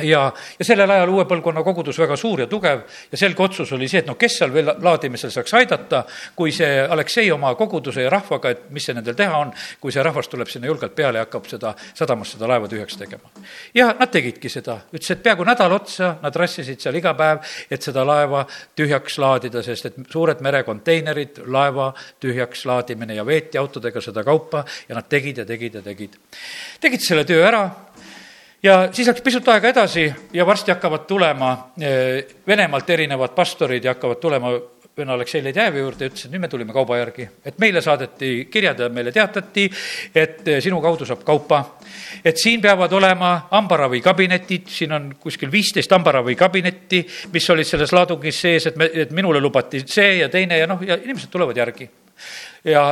ja, 0.00 0.32
ja 0.58 0.64
sellel 0.64 0.90
ajal 0.90 1.10
uue 1.12 1.24
põlvkonna 1.28 1.62
kogudus 1.64 1.98
väga 2.00 2.16
suur 2.16 2.40
ja 2.40 2.46
tugev 2.48 2.80
ja 3.12 3.18
selge 3.18 3.42
otsus 3.44 3.72
oli 3.76 3.88
see, 3.90 4.00
et 4.00 4.08
no 4.08 4.14
kes 4.16 4.38
seal 4.40 4.52
veel 4.54 4.70
laadimisel 4.80 5.30
saaks 5.34 5.52
aidata, 5.58 6.02
kui 6.36 6.52
see 6.52 6.80
Aleksei 6.82 7.28
oma 7.32 7.52
koguduse 7.58 8.06
ja 8.06 8.10
rahvaga, 8.12 8.54
et 8.54 8.70
mis 8.72 8.86
see 8.88 8.96
nendel 8.96 9.16
teha 9.18 9.42
on, 9.44 9.52
kui 9.80 9.92
see 9.92 10.04
rahvas 10.04 10.30
tuleb 10.32 10.48
sinna 10.48 10.70
julgelt 10.70 10.96
peale 10.96 11.20
ja 11.20 11.26
hakkab 11.26 11.48
seda 11.50 11.74
sadamas 11.92 12.32
seda 12.32 12.48
laeva 12.48 12.70
tühjaks 12.72 12.96
tegema. 12.96 13.28
ja 13.74 13.90
nad 13.98 14.10
tegidki 14.12 14.48
seda, 14.52 14.78
ütles, 14.92 15.12
et 15.12 15.22
peaaegu 15.22 15.44
nädal 15.44 15.76
otsa 15.76 16.14
nad 16.22 16.40
rassisid 16.40 16.80
seal 16.80 16.96
iga 16.96 17.12
päev, 17.18 17.44
et 17.70 17.84
seda 17.84 18.06
laeva 18.08 18.46
tühjaks 18.78 19.18
laadida, 19.20 19.62
sest 19.62 19.90
et 19.90 20.00
suured 20.12 20.40
merekonteinerid, 20.40 21.44
laeva 21.52 21.92
tühjaks 22.20 22.64
laadimine 22.66 23.20
ja 23.20 23.26
veeti 23.28 23.60
autodega 23.60 24.00
seda 24.00 24.24
kaupa 24.24 24.64
ja 24.88 24.96
nad 24.96 25.08
tegid 25.08 25.44
ja 25.44 25.44
tegid 25.44 25.74
ja 25.74 25.82
tegid. 25.84 26.16
tegid 26.80 27.04
selle 27.04 27.28
töö 27.28 27.44
ära 27.44 27.66
ja 28.62 28.88
siis 28.92 29.08
läks 29.08 29.22
pisut 29.22 29.48
aega 29.48 29.72
edasi 29.72 30.06
ja 30.32 30.46
varsti 30.46 30.72
hakkavad 30.74 31.06
tulema 31.06 31.52
eh, 31.80 32.24
Venemaalt 32.46 32.90
erinevad 32.90 33.34
pastorid 33.34 33.84
ja 33.84 33.96
hakkavad 33.96 34.20
tulema 34.22 34.52
vene 34.96 35.12
Aleksei 35.12 35.40
Ledejevi 35.44 35.80
juurde 35.80 36.04
ja 36.04 36.10
ütles, 36.10 36.26
et 36.26 36.32
nüüd 36.34 36.42
me 36.42 36.48
tulime 36.52 36.72
kauba 36.72 36.98
järgi. 36.98 37.28
et 37.44 37.58
meile 37.58 37.80
saadeti 37.80 38.48
kirjad 38.52 38.80
ja 38.80 38.88
meile 38.92 39.12
teatati, 39.12 39.64
et 40.14 40.48
eh, 40.48 40.60
sinu 40.60 40.80
kaudu 40.80 41.06
saab 41.08 41.24
kaupa. 41.24 41.78
et 42.24 42.36
siin 42.36 42.60
peavad 42.60 42.92
olema 42.92 43.48
hambaраvikabinetid, 43.50 44.68
siin 44.68 44.92
on 44.92 45.14
kuskil 45.20 45.52
viisteist 45.52 45.90
hambaravikabineti, 45.90 47.06
mis 47.32 47.50
olid 47.50 47.66
selles 47.66 47.92
laadungis 47.92 48.40
sees, 48.40 48.66
et 48.66 48.76
me, 48.76 48.90
et 48.92 49.10
minule 49.10 49.40
lubati 49.40 49.82
see 49.86 50.18
ja 50.18 50.28
teine 50.28 50.58
ja 50.58 50.66
noh, 50.66 50.82
ja 50.86 51.00
inimesed 51.00 51.30
tulevad 51.30 51.56
järgi 51.56 51.88
ja 52.64 52.82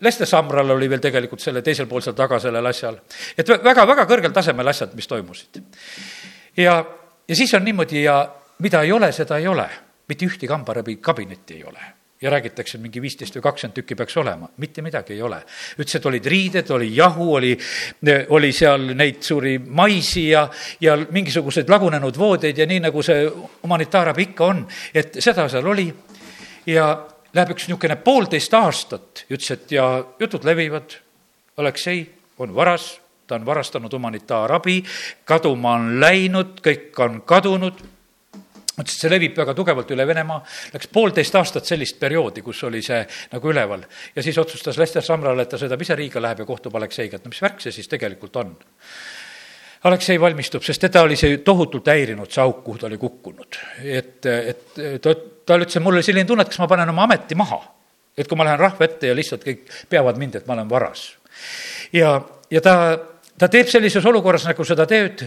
Lester 0.00 0.26
Samral 0.26 0.70
oli 0.70 0.88
veel 0.90 1.00
tegelikult 1.00 1.42
selle 1.44 1.62
teisel 1.62 1.86
pool 1.86 2.00
seal 2.04 2.16
taga 2.16 2.38
sellel 2.40 2.66
asjal. 2.66 2.96
et 3.36 3.48
väga-väga 3.48 4.06
kõrgel 4.08 4.32
tasemel 4.32 4.72
asjad, 4.72 4.94
mis 4.94 5.06
toimusid. 5.06 5.60
ja, 6.56 6.78
ja 7.28 7.36
siis 7.36 7.54
on 7.54 7.64
niimoodi 7.64 8.02
ja 8.02 8.22
mida 8.58 8.82
ei 8.82 8.92
ole, 8.92 9.12
seda 9.12 9.38
ei 9.38 9.46
ole. 9.48 9.68
mitte 10.08 10.26
ühtegi 10.26 10.52
hambaravi 10.52 10.96
kabinetti 10.96 11.54
ei 11.54 11.64
ole 11.64 11.92
ja 12.22 12.30
räägitakse, 12.30 12.78
et 12.78 12.82
mingi 12.82 13.00
viisteist 13.02 13.36
või 13.36 13.42
kakskümmend 13.44 13.74
tükki 13.76 13.96
peaks 13.96 14.16
olema, 14.16 14.48
mitte 14.62 14.82
midagi 14.82 15.12
ei 15.12 15.22
ole. 15.22 15.42
ütles, 15.76 15.96
et 15.98 16.06
olid 16.06 16.26
riided, 16.26 16.70
oli 16.70 16.88
jahu, 16.96 17.26
oli, 17.34 17.50
oli 18.28 18.52
seal 18.52 18.94
neid 18.96 19.20
suuri 19.22 19.58
maisi 19.58 20.28
ja, 20.30 20.46
ja 20.80 20.96
mingisuguseid 20.96 21.68
lagunenud 21.68 22.18
voodeid 22.18 22.58
ja 22.58 22.66
nii, 22.66 22.80
nagu 22.88 23.02
see 23.02 23.26
humanitaarabi 23.62 24.30
ikka 24.30 24.46
on, 24.46 24.64
et 24.94 25.20
seda 25.20 25.48
seal 25.52 25.66
oli. 25.66 25.92
ja 26.66 26.88
läheb 27.36 27.52
üks 27.54 27.66
niisugune 27.68 27.98
poolteist 28.00 28.54
aastat, 28.56 29.26
ütles, 29.30 29.50
et 29.52 29.74
ja 29.76 29.88
jutud 30.20 30.46
levivad, 30.46 31.00
Aleksei 31.56 32.02
on 32.38 32.54
varas, 32.54 32.96
ta 33.26 33.38
on 33.38 33.46
varastanud 33.46 33.92
humanitaarabi, 33.92 34.82
kaduma 35.24 35.76
on 35.80 35.94
läinud, 36.00 36.58
kõik 36.64 36.98
on 37.04 37.20
kadunud 37.28 37.84
mõtles, 38.76 38.96
et 38.96 39.00
see 39.00 39.10
levib 39.10 39.36
väga 39.36 39.54
tugevalt 39.56 39.90
üle 39.94 40.04
Venemaa, 40.06 40.42
läks 40.74 40.90
poolteist 40.92 41.34
aastat 41.38 41.68
sellist 41.68 41.98
perioodi, 42.00 42.42
kus 42.44 42.62
oli 42.68 42.82
see 42.84 43.00
nagu 43.32 43.52
üleval. 43.52 43.84
ja 44.14 44.22
siis 44.22 44.38
otsustas 44.38 44.78
Lester 44.78 45.02
Samral, 45.02 45.40
et 45.40 45.48
ta 45.48 45.56
sõidab 45.56 45.80
ise 45.82 45.96
Riiga, 45.96 46.20
läheb 46.20 46.44
ja 46.44 46.48
kohtub 46.48 46.76
Alekseiga, 46.76 47.16
et 47.16 47.24
no 47.24 47.32
mis 47.32 47.42
värk 47.42 47.60
see 47.64 47.72
siis 47.72 47.88
tegelikult 47.88 48.36
on. 48.36 48.52
Aleksei 49.84 50.20
valmistub, 50.20 50.64
sest 50.66 50.80
teda 50.80 51.02
oli 51.06 51.16
see 51.16 51.38
tohutult 51.46 51.88
häirinud, 51.88 52.30
see 52.32 52.42
auk, 52.42 52.62
kuhu 52.64 52.78
ta 52.78 52.90
oli 52.90 52.98
kukkunud. 53.00 53.58
et, 53.80 54.26
et 54.26 55.00
ta, 55.00 55.14
ta 55.46 55.58
ütles, 55.58 55.76
et 55.76 55.82
mul 55.82 55.94
oli 55.94 56.02
selline 56.02 56.26
tunne, 56.26 56.42
et 56.42 56.52
kas 56.52 56.58
ma 56.58 56.68
panen 56.70 56.90
oma 56.90 57.04
ameti 57.06 57.34
maha. 57.34 57.60
et 58.16 58.28
kui 58.28 58.36
ma 58.36 58.44
lähen 58.44 58.58
rahva 58.58 58.84
ette 58.84 59.06
ja 59.06 59.14
lihtsalt 59.14 59.44
kõik 59.44 59.66
peavad 59.88 60.16
mind, 60.16 60.34
et 60.34 60.46
ma 60.46 60.54
olen 60.54 60.68
varas. 60.70 61.16
ja, 61.92 62.20
ja 62.50 62.60
ta, 62.60 62.98
ta 63.38 63.48
teeb 63.48 63.68
sellises 63.68 64.04
olukorras 64.04 64.46
nagu 64.48 64.64
seda 64.64 64.86
tööd 64.86 65.24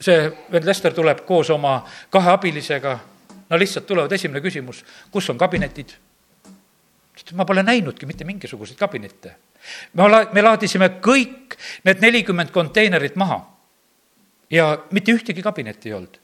see 0.00 0.30
vend 0.52 0.66
Lester 0.66 0.94
tuleb 0.94 1.22
koos 1.26 1.50
oma 1.54 1.78
kahe 2.12 2.32
abilisega, 2.34 2.94
no 3.50 3.58
lihtsalt 3.58 3.86
tulevad, 3.86 4.12
esimene 4.12 4.42
küsimus, 4.44 4.82
kus 5.10 5.30
on 5.30 5.38
kabinetid? 5.38 5.96
ma 7.32 7.46
pole 7.48 7.62
näinudki 7.64 8.06
mitte 8.06 8.24
mingisuguseid 8.28 8.76
kabinette. 8.76 9.30
me 9.94 10.08
la-, 10.10 10.26
me 10.32 10.42
laadisime 10.42 10.90
kõik 11.00 11.54
need 11.86 12.02
nelikümmend 12.02 12.50
konteinerit 12.52 13.16
maha 13.16 13.38
ja 14.50 14.66
mitte 14.90 15.14
ühtegi 15.14 15.42
kabinetti 15.42 15.88
ei 15.88 15.94
olnud. 15.94 16.18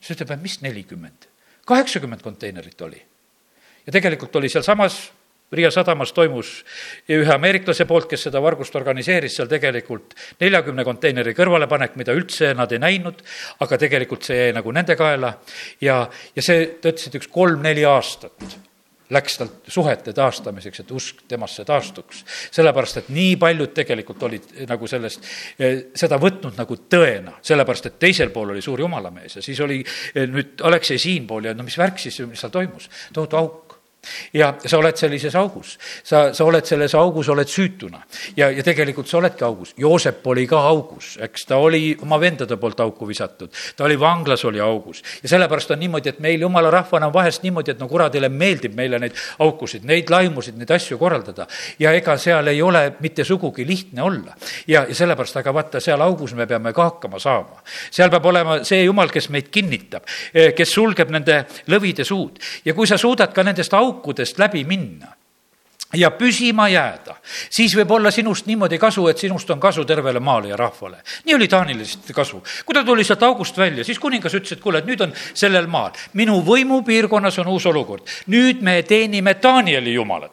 siis 0.00 0.16
ütleb, 0.16 0.30
et 0.30 0.42
mis 0.42 0.60
nelikümmend? 0.62 1.27
Kaheksakümmend 1.68 2.24
konteinerit 2.24 2.80
oli. 2.80 3.00
ja 3.86 3.92
tegelikult 3.92 4.36
oli 4.36 4.48
sealsamas 4.48 5.06
Riia 5.52 5.70
sadamas 5.72 6.10
toimus 6.12 6.48
ühe 7.08 7.30
ameeriklase 7.32 7.86
poolt, 7.88 8.04
kes 8.10 8.26
seda 8.26 8.40
vargust 8.44 8.74
organiseeris, 8.76 9.38
seal 9.38 9.48
tegelikult 9.48 10.12
neljakümne 10.42 10.84
konteineri 10.84 11.32
kõrvalepanek, 11.32 11.96
mida 11.96 12.12
üldse 12.12 12.50
nad 12.52 12.72
ei 12.76 12.82
näinud, 12.82 13.22
aga 13.64 13.78
tegelikult 13.80 14.28
see 14.28 14.36
jäi 14.42 14.50
nagu 14.52 14.74
nende 14.76 14.96
kaela 15.00 15.32
ja, 15.80 16.02
ja 16.36 16.44
see, 16.44 16.66
ta 16.76 16.92
ütles, 16.92 17.08
et 17.08 17.16
üks 17.16 17.32
kolm-neli 17.32 17.86
aastat 17.88 18.58
läks 19.10 19.38
tal 19.40 19.50
suhete 19.68 20.12
taastamiseks, 20.12 20.80
et 20.80 20.90
usk 20.92 21.22
temasse 21.28 21.64
taastuks. 21.64 22.24
sellepärast, 22.50 22.96
et 22.96 23.08
nii 23.14 23.36
paljud 23.40 23.72
tegelikult 23.74 24.22
olid 24.22 24.50
nagu 24.68 24.86
sellest, 24.86 25.24
eh, 25.58 25.78
seda 25.94 26.18
võtnud 26.20 26.58
nagu 26.58 26.76
tõena, 26.90 27.38
sellepärast 27.42 27.86
et 27.86 27.98
teisel 27.98 28.30
pool 28.34 28.50
oli 28.50 28.62
suur 28.62 28.80
jumalamees 28.80 29.36
ja 29.36 29.42
siis 29.42 29.60
oli 29.60 29.80
eh, 30.14 30.26
nüüd 30.26 30.60
Aleksei 30.62 30.98
siinpool 30.98 31.50
ja 31.50 31.54
no 31.54 31.64
mis 31.64 31.78
värk 31.78 31.98
siis, 31.98 32.20
seal 32.34 32.52
toimus, 32.52 32.90
tohutu 33.12 33.36
auk 33.36 33.77
ja 34.32 34.52
sa 34.64 34.78
oled 34.78 34.96
sellises 34.96 35.34
augus, 35.38 35.74
sa, 36.06 36.28
sa 36.34 36.44
oled 36.46 36.66
selles 36.66 36.94
augus, 36.98 37.28
oled 37.32 37.48
süütuna. 37.48 38.00
Ja, 38.36 38.50
ja 38.50 38.62
tegelikult 38.64 39.08
sa 39.08 39.18
oledki 39.18 39.44
augus. 39.44 39.74
Joosep 39.78 40.26
oli 40.30 40.46
ka 40.48 40.60
augus, 40.68 41.16
eks 41.22 41.46
ta 41.48 41.58
oli 41.62 41.96
oma 42.02 42.18
vendade 42.20 42.56
poolt 42.60 42.80
auku 42.84 43.08
visatud, 43.08 43.52
ta 43.76 43.86
oli 43.86 43.98
vanglas, 44.00 44.44
oli 44.48 44.60
augus. 44.62 45.02
Ja 45.22 45.32
sellepärast 45.34 45.74
on 45.74 45.82
niimoodi, 45.82 46.12
et 46.14 46.20
meil 46.24 46.40
jumala 46.44 46.70
rahvana 46.74 47.10
on 47.10 47.14
vahest 47.14 47.44
niimoodi, 47.46 47.74
et 47.74 47.82
no 47.82 47.88
kuradile 47.90 48.30
meeldib 48.32 48.76
meile 48.78 49.00
neid 49.02 49.16
aukusid, 49.44 49.86
neid 49.88 50.10
laimusid, 50.12 50.58
neid 50.58 50.70
asju 50.74 50.98
korraldada. 51.00 51.48
Ja 51.78 51.92
ega 51.96 52.16
seal 52.18 52.52
ei 52.52 52.62
ole 52.62 52.84
mitte 53.00 53.24
sugugi 53.24 53.66
lihtne 53.66 54.02
olla. 54.02 54.36
ja, 54.66 54.84
ja 54.88 54.94
sellepärast, 54.94 55.36
aga 55.42 55.54
vaata, 55.54 55.80
seal 55.80 56.00
augus 56.02 56.34
me 56.34 56.46
peame 56.46 56.72
ka 56.72 56.90
hakkama 56.90 57.18
saama. 57.18 57.62
seal 57.90 58.10
peab 58.10 58.26
olema 58.26 58.62
see 58.64 58.84
jumal, 58.84 59.10
kes 59.12 59.28
meid 59.34 59.48
kinnitab, 59.52 60.06
kes 60.56 60.72
sulgeb 60.72 61.10
nende 61.10 61.44
lõvide 61.68 62.04
suud. 62.04 62.38
Ja 62.64 62.74
kui 62.74 62.86
sa 62.86 62.98
suudad 62.98 63.32
ka 63.34 63.42
nendest 63.42 63.74
augudest 63.74 63.87
aukudest 63.88 64.38
läbi 64.38 64.64
minna 64.68 65.18
ja 65.96 66.10
püsima 66.12 66.68
jääda, 66.68 67.16
siis 67.50 67.72
võib 67.76 67.90
olla 67.96 68.10
sinust 68.12 68.46
niimoodi 68.46 68.78
kasu, 68.78 69.06
et 69.08 69.18
sinust 69.18 69.50
on 69.50 69.60
kasu 69.60 69.84
tervele 69.88 70.20
maale 70.20 70.50
ja 70.52 70.56
rahvale. 70.56 71.00
nii 71.24 71.34
oli 71.34 71.48
Taanilist 71.48 72.12
kasu. 72.14 72.42
kui 72.64 72.74
ta 72.74 72.84
tuli 72.84 73.04
sealt 73.04 73.22
august 73.22 73.58
välja, 73.58 73.84
siis 73.84 73.98
kuningas 73.98 74.34
ütles, 74.34 74.52
et 74.52 74.60
kuule, 74.60 74.78
et 74.78 74.86
nüüd 74.86 75.00
on 75.00 75.12
sellel 75.34 75.66
maal, 75.66 75.96
minu 76.12 76.42
võimupiirkonnas 76.44 77.38
on 77.40 77.48
uus 77.48 77.66
olukord. 77.66 78.04
nüüd 78.26 78.60
me 78.62 78.82
teenime 78.82 79.34
Taanieli 79.34 79.94
jumalat 79.94 80.32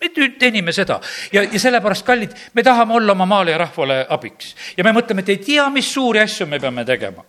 me 0.00 0.10
nüüd 0.16 0.38
teenime 0.38 0.72
seda 0.72 1.00
ja, 1.32 1.44
ja 1.44 1.60
sellepärast, 1.60 2.06
kallid, 2.06 2.34
me 2.54 2.62
tahame 2.62 2.94
olla 2.94 3.12
oma 3.12 3.26
maale 3.26 3.54
ja 3.54 3.58
rahvale 3.58 4.06
abiks 4.08 4.56
ja 4.76 4.84
me 4.84 4.92
mõtleme, 4.92 5.22
et 5.22 5.28
ei 5.28 5.38
tea, 5.38 5.68
mis 5.70 5.92
suuri 5.94 6.18
asju 6.18 6.46
me 6.46 6.58
peame 6.58 6.84
tegema 6.84 7.22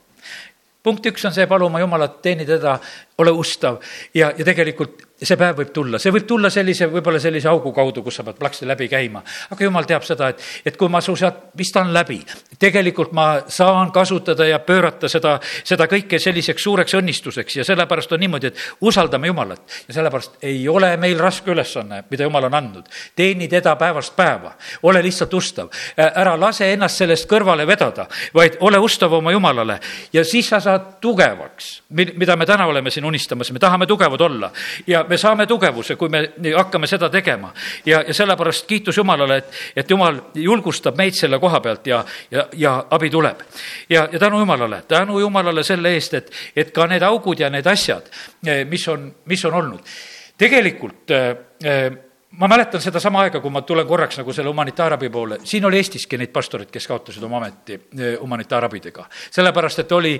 punkt 0.83 1.05
üks 1.09 1.25
on 1.25 1.35
see, 1.35 1.47
palu 1.49 1.67
oma 1.69 1.81
Jumalat, 1.81 2.19
teeni 2.25 2.45
teda, 2.47 2.77
ole 3.23 3.33
ustav. 3.35 3.79
Ja, 4.15 4.33
ja 4.37 4.45
tegelikult 4.45 5.01
see 5.23 5.37
päev 5.39 5.57
võib 5.61 5.71
tulla, 5.73 5.99
see 6.01 6.11
võib 6.13 6.25
tulla 6.27 6.49
sellise, 6.53 6.87
võib-olla 6.91 7.19
sellise 7.21 7.49
augu 7.51 7.71
kaudu, 7.75 8.03
kus 8.03 8.19
sa 8.19 8.25
pead 8.27 8.37
plaksti 8.39 8.67
läbi 8.67 8.87
käima. 8.91 9.23
aga 9.51 9.63
jumal 9.63 9.87
teab 9.89 10.03
seda, 10.03 10.29
et, 10.33 10.41
et 10.65 10.77
kui 10.77 10.89
ma 10.91 11.01
su 11.01 11.15
sealt 11.19 11.53
vistan 11.57 11.93
läbi, 11.93 12.19
tegelikult 12.59 13.13
ma 13.15 13.27
saan 13.47 13.91
kasutada 13.91 14.47
ja 14.47 14.59
pöörata 14.59 15.09
seda, 15.09 15.37
seda 15.63 15.87
kõike 15.91 16.19
selliseks 16.19 16.63
suureks 16.63 16.97
õnnistuseks. 16.99 17.57
Ja 17.59 17.65
sellepärast 17.67 18.11
on 18.13 18.23
niimoodi, 18.23 18.51
et 18.51 18.59
usaldame 18.81 19.27
Jumalat. 19.27 19.61
ja 19.87 19.93
sellepärast 19.93 20.43
ei 20.43 20.67
ole 20.69 20.95
meil 20.97 21.19
raske 21.19 21.51
ülesanne, 21.51 22.03
mida 22.09 22.23
Jumal 22.23 22.49
on 22.49 22.53
andnud. 22.53 22.89
teeni 23.15 23.47
teda 23.47 23.75
päevast 23.75 24.15
päeva, 24.15 24.53
ole 24.83 25.01
lihtsalt 25.03 25.33
ustav, 25.33 25.69
ära 25.97 26.35
lase 26.39 26.73
ennast 26.73 26.97
sellest 26.97 27.29
kõrvale 27.29 27.67
vedada, 27.67 28.07
vaid 28.33 28.57
ole 28.59 28.79
ustav 28.79 29.13
oma 29.13 29.31
Jumalale. 29.31 29.79
Ja 30.13 30.23
siis 30.25 30.49
sa 30.49 30.59
saad 30.59 30.99
tugevaks, 31.01 31.83
mida 31.89 32.35
me 32.35 32.45
täna 32.45 32.65
oleme 32.65 32.91
siin 32.91 33.05
unistamas, 33.05 33.51
me 33.51 33.59
tahame 33.59 33.87
tugevad 33.87 34.21
olla. 34.21 34.51
Ja 34.87 35.03
me 35.13 35.17
saame 35.21 35.45
tugevuse, 35.49 35.95
kui 35.99 36.09
me 36.09 36.23
hakkame 36.55 36.89
seda 36.89 37.09
tegema. 37.13 37.53
ja, 37.85 38.01
ja 38.07 38.13
sellepärast 38.13 38.65
kiitus 38.67 38.97
Jumalale, 38.97 39.37
et, 39.37 39.59
et 39.75 39.91
Jumal 39.91 40.19
julgustab 40.35 40.97
meid 40.97 41.17
selle 41.17 41.39
koha 41.39 41.61
pealt 41.61 41.87
ja, 41.87 42.03
ja, 42.31 42.47
ja 42.57 42.73
abi 42.89 43.09
tuleb. 43.13 43.43
ja, 43.89 44.07
ja 44.11 44.19
tänu 44.19 44.39
Jumalale, 44.39 44.81
tänu 44.87 45.19
Jumalale 45.19 45.63
selle 45.63 45.93
eest, 45.93 46.13
et, 46.13 46.31
et 46.55 46.73
ka 46.73 46.87
need 46.89 47.05
augud 47.05 47.39
ja 47.39 47.51
need 47.53 47.67
asjad, 47.69 48.09
mis 48.69 48.87
on, 48.87 49.11
mis 49.29 49.45
on 49.45 49.59
olnud. 49.61 49.93
tegelikult 50.37 51.11
äh, 51.13 51.91
ma 52.37 52.47
mäletan 52.47 52.81
sedasama 52.81 53.21
aega, 53.21 53.39
kui 53.39 53.51
ma 53.53 53.61
tulen 53.61 53.87
korraks 53.87 54.17
nagu 54.17 54.33
selle 54.33 54.49
humanitaarabi 54.49 55.09
poole, 55.13 55.37
siin 55.43 55.65
oli 55.65 55.77
Eestiski 55.77 56.17
neid 56.17 56.33
pastoreid, 56.33 56.71
kes 56.73 56.87
kaotasid 56.89 57.23
oma 57.23 57.37
ameti 57.37 57.77
eh, 57.77 58.17
humanitaarabidega. 58.21 59.05
sellepärast, 59.31 59.79
et 59.79 59.91
oli, 59.91 60.13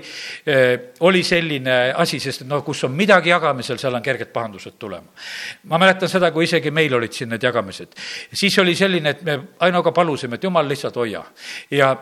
eh, 0.46 0.78
oli 1.00 1.22
selline 1.22 1.92
asi, 1.96 2.20
sest 2.20 2.46
noh, 2.46 2.62
kus 2.64 2.84
on 2.84 2.92
midagi 2.92 3.30
jagamisel, 3.34 3.78
seal 3.78 3.94
on 3.94 4.02
kerged 4.02 4.32
pahandused 4.32 4.78
tulema. 4.78 5.10
ma 5.64 5.78
mäletan 5.78 6.08
seda, 6.08 6.30
kui 6.30 6.44
isegi 6.44 6.70
meil 6.70 6.94
olid 6.94 7.12
siin 7.12 7.34
need 7.34 7.42
jagamised. 7.42 7.98
siis 8.32 8.58
oli 8.58 8.74
selline, 8.74 9.10
et 9.10 9.22
me 9.22 9.40
Ainoga 9.60 9.92
palusime, 9.92 10.34
et 10.34 10.44
jumal 10.44 10.68
lihtsalt 10.68 10.96
hoia 10.96 11.24
ja 11.70 11.96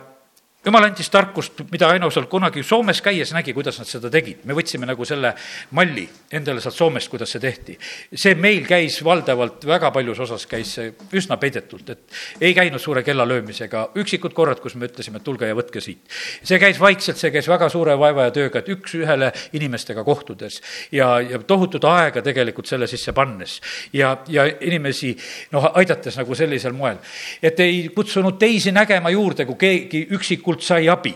jumal 0.65 0.85
andis 0.87 1.11
tarkust, 1.11 1.65
mida 1.73 1.89
Aino 1.91 2.09
seal 2.13 2.29
kunagi 2.31 2.63
Soomes 2.63 3.01
käies 3.03 3.33
nägi, 3.35 3.55
kuidas 3.55 3.81
nad 3.81 3.89
seda 3.89 4.11
tegid. 4.11 4.45
me 4.47 4.55
võtsime 4.55 4.87
nagu 4.87 5.05
selle 5.05 5.33
malli 5.75 6.05
endale 6.31 6.63
sealt 6.63 6.77
Soomest, 6.77 7.11
kuidas 7.11 7.33
see 7.35 7.43
tehti. 7.43 7.77
see 8.15 8.35
meil 8.39 8.63
käis 8.67 9.01
valdavalt, 9.05 9.67
väga 9.67 9.91
paljus 9.91 10.21
osas 10.23 10.47
käis 10.47 10.75
see 10.77 10.93
üsna 11.19 11.37
peidetult, 11.43 11.91
et 11.91 12.41
ei 12.41 12.55
käinud 12.55 12.81
suure 12.81 13.03
kellalöömisega, 13.03 13.89
üksikud 13.99 14.35
korrad, 14.35 14.61
kus 14.63 14.77
me 14.79 14.87
ütlesime, 14.87 15.19
et 15.19 15.27
tulge 15.27 15.51
ja 15.51 15.57
võtke 15.59 15.83
siit. 15.83 16.07
see 16.43 16.61
käis 16.63 16.79
vaikselt, 16.81 17.19
see 17.19 17.33
käis 17.35 17.49
väga 17.51 17.69
suure 17.69 17.99
vaeva 17.99 18.29
ja 18.29 18.35
tööga, 18.35 18.63
et 18.63 18.71
üks-ühele 18.71 19.33
inimestega 19.59 20.05
kohtudes 20.05 20.61
ja, 20.93 21.19
ja 21.21 21.43
tohutut 21.43 21.85
aega 21.91 22.23
tegelikult 22.23 22.71
selle 22.71 22.87
sisse 22.87 23.13
pannes 23.13 23.59
ja, 23.93 24.15
ja 24.29 24.47
inimesi 24.61 25.17
noh, 25.53 25.73
aidates 25.75 26.17
nagu 26.23 26.39
sellisel 26.39 26.73
moel. 26.73 27.03
et 27.43 27.59
ei 27.61 27.89
kutsunud 27.95 28.39
teisi 28.39 28.71
nägema 28.71 29.11
juurde, 29.11 29.47
kui 29.47 29.59
keegi 29.59 30.07
üksikult 30.15 30.52
tegelikult 30.53 30.63
sai 30.63 30.89
abi 30.89 31.15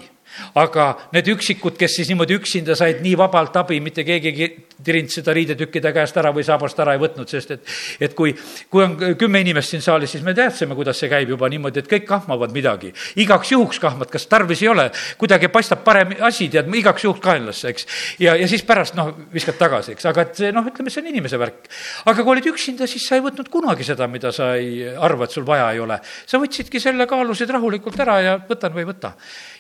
aga 0.55 0.93
need 1.15 1.29
üksikud, 1.37 1.77
kes 1.79 1.99
siis 2.01 2.11
niimoodi 2.13 2.37
üksinda 2.39 2.77
said 2.79 3.03
nii 3.05 3.17
vabalt 3.19 3.57
abi, 3.57 3.81
mitte 3.85 4.05
keegi 4.07 4.33
ei 4.35 4.49
tirinud 4.85 5.13
seda 5.13 5.33
riidetükkide 5.37 5.93
käest 5.95 6.17
ära 6.21 6.33
või 6.35 6.45
saabast 6.47 6.79
ära 6.83 6.95
ei 6.97 7.01
võtnud, 7.01 7.29
sest 7.31 7.55
et, 7.55 7.63
et 8.03 8.15
kui, 8.17 8.35
kui 8.73 8.85
on 8.85 8.97
kümme 9.19 9.41
inimest 9.41 9.73
siin 9.73 9.85
saalis, 9.85 10.13
siis 10.13 10.25
me 10.27 10.35
teadsime, 10.37 10.77
kuidas 10.77 11.01
see 11.01 11.11
käib 11.13 11.33
juba 11.33 11.49
niimoodi, 11.53 11.81
et 11.81 11.89
kõik 11.91 12.05
kahmavad 12.09 12.53
midagi. 12.55 12.93
igaks 13.23 13.53
juhuks 13.55 13.81
kahmad, 13.83 14.11
kas 14.13 14.29
tarvis 14.29 14.63
ei 14.65 14.71
ole, 14.73 14.91
kuidagi 15.21 15.49
paistab 15.53 15.83
parem 15.87 16.13
asi, 16.29 16.51
tead, 16.53 16.69
igaks 16.77 17.07
juhuks 17.07 17.25
kaenlasse, 17.25 17.73
eks. 17.73 17.89
ja, 18.21 18.37
ja 18.37 18.49
siis 18.51 18.65
pärast 18.69 18.99
noh, 18.99 19.15
viskad 19.33 19.57
tagasi, 19.61 19.97
eks, 19.97 20.09
aga 20.13 20.27
et 20.27 20.43
see 20.43 20.53
noh, 20.53 20.69
ütleme, 20.69 20.93
see 20.93 21.05
on 21.05 21.11
inimese 21.15 21.41
värk. 21.41 21.71
aga 22.05 22.21
kui 22.21 22.37
olid 22.37 22.53
üksinda, 22.53 22.89
siis 22.91 23.09
sa 23.09 23.17
ei 23.17 23.25
võtnud 23.25 23.49
kunagi 23.53 23.87
seda, 23.87 24.11
mida 24.13 24.33
sa 24.35 24.53
ei 24.61 24.85
arva, 24.93 25.25
et 25.25 25.37
sul 25.37 25.49
vaja 25.49 25.73
ei 25.73 25.81
ole. 25.81 26.01
sa 26.27 26.41
võtsidki 26.43 26.83
selle, 26.83 27.09
kaalusid 27.09 27.51
rahulikult 27.57 28.01
ära 28.05 28.21
ja 28.21 28.39
võtan 28.45 28.77
või 28.77 28.85
ei 28.85 28.93
võta 28.93 29.17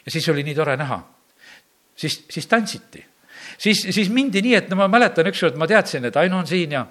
ja 0.06 0.12
siis 0.14 0.28
oli 0.28 0.42
nii 0.46 0.54
tore 0.54 0.76
näha. 0.76 1.02
siis, 1.96 2.24
siis 2.30 2.46
tantsiti. 2.46 3.06
siis, 3.58 3.86
siis 3.90 4.10
mindi 4.10 4.42
nii, 4.42 4.54
et 4.54 4.70
no 4.70 4.76
ma 4.76 4.88
mäletan 4.88 5.26
ükskord, 5.26 5.56
ma 5.56 5.66
teadsin, 5.66 6.04
et 6.04 6.16
Aino 6.16 6.38
on 6.38 6.46
siin 6.46 6.72
ja 6.72 6.86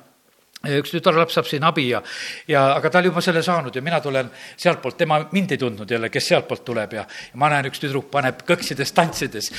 üks 0.79 0.93
tütarlaps 0.95 1.35
saab 1.37 1.47
siin 1.49 1.63
abi 1.67 1.89
ja, 1.89 2.01
ja 2.47 2.65
aga 2.75 2.89
ta 2.89 2.99
oli 2.99 3.11
juba 3.11 3.21
selle 3.21 3.43
saanud 3.45 3.75
ja 3.75 3.83
mina 3.85 3.99
tulen 4.01 4.31
sealtpoolt, 4.57 4.97
tema 4.97 5.19
mind 5.31 5.51
ei 5.51 5.61
tundnud 5.61 5.91
jälle, 5.91 6.09
kes 6.09 6.27
sealtpoolt 6.31 6.65
tuleb 6.65 6.93
ja, 6.97 7.05
ja 7.05 7.41
ma 7.41 7.49
näen, 7.53 7.69
üks 7.69 7.81
tüdruk 7.83 8.09
paneb 8.11 8.41
kõksides 8.47 8.93
tantsides 8.95 9.51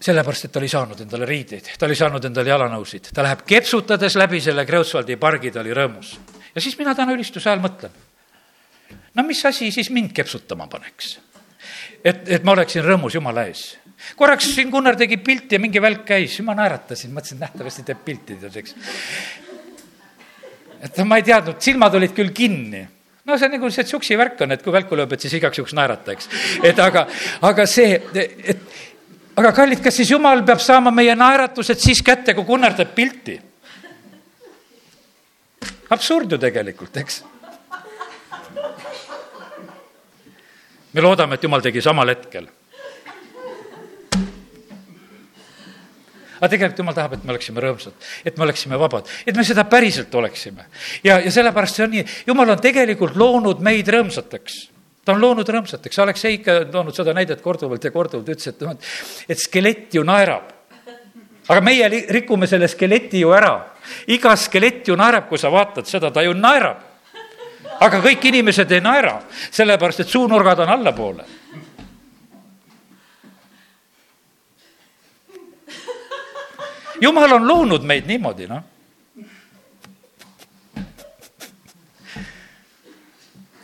sellepärast, 0.00 0.46
et 0.48 0.52
ta 0.52 0.60
oli 0.60 0.68
saanud 0.72 1.00
endale 1.04 1.28
riideid, 1.28 1.74
ta 1.78 1.88
oli 1.88 1.96
saanud 1.98 2.24
endale 2.24 2.52
jalanõusid, 2.52 3.10
ta 3.14 3.24
läheb 3.24 3.44
kepsutades 3.48 4.16
läbi 4.16 4.40
selle 4.44 4.64
Kreutzwaldi 4.68 5.18
pargi, 5.20 5.52
ta 5.52 5.60
oli 5.60 5.74
rõõmus. 5.76 6.14
ja 6.54 6.60
siis 6.60 6.78
mina 6.78 6.94
täna 6.96 7.16
ülistuse 7.16 7.50
ajal 7.50 7.60
mõtlen, 7.64 7.92
no 9.14 9.26
mis 9.26 9.42
asi 9.46 9.70
siis 9.74 9.90
mind 9.90 10.12
kepsutama 10.16 10.68
paneks? 10.70 11.18
et, 12.04 12.28
et 12.28 12.44
ma 12.44 12.54
oleksin 12.56 12.84
rõõmus 12.84 13.14
Jumala 13.14 13.46
ees. 13.50 13.64
korraks 14.16 14.52
siin 14.54 14.70
Gunnar 14.70 14.96
tegi 14.96 15.20
pilti 15.20 15.58
ja 15.58 15.62
mingi 15.62 15.82
välk 15.82 16.06
käis, 16.08 16.38
ma 16.46 16.54
naeratasin, 16.58 17.12
mõtlesin, 17.14 17.40
nähtavasti 17.42 17.84
teeb 17.88 18.04
pilti, 18.04 18.38
tead, 18.40 18.56
eks. 18.62 18.74
et 20.88 21.04
ma 21.04 21.20
ei 21.20 21.26
teadnud, 21.26 21.60
silmad 21.62 21.94
olid 22.00 22.16
küll 22.16 22.32
kinni 22.36 22.86
no 23.24 23.36
see 23.38 23.48
on 23.48 23.56
nagu 23.56 23.70
see 23.70 23.84
tsuksi 23.86 24.16
värk 24.18 24.40
on, 24.44 24.54
et 24.54 24.62
kui 24.64 24.72
välku 24.74 24.96
lööb, 24.98 25.12
et 25.14 25.26
siis 25.26 25.36
igaks 25.38 25.60
juhuks 25.60 25.74
naerata, 25.76 26.16
eks. 26.16 26.30
et 26.66 26.78
aga, 26.82 27.06
aga 27.46 27.66
see, 27.68 27.98
et 28.16 28.64
aga 29.40 29.52
kallid, 29.56 29.82
kas 29.84 30.00
siis 30.00 30.10
jumal 30.12 30.42
peab 30.46 30.62
saama 30.64 30.92
meie 30.94 31.14
naeratused 31.18 31.80
siis 31.80 32.02
kätte, 32.04 32.34
kui 32.36 32.48
Gunnar 32.48 32.76
teeb 32.78 32.94
pilti? 32.96 33.38
absurd 35.90 36.30
ju 36.30 36.38
tegelikult, 36.38 36.96
eks. 37.02 37.22
Me 40.92 41.04
loodame, 41.04 41.36
et 41.36 41.44
jumal 41.46 41.62
tegi 41.62 41.82
samal 41.84 42.08
hetkel. 42.14 42.48
aga 46.40 46.48
tegelikult 46.48 46.78
jumal 46.80 46.94
tahab, 46.96 47.14
et 47.18 47.24
me 47.24 47.34
oleksime 47.34 47.60
rõõmsad, 47.60 48.10
et 48.24 48.38
me 48.38 48.46
oleksime 48.46 48.78
vabad, 48.80 49.08
et 49.28 49.36
me 49.36 49.44
seda 49.44 49.66
päriselt 49.68 50.14
oleksime. 50.14 50.64
ja, 51.04 51.18
ja 51.20 51.30
sellepärast 51.30 51.76
see 51.76 51.84
on 51.84 51.96
nii, 51.98 52.04
jumal 52.26 52.56
on 52.56 52.62
tegelikult 52.64 53.18
loonud 53.20 53.60
meid 53.60 53.88
rõõmsateks 53.92 54.60
ta 55.04 55.16
on 55.16 55.20
loonud 55.22 55.48
rõõmsateks, 55.48 56.00
Aleksei 56.02 56.38
ikka 56.38 56.56
on 56.64 56.72
toonud 56.74 56.96
seda 56.96 57.14
näidet 57.16 57.40
korduvalt 57.44 57.84
ja 57.84 57.92
korduvalt, 57.94 58.28
ütles, 58.28 58.50
et 58.52 58.64
noh, 58.66 58.76
et 59.28 59.40
skelett 59.40 59.96
ju 59.96 60.04
naerab. 60.06 60.56
aga 61.50 61.60
meie 61.66 61.88
rikume 62.14 62.46
selle 62.46 62.68
skeleti 62.68 63.20
ju 63.20 63.32
ära. 63.34 63.74
iga 64.06 64.36
skelett 64.36 64.88
ju 64.88 64.96
naerab, 64.96 65.28
kui 65.28 65.38
sa 65.38 65.50
vaatad 65.50 65.86
seda, 65.86 66.10
ta 66.10 66.22
ju 66.22 66.34
naerab. 66.34 66.89
Aga 67.80 68.00
kõik 68.04 68.24
inimesed 68.28 68.72
ei 68.72 68.80
naera, 68.84 69.18
sellepärast 69.50 70.04
et 70.04 70.08
suunurgad 70.08 70.64
on 70.66 70.74
allapoole. 70.78 71.24
jumal 77.00 77.32
on 77.32 77.46
loonud 77.48 77.84
meid 77.88 78.04
niimoodi, 78.06 78.46
noh 78.46 78.62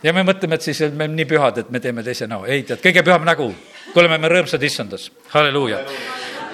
ja 0.03 0.13
me 0.13 0.23
mõtleme, 0.25 0.57
et 0.57 0.65
siis 0.65 0.79
me 0.87 1.05
oleme 1.05 1.15
nii 1.19 1.27
pühad, 1.29 1.61
et 1.61 1.69
me 1.73 1.81
teeme 1.83 2.03
teise 2.05 2.27
näo. 2.29 2.45
ei, 2.45 2.63
tead, 2.63 2.81
kõige 2.83 3.03
püham 3.05 3.25
nägu, 3.27 3.51
kui 3.91 4.01
oleme 4.03 4.17
me 4.21 4.31
rõõmsad 4.31 4.63
issandas, 4.63 5.09
halleluuja. 5.33 5.83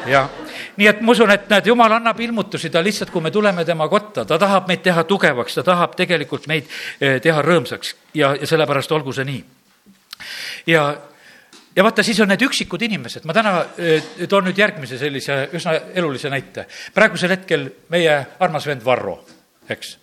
jah, 0.07 0.29
nii 0.77 0.87
et 0.89 1.01
ma 1.01 1.13
usun, 1.13 1.31
et 1.33 1.49
näed, 1.51 1.67
jumal 1.69 1.91
annab 1.97 2.19
ilmutusi, 2.19 2.69
ta 2.73 2.83
lihtsalt, 2.83 3.11
kui 3.13 3.21
me 3.21 3.31
tuleme 3.31 3.65
tema 3.65 3.87
kotta, 3.89 4.25
ta 4.25 4.39
tahab 4.41 4.67
meid 4.67 4.83
teha 4.85 5.03
tugevaks, 5.09 5.55
ta 5.59 5.63
tahab 5.63 5.95
tegelikult 5.99 6.47
meid 6.51 6.69
eh, 6.99 7.19
teha 7.21 7.41
rõõmsaks 7.45 7.95
ja, 8.17 8.33
ja 8.39 8.49
sellepärast 8.49 8.91
olgu 8.91 9.13
see 9.13 9.27
nii. 9.29 9.41
ja, 10.73 10.85
ja 11.75 11.85
vaata, 11.85 12.03
siis 12.03 12.19
on 12.23 12.31
need 12.33 12.45
üksikud 12.47 12.81
inimesed, 12.89 13.25
ma 13.29 13.35
täna 13.37 13.57
eh, 13.77 14.13
toon 14.29 14.49
nüüd 14.49 14.59
järgmise 14.59 14.97
sellise 15.01 15.47
üsna 15.53 15.77
elulise 15.93 16.31
näite. 16.33 16.67
praegusel 16.93 17.37
hetkel 17.37 17.69
meie 17.93 18.17
armas 18.39 18.67
vend 18.67 18.85
Varro, 18.85 19.19
eks 19.69 19.97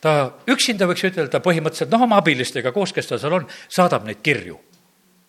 ta 0.00 0.14
üksinda, 0.50 0.86
võiks 0.86 1.04
ütelda, 1.08 1.40
põhimõtteliselt 1.42 1.90
noh, 1.90 2.04
oma 2.06 2.20
abilistega 2.22 2.72
koos, 2.74 2.92
kes 2.94 3.10
ta 3.10 3.18
seal 3.18 3.40
on, 3.40 3.46
saadab 3.68 4.06
neid 4.06 4.22
kirju. 4.22 4.58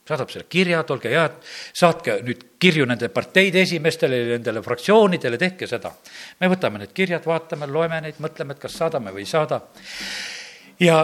Saadab 0.09 0.31
selle 0.33 0.47
kirjad, 0.49 0.89
olge 0.93 1.13
head, 1.13 1.37
saatke 1.77 2.19
nüüd 2.25 2.45
kirju 2.61 2.87
nende 2.89 3.11
parteide 3.13 3.63
esimeestele, 3.65 4.21
nendele 4.33 4.63
fraktsioonidele, 4.65 5.39
tehke 5.41 5.69
seda. 5.69 5.91
me 6.39 6.49
võtame 6.51 6.81
need 6.83 6.93
kirjad, 6.97 7.25
vaatame, 7.29 7.69
loeme 7.69 8.01
neid, 8.05 8.21
mõtleme, 8.23 8.55
et 8.55 8.63
kas 8.63 8.77
saadame 8.81 9.13
või 9.15 9.25
ei 9.25 9.29
saada. 9.29 9.61
ja 10.79 11.03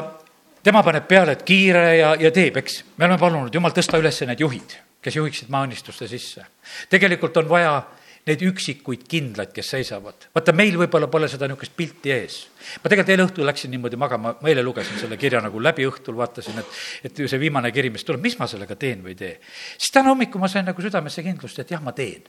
tema 0.64 0.82
paneb 0.84 1.08
peale, 1.08 1.38
et 1.38 1.44
kiire 1.46 1.86
ja, 2.00 2.16
ja 2.20 2.32
teeb, 2.34 2.58
eks. 2.64 2.82
me 2.98 3.06
oleme 3.06 3.22
palunud, 3.22 3.54
jumal, 3.54 3.76
tõsta 3.76 4.02
üles 4.02 4.22
need 4.26 4.42
juhid, 4.42 4.80
kes 5.02 5.20
juhiksid 5.22 5.54
maaõnnistuste 5.54 6.10
sisse. 6.10 6.46
tegelikult 6.90 7.38
on 7.44 7.50
vaja 7.50 7.78
neid 8.26 8.42
üksikuid 8.42 9.04
kindlaid, 9.10 9.52
kes 9.54 9.68
seisavad. 9.76 10.28
vaata, 10.34 10.54
meil 10.58 10.78
võib-olla 10.80 11.08
pole 11.12 11.28
seda 11.30 11.46
niisugust 11.50 11.76
pilti 11.78 12.14
ees. 12.14 12.38
ma 12.82 12.90
tegelikult 12.90 13.14
eile 13.14 13.26
õhtul 13.28 13.46
läksin 13.46 13.72
niimoodi 13.76 14.00
magama, 14.02 14.34
ma 14.42 14.50
eile 14.50 14.64
lugesin 14.66 14.98
selle 14.98 15.18
kirja 15.22 15.42
nagu 15.46 15.62
läbi 15.62 15.86
õhtul, 15.86 16.18
vaatasin, 16.18 16.58
et, 16.62 16.80
et 17.06 17.22
see 17.30 17.40
viimane 17.42 17.72
kiri, 17.76 17.94
mis 17.94 18.06
tuleb, 18.08 18.24
mis 18.26 18.38
ma 18.40 18.50
sellega 18.50 18.78
teen 18.82 19.04
või 19.06 19.14
ei 19.14 19.20
tee. 19.22 19.34
siis 19.78 19.94
täna 19.94 20.10
hommikul 20.14 20.42
ma 20.42 20.50
sain 20.50 20.66
nagu 20.66 20.82
südamesse 20.82 21.24
kindlust, 21.26 21.62
et 21.62 21.76
jah, 21.76 21.84
ma 21.86 21.94
teen. 21.94 22.26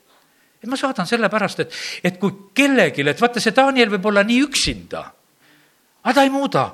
et 0.60 0.68
ma 0.68 0.76
saadan 0.76 1.08
sellepärast, 1.08 1.64
et, 1.64 1.78
et 2.04 2.18
kui 2.20 2.52
kellelgi, 2.56 3.06
et 3.06 3.20
vaata, 3.20 3.40
see 3.40 3.56
Daniel 3.56 3.94
võib 3.96 4.12
olla 4.12 4.24
nii 4.26 4.42
üksinda, 4.44 5.06
aga 6.04 6.18
ta 6.20 6.26
ei 6.28 6.34
muuda 6.34 6.68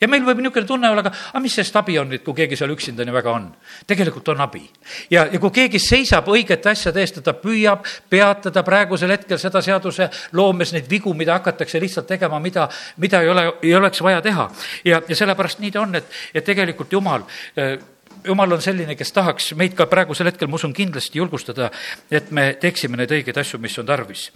ja 0.00 0.08
meil 0.10 0.24
võib 0.26 0.40
niisugune 0.42 0.66
tunne 0.68 0.90
olla, 0.90 1.04
aga, 1.04 1.12
aga 1.32 1.42
mis 1.42 1.54
sest 1.58 1.76
abi 1.78 1.96
on 2.00 2.10
nüüd, 2.12 2.24
kui 2.26 2.36
keegi 2.40 2.58
seal 2.58 2.72
üksinda 2.74 3.06
nii 3.06 3.14
väga 3.14 3.32
on? 3.34 3.48
tegelikult 3.86 4.28
on 4.34 4.42
abi. 4.44 4.62
ja, 5.10 5.26
ja 5.32 5.40
kui 5.42 5.52
keegi 5.54 5.80
seisab 5.82 6.28
õigete 6.30 6.72
asjade 6.72 7.00
eest 7.02 7.20
ja 7.20 7.24
ta 7.24 7.36
püüab 7.38 7.86
peatada 8.10 8.64
praegusel 8.66 9.14
hetkel 9.14 9.40
seda 9.40 9.62
seaduse 9.64 10.08
loomes 10.32 10.74
neid 10.74 10.90
vigu, 10.90 11.14
mida 11.14 11.38
hakatakse 11.38 11.80
lihtsalt 11.82 12.08
tegema, 12.10 12.40
mida, 12.40 12.68
mida 13.02 13.22
ei 13.22 13.32
ole, 13.32 13.48
ei 13.62 13.74
oleks 13.74 14.02
vaja 14.02 14.22
teha. 14.24 14.50
ja, 14.84 15.02
ja 15.08 15.16
sellepärast 15.16 15.62
nii 15.62 15.74
ta 15.74 15.82
on, 15.84 15.98
et, 16.00 16.14
et 16.34 16.44
tegelikult 16.44 16.92
Jumal 16.92 17.24
eh, 17.56 17.76
jumal 18.24 18.52
on 18.56 18.62
selline, 18.62 18.94
kes 18.96 19.12
tahaks 19.12 19.52
meid 19.58 19.74
ka 19.76 19.86
praegusel 19.90 20.30
hetkel, 20.30 20.48
ma 20.48 20.56
usun, 20.56 20.72
kindlasti 20.72 21.20
julgustada, 21.20 21.70
et 22.10 22.30
me 22.32 22.54
teeksime 22.60 22.96
neid 22.96 23.12
õigeid 23.12 23.38
asju, 23.40 23.60
mis 23.60 23.76
on 23.78 23.86
tarvis. 23.86 24.30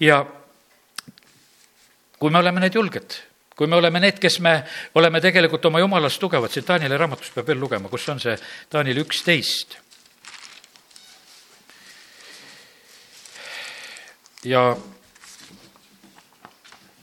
ja 0.00 0.24
kui 2.18 2.30
me 2.30 2.40
oleme 2.40 2.62
need 2.62 2.74
julged 2.74 3.18
kui 3.56 3.70
me 3.70 3.76
oleme 3.76 4.00
need, 4.02 4.18
kes 4.22 4.40
me 4.42 4.54
oleme 4.98 5.20
tegelikult 5.22 5.64
oma 5.70 5.82
jumalast 5.82 6.20
tugevad, 6.22 6.50
siit 6.50 6.66
Taanieli 6.66 6.98
raamatust 6.98 7.34
peab 7.36 7.48
veel 7.50 7.60
lugema, 7.62 7.90
kus 7.92 8.08
on 8.10 8.22
see 8.22 8.36
Taanieli 8.70 9.04
üksteist. 9.04 9.78
ja 14.44 14.74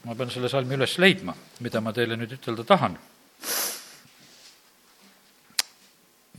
ma 0.06 0.14
pean 0.14 0.30
selle 0.30 0.50
salmi 0.50 0.76
üles 0.78 0.94
leidma, 1.02 1.34
mida 1.66 1.82
ma 1.82 1.94
teile 1.94 2.18
nüüd 2.20 2.36
ütelda 2.38 2.66
tahan. 2.68 3.00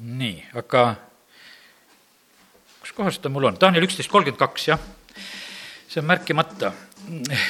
nii, 0.03 0.39
aga 0.59 0.97
kus 2.83 2.93
kohas 2.95 3.19
ta 3.23 3.31
mul 3.31 3.49
on, 3.51 3.59
Taaniel 3.59 3.87
üksteist 3.87 4.11
kolmkümmend 4.11 4.39
kaks, 4.39 4.69
jah. 4.69 4.81
see 5.89 6.01
on 6.01 6.07
märkimata. 6.07 6.73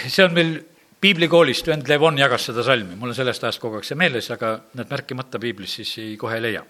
see 0.08 0.24
on 0.24 0.32
meil 0.32 0.60
piiblikoolist 1.02 1.66
vend 1.66 1.88
Levon 1.90 2.18
jagas 2.18 2.46
seda 2.50 2.62
salmi, 2.62 2.96
mul 2.98 3.10
on 3.10 3.16
sellest 3.16 3.42
ajast 3.44 3.60
kogu 3.62 3.80
aeg 3.80 3.86
see 3.86 3.98
meeles, 3.98 4.28
aga 4.30 4.54
need 4.78 4.90
märkimata 4.90 5.40
piiblis 5.42 5.78
siis 5.80 5.92
ei, 5.98 6.16
kohe 6.18 6.36
ei 6.38 6.42
leia. 6.44 6.62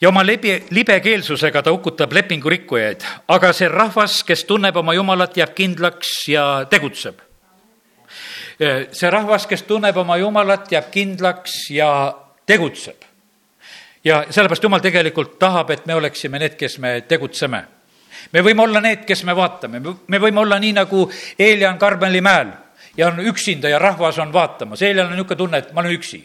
ja 0.00 0.08
oma 0.08 0.22
lebi, 0.26 0.54
libekeelsusega 0.70 1.62
ta 1.62 1.74
hukutab 1.74 2.14
lepingurikkujaid, 2.14 3.06
aga 3.34 3.50
see 3.52 3.68
rahvas, 3.72 4.22
kes 4.26 4.44
tunneb 4.46 4.76
oma 4.78 4.94
jumalat, 4.94 5.36
jääb 5.36 5.54
kindlaks 5.54 6.12
ja 6.30 6.44
tegutseb. 6.70 7.18
see 8.58 9.10
rahvas, 9.10 9.48
kes 9.50 9.66
tunneb 9.66 9.96
oma 9.96 10.16
jumalat, 10.16 10.70
jääb 10.72 10.92
kindlaks 10.94 11.58
ja 11.74 11.90
tegutseb. 12.46 13.02
ja 14.04 14.22
sellepärast 14.30 14.62
jumal 14.62 14.84
tegelikult 14.84 15.38
tahab, 15.38 15.74
et 15.74 15.86
me 15.86 15.98
oleksime 15.98 16.38
need, 16.38 16.54
kes 16.54 16.78
me 16.78 17.00
tegutseme 17.00 17.64
me 18.32 18.42
võime 18.42 18.62
olla 18.62 18.80
need, 18.80 19.04
kes 19.06 19.24
me 19.24 19.34
vaatame, 19.34 19.82
me 20.06 20.18
võime 20.22 20.40
olla 20.40 20.58
nii 20.58 20.72
nagu 20.78 21.04
Eeljan 21.38 21.78
Karmeli 21.78 22.20
mäel 22.20 22.54
ja 22.98 23.08
on 23.08 23.20
üksinda 23.20 23.68
ja 23.68 23.78
rahvas 23.78 24.18
on 24.18 24.32
vaatamas, 24.32 24.82
eile 24.82 25.04
on 25.04 25.14
niisugune 25.14 25.38
tunne, 25.38 25.62
et 25.62 25.72
ma 25.72 25.80
olen 25.80 25.94
üksi 25.96 26.20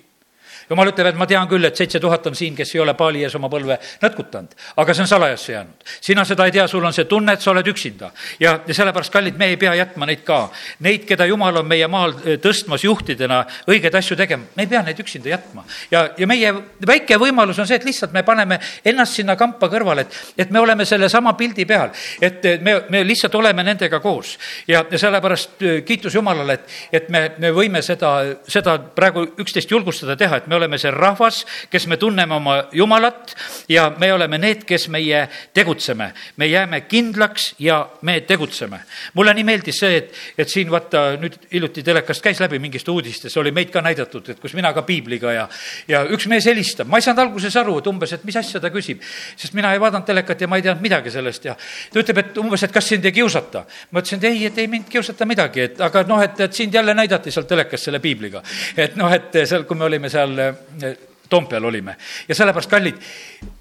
jumal 0.70 0.92
ütleb, 0.92 1.12
et 1.12 1.20
ma 1.20 1.28
tean 1.30 1.48
küll, 1.50 1.66
et 1.68 1.78
seitse 1.78 2.00
tuhat 2.00 2.28
on 2.28 2.36
siin, 2.36 2.56
kes 2.56 2.76
ei 2.76 2.82
ole 2.84 2.94
paali 2.98 3.24
ees 3.24 3.36
oma 3.38 3.50
põlve 3.52 3.78
nõtkutanud, 4.02 4.56
aga 4.82 4.96
see 4.96 5.06
on 5.06 5.10
salajasse 5.12 5.54
jäänud. 5.54 5.88
sina 6.02 6.26
seda 6.26 6.46
ei 6.46 6.56
tea, 6.56 6.68
sul 6.68 6.86
on 6.86 6.94
see 6.94 7.06
tunne, 7.10 7.34
et 7.34 7.42
sa 7.42 7.52
oled 7.52 7.68
üksinda. 7.68 8.12
ja, 8.40 8.60
ja 8.68 8.74
sellepärast, 8.74 9.14
kallid, 9.14 9.38
me 9.38 9.52
ei 9.54 9.58
pea 9.58 9.76
jätma 9.76 10.06
neid 10.10 10.24
ka. 10.24 10.50
Neid, 10.80 11.06
keda 11.10 11.26
jumal 11.26 11.58
on 11.62 11.68
meie 11.68 11.88
maal 11.88 12.16
tõstmas 12.42 12.84
juhtidena 12.84 13.44
õigeid 13.68 13.96
asju 13.96 14.18
tegema, 14.18 14.46
me 14.56 14.66
ei 14.66 14.72
pea 14.72 14.82
neid 14.84 15.00
üksinda 15.00 15.30
jätma. 15.30 15.66
ja, 15.92 16.08
ja 16.18 16.28
meie 16.28 16.54
väike 16.88 17.18
võimalus 17.22 17.60
on 17.60 17.68
see, 17.68 17.80
et 17.82 17.88
lihtsalt 17.88 18.14
me 18.14 18.24
paneme 18.24 18.60
ennast 18.86 19.20
sinna 19.20 19.36
kampa 19.40 19.70
kõrvale, 19.72 20.08
et, 20.08 20.20
et 20.38 20.52
me 20.52 20.60
oleme 20.60 20.86
sellesama 20.86 21.34
pildi 21.40 21.66
peal, 21.66 21.92
et 22.22 22.44
me, 22.62 22.80
me 22.90 23.04
lihtsalt 23.04 23.36
oleme 23.36 23.64
nendega 23.64 24.00
koos. 24.00 24.38
ja, 24.68 24.86
ja 24.92 25.00
sellepärast 25.00 25.64
kiitus 25.86 26.16
Jumalale, 26.16 26.54
et, 26.54 26.78
et 27.02 27.10
me, 27.10 27.24
me 27.40 27.52
võime 27.56 27.82
seda, 27.86 28.14
seda 28.48 28.78
praegu 28.96 29.26
üksteist 29.42 29.72
julgustada 29.72 30.16
teha, 30.20 30.42
et 30.42 30.48
me 30.48 30.53
me 30.54 30.58
oleme 30.58 30.78
see 30.78 30.92
rahvas, 30.94 31.42
kes 31.70 31.88
me 31.90 31.98
tunneme 31.98 32.36
oma 32.36 32.56
Jumalat 32.72 33.34
ja 33.70 33.88
me 33.98 34.12
oleme 34.14 34.38
need, 34.38 34.64
kes 34.70 34.88
meie 34.94 35.26
tegutseme. 35.54 36.12
me 36.38 36.48
jääme 36.48 36.82
kindlaks 36.82 37.56
ja 37.60 37.90
me 38.02 38.22
tegutseme. 38.22 38.80
mulle 39.14 39.34
nii 39.34 39.44
meeldis 39.44 39.80
see, 39.80 39.98
et, 39.98 40.14
et 40.38 40.50
siin 40.50 40.72
vaata 40.72 41.18
nüüd 41.18 41.40
hiljuti 41.52 41.84
telekast 41.84 42.22
käis 42.22 42.40
läbi 42.40 42.60
mingist 42.60 42.90
uudistes, 42.90 43.38
oli 43.38 43.52
meid 43.52 43.72
ka 43.74 43.82
näidatud, 43.82 44.30
et 44.30 44.40
kus 44.40 44.54
mina 44.54 44.74
ka 44.74 44.84
piibliga 44.86 45.34
ja, 45.34 45.48
ja 45.88 46.04
üks 46.06 46.28
mees 46.30 46.46
helistab, 46.46 46.88
ma 46.88 47.02
ei 47.02 47.06
saanud 47.06 47.24
alguses 47.26 47.58
aru, 47.58 47.80
et 47.82 47.90
umbes, 47.90 48.14
et 48.14 48.28
mis 48.28 48.38
asja 48.38 48.62
ta 48.62 48.70
küsib, 48.74 49.02
sest 49.36 49.58
mina 49.58 49.74
ei 49.74 49.82
vaadanud 49.82 50.06
telekat 50.06 50.46
ja 50.46 50.52
ma 50.52 50.62
ei 50.62 50.68
teadnud 50.68 50.86
midagi 50.86 51.14
sellest 51.14 51.50
ja 51.50 51.58
ta 51.58 52.04
ütleb, 52.04 52.22
et 52.22 52.42
umbes, 52.44 52.64
et 52.68 52.74
kas 52.74 52.92
sind 52.94 53.06
ei 53.10 53.16
kiusata. 53.16 53.66
ma 53.92 54.04
ütlesin, 54.04 54.22
et 54.22 54.30
ei, 54.30 54.46
et 54.52 54.62
ei 54.62 54.70
mind 54.70 54.86
kiusata 54.92 55.26
midagi, 55.26 55.66
et 55.70 55.82
aga 55.82 56.06
noh, 56.10 56.22
et, 56.22 56.40
et 56.46 56.54
sind 56.54 56.74
jälle 56.74 56.94
näidati 56.94 57.34
seal 57.34 57.50
telekas 57.50 57.90
selle 57.90 58.00
piibliga. 58.04 58.44
et 58.78 58.96
noh, 59.00 59.10
et 59.14 59.42
seal, 59.50 59.66
kui 59.66 59.78
me 59.78 59.90
olime 59.90 60.10
seal 60.14 60.43
eh, 60.50 60.98
Toompeal 61.30 61.64
olime 61.66 61.96
ja 62.28 62.36
sellepärast, 62.36 62.70
kallid, 62.70 62.98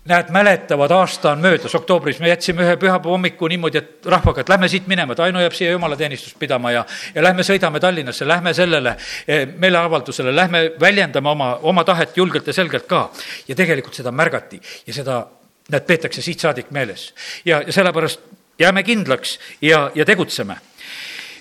näed, 0.05 0.29
mäletavad, 0.35 0.91
aasta 0.91 1.31
on 1.33 1.41
möödas, 1.41 1.75
oktoobris 1.75 2.19
me 2.21 2.29
jätsime 2.29 2.67
ühe 2.67 2.75
pühapäeva 2.77 3.15
hommiku 3.15 3.49
niimoodi, 3.49 3.79
et 3.79 4.07
rahvaga, 4.13 4.43
et 4.43 4.51
lähme 4.53 4.69
siit 4.69 4.91
minema, 4.91 5.15
et 5.15 5.23
Aino 5.25 5.41
jääb 5.41 5.57
siia 5.57 5.71
jumalateenistust 5.73 6.37
pidama 6.39 6.73
ja, 6.75 6.85
ja 7.15 7.23
lähme 7.25 7.47
sõidame 7.47 7.81
Tallinnasse, 7.81 8.29
lähme 8.29 8.53
sellele 8.55 8.97
eh, 9.27 9.47
meeleavaldusele, 9.49 10.35
lähme 10.37 10.65
väljendame 10.81 11.33
oma, 11.33 11.55
oma 11.63 11.85
tahet 11.89 12.17
julgelt 12.17 12.47
ja 12.47 12.53
selgelt 12.53 12.85
ka. 12.91 13.07
ja 13.49 13.55
tegelikult 13.55 13.95
seda 13.95 14.13
märgati 14.13 14.61
ja 14.87 14.95
seda, 14.95 15.23
näed, 15.71 15.87
peetakse 15.87 16.23
siit 16.23 16.45
saadik 16.45 16.71
meeles 16.71 17.15
ja, 17.45 17.63
ja 17.67 17.73
sellepärast 17.73 18.21
jääme 18.59 18.83
kindlaks 18.83 19.39
ja, 19.63 19.91
ja 19.95 20.05
tegutseme. 20.05 20.57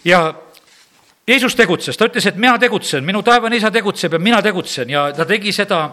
ja 0.06 0.34
Jeesus 1.27 1.53
tegutses, 1.55 1.97
ta 1.97 2.07
ütles, 2.10 2.25
et 2.25 2.38
mina 2.41 2.55
tegutsen, 2.60 3.03
minu 3.05 3.21
taevane 3.21 3.60
isa 3.60 3.69
tegutseb 3.71 4.17
ja 4.17 4.19
mina 4.19 4.41
tegutsen 4.41 4.89
ja 4.89 5.03
ta 5.13 5.25
tegi 5.29 5.51
seda 5.53 5.84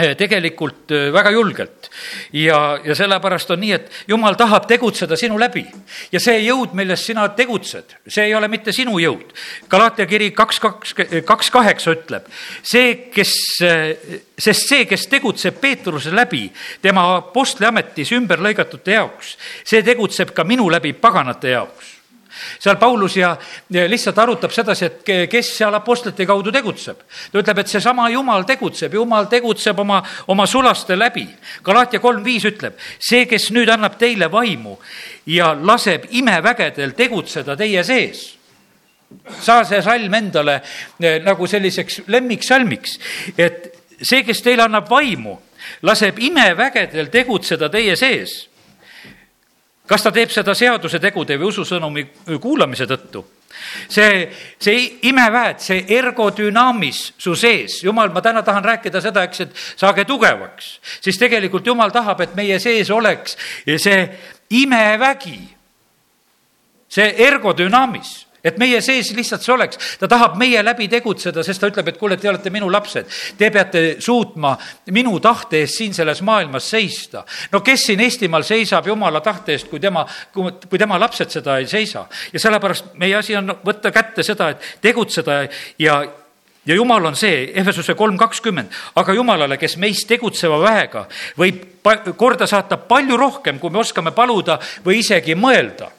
eh, 0.00 0.14
tegelikult 0.16 0.94
eh, 0.96 1.10
väga 1.12 1.30
julgelt. 1.34 1.90
ja, 2.32 2.78
ja 2.84 2.94
sellepärast 2.96 3.50
on 3.52 3.60
nii, 3.60 3.72
et 3.76 3.90
jumal 4.08 4.34
tahab 4.34 4.64
tegutseda 4.66 5.16
sinu 5.20 5.36
läbi 5.36 5.66
ja 6.12 6.20
see 6.20 6.38
jõud, 6.46 6.72
milles 6.72 7.04
sina 7.04 7.26
tegutsed, 7.36 7.98
see 8.08 8.24
ei 8.30 8.34
ole 8.34 8.48
mitte 8.48 8.72
sinu 8.72 8.96
jõud. 8.96 9.34
Galatia 9.68 10.06
kiri 10.08 10.30
kaks, 10.32 10.60
kaks, 10.64 10.94
kaks 11.28 11.52
kaheksa 11.52 11.92
ütleb, 11.92 12.30
see, 12.62 12.94
kes, 13.12 13.34
eh, 13.60 14.22
sest 14.38 14.72
see, 14.72 14.86
kes 14.88 15.04
tegutseb 15.12 15.60
Peetruse 15.60 16.14
läbi 16.16 16.46
tema 16.80 17.10
apostliametis 17.18 18.14
ümberlõigatute 18.16 18.96
jaoks, 18.96 19.36
see 19.68 19.84
tegutseb 19.84 20.32
ka 20.32 20.48
minu 20.48 20.70
läbi 20.72 20.96
paganate 20.96 21.52
jaoks 21.58 21.95
seal 22.58 22.76
Paulus 22.76 23.16
ja, 23.16 23.34
lihtsalt 23.70 24.18
arutab 24.18 24.52
sedasi, 24.54 24.86
et 24.86 25.30
kes 25.30 25.52
seal 25.58 25.74
apostlite 25.74 26.26
kaudu 26.26 26.52
tegutseb. 26.52 27.02
ta 27.32 27.38
ütleb, 27.40 27.58
et 27.58 27.68
seesama 27.68 28.08
Jumal 28.10 28.44
tegutseb, 28.48 28.94
Jumal 28.94 29.28
tegutseb 29.30 29.78
oma, 29.78 30.02
oma 30.26 30.46
sulaste 30.46 30.98
läbi. 30.98 31.26
Galatia 31.64 32.00
kolm 32.00 32.24
viis 32.24 32.44
ütleb, 32.44 32.78
see, 32.98 33.26
kes 33.26 33.50
nüüd 33.50 33.70
annab 33.72 33.98
teile 33.98 34.30
vaimu 34.32 34.78
ja 35.26 35.54
laseb 35.60 36.08
imevägedel 36.10 36.92
tegutseda 36.96 37.56
teie 37.56 37.84
sees 37.84 38.36
saa 39.40 39.64
see 39.64 39.82
salm 39.82 40.14
endale 40.14 40.60
eh, 41.00 41.20
nagu 41.24 41.46
selliseks 41.46 42.02
lemmiksalmiks, 42.10 42.98
et 43.38 43.70
see, 44.00 44.22
kes 44.26 44.42
teile 44.42 44.66
annab 44.66 44.90
vaimu, 44.90 45.36
laseb 45.86 46.18
imevägedel 46.26 47.10
tegutseda 47.12 47.70
teie 47.72 47.96
sees 47.98 48.36
kas 49.86 50.02
ta 50.02 50.12
teeb 50.12 50.30
seda 50.34 50.54
seaduse 50.54 51.00
tegude 51.02 51.38
või 51.38 51.50
ususõnumi 51.52 52.06
kuulamise 52.42 52.86
tõttu? 52.90 53.24
see, 53.88 54.28
see 54.60 54.84
imeväed, 55.08 55.60
see 55.62 55.84
ergodünaamis 55.96 57.00
su 57.18 57.34
sees, 57.38 57.80
jumal, 57.84 58.10
ma 58.12 58.22
täna 58.22 58.42
tahan 58.44 58.64
rääkida 58.64 59.00
seda, 59.00 59.24
eks, 59.26 59.40
et 59.46 59.54
saage 59.80 60.04
tugevaks, 60.04 60.76
siis 61.00 61.18
tegelikult 61.18 61.66
jumal 61.66 61.90
tahab, 61.94 62.20
et 62.20 62.34
meie 62.38 62.58
sees 62.62 62.90
oleks 62.90 63.36
see 63.64 64.00
imevägi, 64.60 65.38
see 66.88 67.08
ergodünaamis 67.26 68.25
et 68.46 68.58
meie 68.60 68.80
sees 68.84 69.10
lihtsalt 69.16 69.44
see 69.44 69.54
oleks, 69.54 69.80
ta 70.00 70.08
tahab 70.10 70.36
meie 70.40 70.62
läbi 70.64 70.88
tegutseda, 70.92 71.44
sest 71.46 71.62
ta 71.62 71.70
ütleb, 71.70 71.90
et 71.90 71.98
kuule, 72.00 72.18
te 72.20 72.30
olete 72.30 72.52
minu 72.54 72.70
lapsed, 72.72 73.08
te 73.38 73.50
peate 73.54 73.84
suutma 74.02 74.54
minu 74.94 75.18
tahte 75.22 75.62
eest 75.64 75.80
siin 75.80 75.96
selles 75.96 76.22
maailmas 76.26 76.70
seista. 76.70 77.24
no 77.52 77.60
kes 77.66 77.88
siin 77.90 78.04
Eestimaal 78.06 78.44
seisab 78.46 78.86
jumala 78.86 79.20
tahte 79.20 79.56
eest, 79.56 79.70
kui 79.70 79.80
tema, 79.82 80.04
kui 80.32 80.78
tema 80.78 81.00
lapsed 81.00 81.32
seda 81.38 81.58
ei 81.58 81.66
seisa? 81.70 82.06
Ja 82.32 82.40
sellepärast 82.40 82.94
meie 83.00 83.16
asi 83.18 83.36
on 83.36 83.58
võtta 83.64 83.92
kätte 83.94 84.22
seda, 84.26 84.52
et 84.54 84.70
tegutseda 84.82 85.42
ja 85.78 86.00
ja 86.66 86.74
jumal 86.74 87.04
on 87.06 87.16
see, 87.16 87.52
Ehvesuse 87.54 87.94
kolm 87.94 88.16
kakskümmend, 88.18 88.72
aga 88.98 89.14
jumalale, 89.14 89.54
kes 89.58 89.76
meist 89.78 90.08
tegutseva 90.10 90.58
väega 90.58 91.04
võib 91.38 91.86
korda 92.18 92.46
saata 92.50 92.76
palju 92.76 93.16
rohkem, 93.16 93.60
kui 93.62 93.70
me 93.70 93.78
oskame 93.78 94.10
paluda 94.10 94.58
või 94.84 94.98
isegi 95.04 95.38
mõelda 95.38 95.92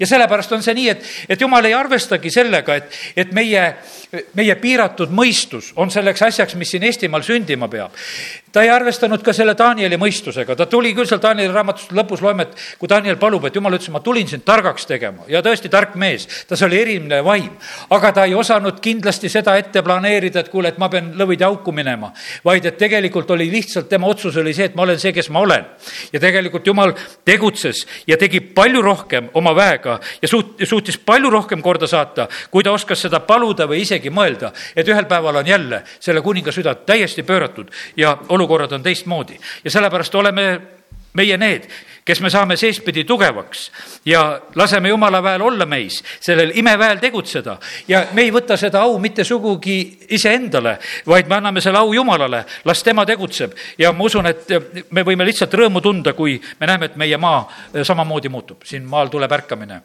ja 0.00 0.06
sellepärast 0.06 0.52
on 0.52 0.62
see 0.62 0.74
nii, 0.78 0.88
et, 0.92 1.06
et 1.28 1.40
jumal 1.40 1.64
ei 1.64 1.74
arvestagi 1.74 2.30
sellega, 2.32 2.78
et, 2.78 2.98
et 3.16 3.32
meie, 3.36 3.64
meie 4.38 4.54
piiratud 4.60 5.12
mõistus 5.14 5.72
on 5.76 5.90
selleks 5.92 6.22
asjaks, 6.28 6.56
mis 6.58 6.70
siin 6.74 6.86
Eestimaal 6.88 7.24
sündima 7.26 7.68
peab. 7.68 7.94
ta 8.52 8.62
ei 8.64 8.70
arvestanud 8.72 9.22
ka 9.22 9.32
selle 9.36 9.54
Danieli 9.58 9.98
mõistusega, 10.00 10.56
ta 10.56 10.66
tuli 10.66 10.94
küll 10.96 11.06
seal 11.06 11.20
Danieli 11.22 11.52
raamatust 11.52 11.92
lõpus 11.92 12.22
loeme, 12.24 12.48
et 12.48 12.78
kui 12.78 12.88
Daniel 12.88 13.18
palub, 13.20 13.44
et 13.44 13.54
jumal 13.54 13.76
ütles, 13.76 13.90
ma 13.92 14.00
tulin 14.00 14.28
sind 14.28 14.44
targaks 14.46 14.86
tegema 14.88 15.26
ja 15.28 15.42
tõesti 15.44 15.70
tark 15.70 15.94
mees, 16.00 16.26
tas 16.48 16.62
oli 16.66 16.80
eriline 16.80 17.20
vaim. 17.24 17.50
aga 17.90 18.12
ta 18.12 18.24
ei 18.24 18.34
osanud 18.34 18.80
kindlasti 18.80 19.28
seda 19.28 19.56
ette 19.58 19.82
planeerida, 19.82 20.40
et 20.40 20.48
kuule, 20.48 20.68
et 20.68 20.78
ma 20.78 20.88
pean 20.88 21.12
lõvide 21.18 21.44
auku 21.44 21.72
minema, 21.72 22.12
vaid 22.44 22.66
et 22.66 22.78
tegelikult 22.78 23.30
oli 23.30 23.50
lihtsalt 23.50 23.88
tema 23.88 24.06
otsus 24.06 24.36
oli 24.36 24.54
see, 24.54 24.70
et 24.70 24.74
ma 24.74 24.82
olen 24.82 24.98
see, 24.98 25.12
kes 25.12 25.30
ma 25.30 25.40
olen. 25.40 25.64
ja 26.12 26.20
tegelikult 26.20 26.66
jumal 26.66 26.94
tegutses 27.24 27.84
ja 28.06 28.16
tegi 28.16 28.40
palju 28.40 28.82
rohkem 28.82 29.30
oma 29.34 29.54
väega 29.56 29.87
aega 29.88 30.22
ja 30.22 30.28
suut-, 30.28 30.64
suutis 30.64 30.98
palju 30.98 31.30
rohkem 31.30 31.62
korda 31.62 31.86
saata, 31.86 32.28
kui 32.50 32.64
ta 32.64 32.72
oskas 32.72 33.02
seda 33.06 33.20
paluda 33.20 33.66
või 33.68 33.82
isegi 33.82 34.10
mõelda, 34.10 34.52
et 34.76 34.88
ühel 34.88 35.08
päeval 35.08 35.40
on 35.40 35.46
jälle 35.46 35.82
selle 36.00 36.22
kuninga 36.22 36.52
süda 36.52 36.74
täiesti 36.74 37.22
pööratud 37.22 37.70
ja 37.96 38.16
olukorrad 38.28 38.72
on 38.72 38.82
teistmoodi. 38.82 39.38
ja 39.64 39.70
sellepärast 39.70 40.14
oleme 40.14 40.48
meie 41.14 41.36
need, 41.36 41.68
kes 42.08 42.22
me 42.24 42.30
saame 42.32 42.56
seestpidi 42.56 43.04
tugevaks. 43.04 43.66
Ja 44.08 44.40
laseme 44.56 44.88
jumala 44.88 45.20
väel 45.22 45.42
olla 45.44 45.66
meis, 45.68 46.00
sellel 46.20 46.54
imeväel 46.56 47.02
tegutseda. 47.02 47.58
Ja 47.88 48.06
me 48.16 48.24
ei 48.24 48.32
võta 48.32 48.56
seda 48.56 48.82
au 48.86 48.96
mitte 49.02 49.26
sugugi 49.28 49.78
iseendale, 50.16 50.78
vaid 51.06 51.28
me 51.28 51.36
anname 51.36 51.60
selle 51.64 51.82
au 51.82 51.92
Jumalale, 51.92 52.44
las 52.64 52.82
tema 52.82 53.04
tegutseb. 53.06 53.52
Ja 53.78 53.92
ma 53.92 54.08
usun, 54.08 54.30
et 54.30 54.48
me 54.90 55.04
võime 55.04 55.28
lihtsalt 55.28 55.54
rõõmu 55.60 55.84
tunda, 55.84 56.16
kui 56.16 56.38
me 56.60 56.70
näeme, 56.70 56.88
et 56.88 56.96
meie 56.96 57.20
maa 57.20 57.44
samamoodi 57.82 58.32
muutub, 58.32 58.64
siin 58.64 58.88
maal 58.88 59.12
tuleb 59.12 59.32
ärkamine 59.40 59.80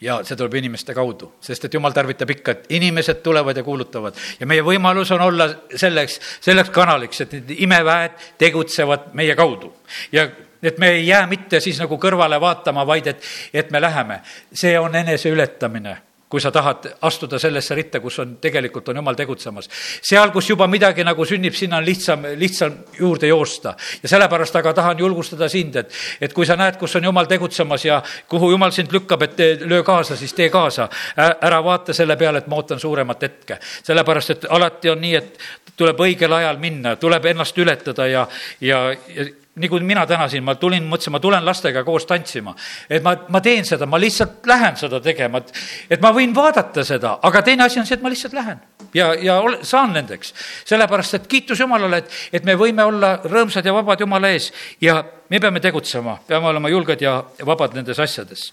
ja 0.00 0.18
see 0.24 0.36
tuleb 0.36 0.54
inimeste 0.60 0.94
kaudu, 0.94 1.32
sest 1.40 1.64
et 1.68 1.74
jumal 1.74 1.94
tarvitab 1.96 2.30
ikka, 2.36 2.52
et 2.52 2.66
inimesed 2.76 3.22
tulevad 3.24 3.56
ja 3.56 3.64
kuulutavad. 3.64 4.16
Ja 4.40 4.46
meie 4.46 4.64
võimalus 4.64 5.12
on 5.16 5.24
olla 5.24 5.48
selleks, 5.74 6.20
selleks 6.44 6.70
kanaliks, 6.70 7.20
et 7.24 7.32
need 7.38 7.54
imeväed 7.66 8.18
tegutsevad 8.38 9.12
meie 9.16 9.36
kaudu. 9.38 9.72
Ja 10.12 10.28
et 10.62 10.78
me 10.78 10.90
ei 10.96 11.06
jää 11.06 11.26
mitte 11.30 11.60
siis 11.60 11.78
nagu 11.80 11.98
kõrvale 12.00 12.40
vaatama, 12.40 12.86
vaid 12.86 13.06
et, 13.12 13.22
et 13.54 13.70
me 13.70 13.80
läheme. 13.80 14.20
see 14.52 14.78
on 14.78 14.94
eneseületamine 14.94 15.96
kui 16.28 16.40
sa 16.40 16.50
tahad 16.50 16.88
astuda 17.06 17.38
sellesse 17.38 17.74
ritta, 17.74 18.00
kus 18.02 18.18
on, 18.18 18.36
tegelikult 18.42 18.88
on 18.88 18.98
jumal 18.98 19.14
tegutsemas. 19.14 19.68
seal, 20.02 20.30
kus 20.34 20.50
juba 20.50 20.66
midagi 20.66 21.04
nagu 21.06 21.24
sünnib, 21.24 21.54
sinna 21.54 21.78
on 21.78 21.86
lihtsam, 21.86 22.26
lihtsam 22.36 22.74
juurde 22.98 23.30
joosta. 23.30 23.76
ja 24.02 24.08
sellepärast 24.08 24.56
aga 24.56 24.72
tahan 24.74 24.98
julgustada 24.98 25.48
sind, 25.48 25.76
et, 25.76 25.92
et 26.20 26.32
kui 26.32 26.46
sa 26.46 26.56
näed, 26.56 26.76
kus 26.80 26.96
on 26.96 27.04
jumal 27.04 27.30
tegutsemas 27.30 27.84
ja 27.84 28.02
kuhu 28.28 28.50
jumal 28.50 28.74
sind 28.74 28.92
lükkab, 28.92 29.22
et 29.22 29.36
tee, 29.36 29.58
löö 29.64 29.82
kaasa, 29.82 30.16
siis 30.16 30.34
tee 30.34 30.50
kaasa. 30.50 30.88
ära 31.16 31.62
vaata 31.64 31.94
selle 31.94 32.16
peale, 32.16 32.38
et 32.38 32.46
ma 32.46 32.56
ootan 32.56 32.80
suuremat 32.80 33.22
hetke. 33.22 33.58
sellepärast, 33.82 34.30
et 34.30 34.46
alati 34.50 34.90
on 34.90 35.00
nii, 35.00 35.14
et 35.14 35.38
tuleb 35.76 36.00
õigel 36.00 36.32
ajal 36.32 36.58
minna, 36.58 36.96
tuleb 36.96 37.24
ennast 37.24 37.58
ületada 37.58 38.06
ja, 38.06 38.26
ja, 38.60 38.90
ja 39.14 39.24
nii 39.56 39.68
kui 39.72 39.80
mina 39.80 40.04
täna 40.06 40.28
siin, 40.28 40.44
ma 40.44 40.54
tulin, 40.60 40.84
mõtlesin, 40.84 41.14
ma 41.14 41.20
tulen 41.22 41.44
lastega 41.46 41.82
koos 41.84 42.04
tantsima. 42.06 42.54
et 42.90 43.02
ma, 43.02 43.14
ma 43.32 43.40
teen 43.40 43.64
seda, 43.64 43.86
ma 43.86 43.98
lihtsalt 44.00 44.46
lähen 44.46 44.76
seda 44.76 45.00
tegema, 45.00 45.40
et, 45.40 45.52
et 45.96 46.02
ma 46.02 46.12
võin 46.12 46.34
vaadata 46.36 46.84
seda, 46.84 47.16
aga 47.22 47.42
teine 47.42 47.64
asi 47.64 47.80
on 47.80 47.86
see, 47.88 47.96
et 47.96 48.04
ma 48.04 48.12
lihtsalt 48.12 48.36
lähen 48.36 48.60
ja, 48.94 49.14
ja 49.14 49.38
ole, 49.40 49.58
saan 49.64 49.94
nendeks. 49.96 50.34
sellepärast, 50.64 51.14
et 51.14 51.26
kiitus 51.26 51.60
Jumalale, 51.60 52.02
et, 52.04 52.10
et 52.32 52.44
me 52.44 52.56
võime 52.58 52.84
olla 52.84 53.16
rõõmsad 53.24 53.64
ja 53.64 53.74
vabad 53.74 54.00
Jumala 54.00 54.30
ees 54.34 54.50
ja 54.80 54.98
me 55.30 55.40
peame 55.40 55.60
tegutsema, 55.64 56.18
peame 56.28 56.52
olema 56.52 56.68
julged 56.72 57.02
ja 57.02 57.18
vabad 57.46 57.76
nendes 57.78 58.00
asjades. 58.00 58.50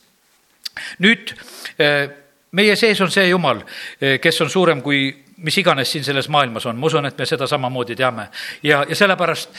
nüüd 1.03 1.33
eh, 1.79 2.07
meie 2.51 2.75
sees 2.79 3.01
on 3.01 3.11
see 3.11 3.27
Jumal, 3.27 3.59
eh, 3.99 4.19
kes 4.23 4.41
on 4.41 4.49
suurem 4.49 4.81
kui 4.81 5.09
mis 5.43 5.57
iganes 5.57 5.91
siin 5.91 6.03
selles 6.03 6.29
maailmas 6.29 6.65
on, 6.65 6.79
ma 6.79 6.87
usun, 6.87 7.05
et 7.05 7.17
me 7.17 7.25
seda 7.27 7.47
samamoodi 7.47 7.95
teame 7.99 8.29
ja, 8.63 8.85
ja 8.87 8.95
sellepärast 8.95 9.51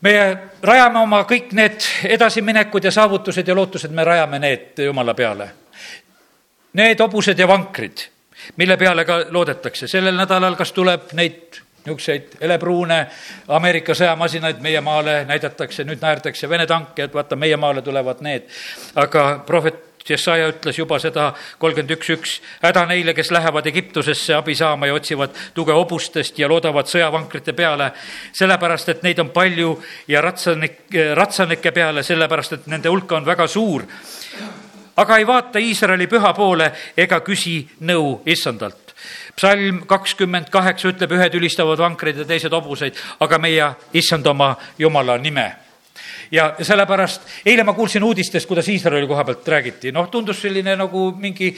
me 0.00 0.12
rajame 0.62 0.98
oma 0.98 1.24
kõik 1.28 1.52
need 1.56 1.86
edasiminekud 2.08 2.84
ja 2.84 2.92
saavutused 2.94 3.48
ja 3.48 3.54
lootused, 3.54 3.92
me 3.92 4.04
rajame 4.04 4.38
need 4.38 4.84
Jumala 4.84 5.14
peale. 5.14 5.50
Need 6.72 7.00
hobused 7.02 7.38
ja 7.38 7.48
vankrid, 7.48 8.06
mille 8.56 8.76
peale 8.76 9.04
ka 9.04 9.24
loodetakse. 9.30 9.88
sellel 9.88 10.16
nädalal 10.16 10.56
kas 10.56 10.72
tuleb 10.72 11.12
neid 11.12 11.60
niisuguseid 11.80 12.36
helepruune 12.40 13.06
Ameerika 13.48 13.94
sõjamasinaid 13.96 14.60
meie 14.60 14.80
maale 14.80 15.24
näidatakse, 15.24 15.84
nüüd 15.84 16.02
naerdakse 16.02 16.48
Vene 16.48 16.66
tanke, 16.66 17.02
et 17.08 17.14
vaata, 17.14 17.36
meie 17.36 17.56
maale 17.56 17.82
tulevad 17.82 18.20
need. 18.20 18.48
aga 18.94 19.42
prohvet 19.46 19.89
Jesaja 20.08 20.48
ütles 20.50 20.78
juba 20.78 20.98
seda 20.98 21.30
kolmkümmend 21.58 21.94
üks, 21.96 22.10
üks, 22.14 22.34
häda 22.62 22.84
neile, 22.90 23.14
kes 23.14 23.30
lähevad 23.30 23.66
Egiptusesse 23.70 24.34
abi 24.34 24.54
saama 24.58 24.88
ja 24.88 24.94
otsivad 24.94 25.36
tuge 25.54 25.76
hobustest 25.76 26.38
ja 26.38 26.48
loodavad 26.48 26.88
sõjavankrite 26.90 27.54
peale, 27.56 27.92
sellepärast 28.32 28.94
et 28.94 29.02
neid 29.06 29.20
on 29.22 29.30
palju 29.34 29.74
ja 30.08 30.22
ratsanik, 30.24 30.82
ratsanike 31.14 31.72
peale, 31.76 32.02
sellepärast 32.06 32.58
et 32.58 32.70
nende 32.72 32.88
hulk 32.88 33.12
on 33.12 33.26
väga 33.26 33.46
suur. 33.46 33.84
aga 34.96 35.16
ei 35.16 35.26
vaata 35.26 35.58
Iisraeli 35.58 36.06
püha 36.06 36.32
poole 36.36 36.72
ega 36.96 37.20
küsi 37.20 37.62
nõu 37.80 38.20
issandalt 38.26 38.94
psalm 39.36 39.86
kakskümmend 39.86 40.50
kaheksa 40.52 40.90
ütleb, 40.92 41.12
ühed 41.16 41.34
ülistavad 41.34 41.78
vankreid 41.78 42.18
ja 42.20 42.26
teised 42.28 42.52
hobuseid, 42.52 42.96
aga 43.20 43.38
meie 43.38 43.72
issand 43.96 44.26
oma 44.26 44.56
jumala 44.78 45.16
nime 45.18 45.69
ja 46.30 46.54
sellepärast 46.62 47.46
eile 47.46 47.64
ma 47.64 47.72
kuulsin 47.72 48.04
uudistest, 48.04 48.48
kuidas 48.48 48.68
Iisraeli 48.68 49.06
koha 49.06 49.24
pealt 49.24 49.48
räägiti, 49.48 49.92
noh, 49.92 50.08
tundus 50.10 50.42
selline 50.42 50.76
nagu 50.76 51.10
mingi 51.18 51.52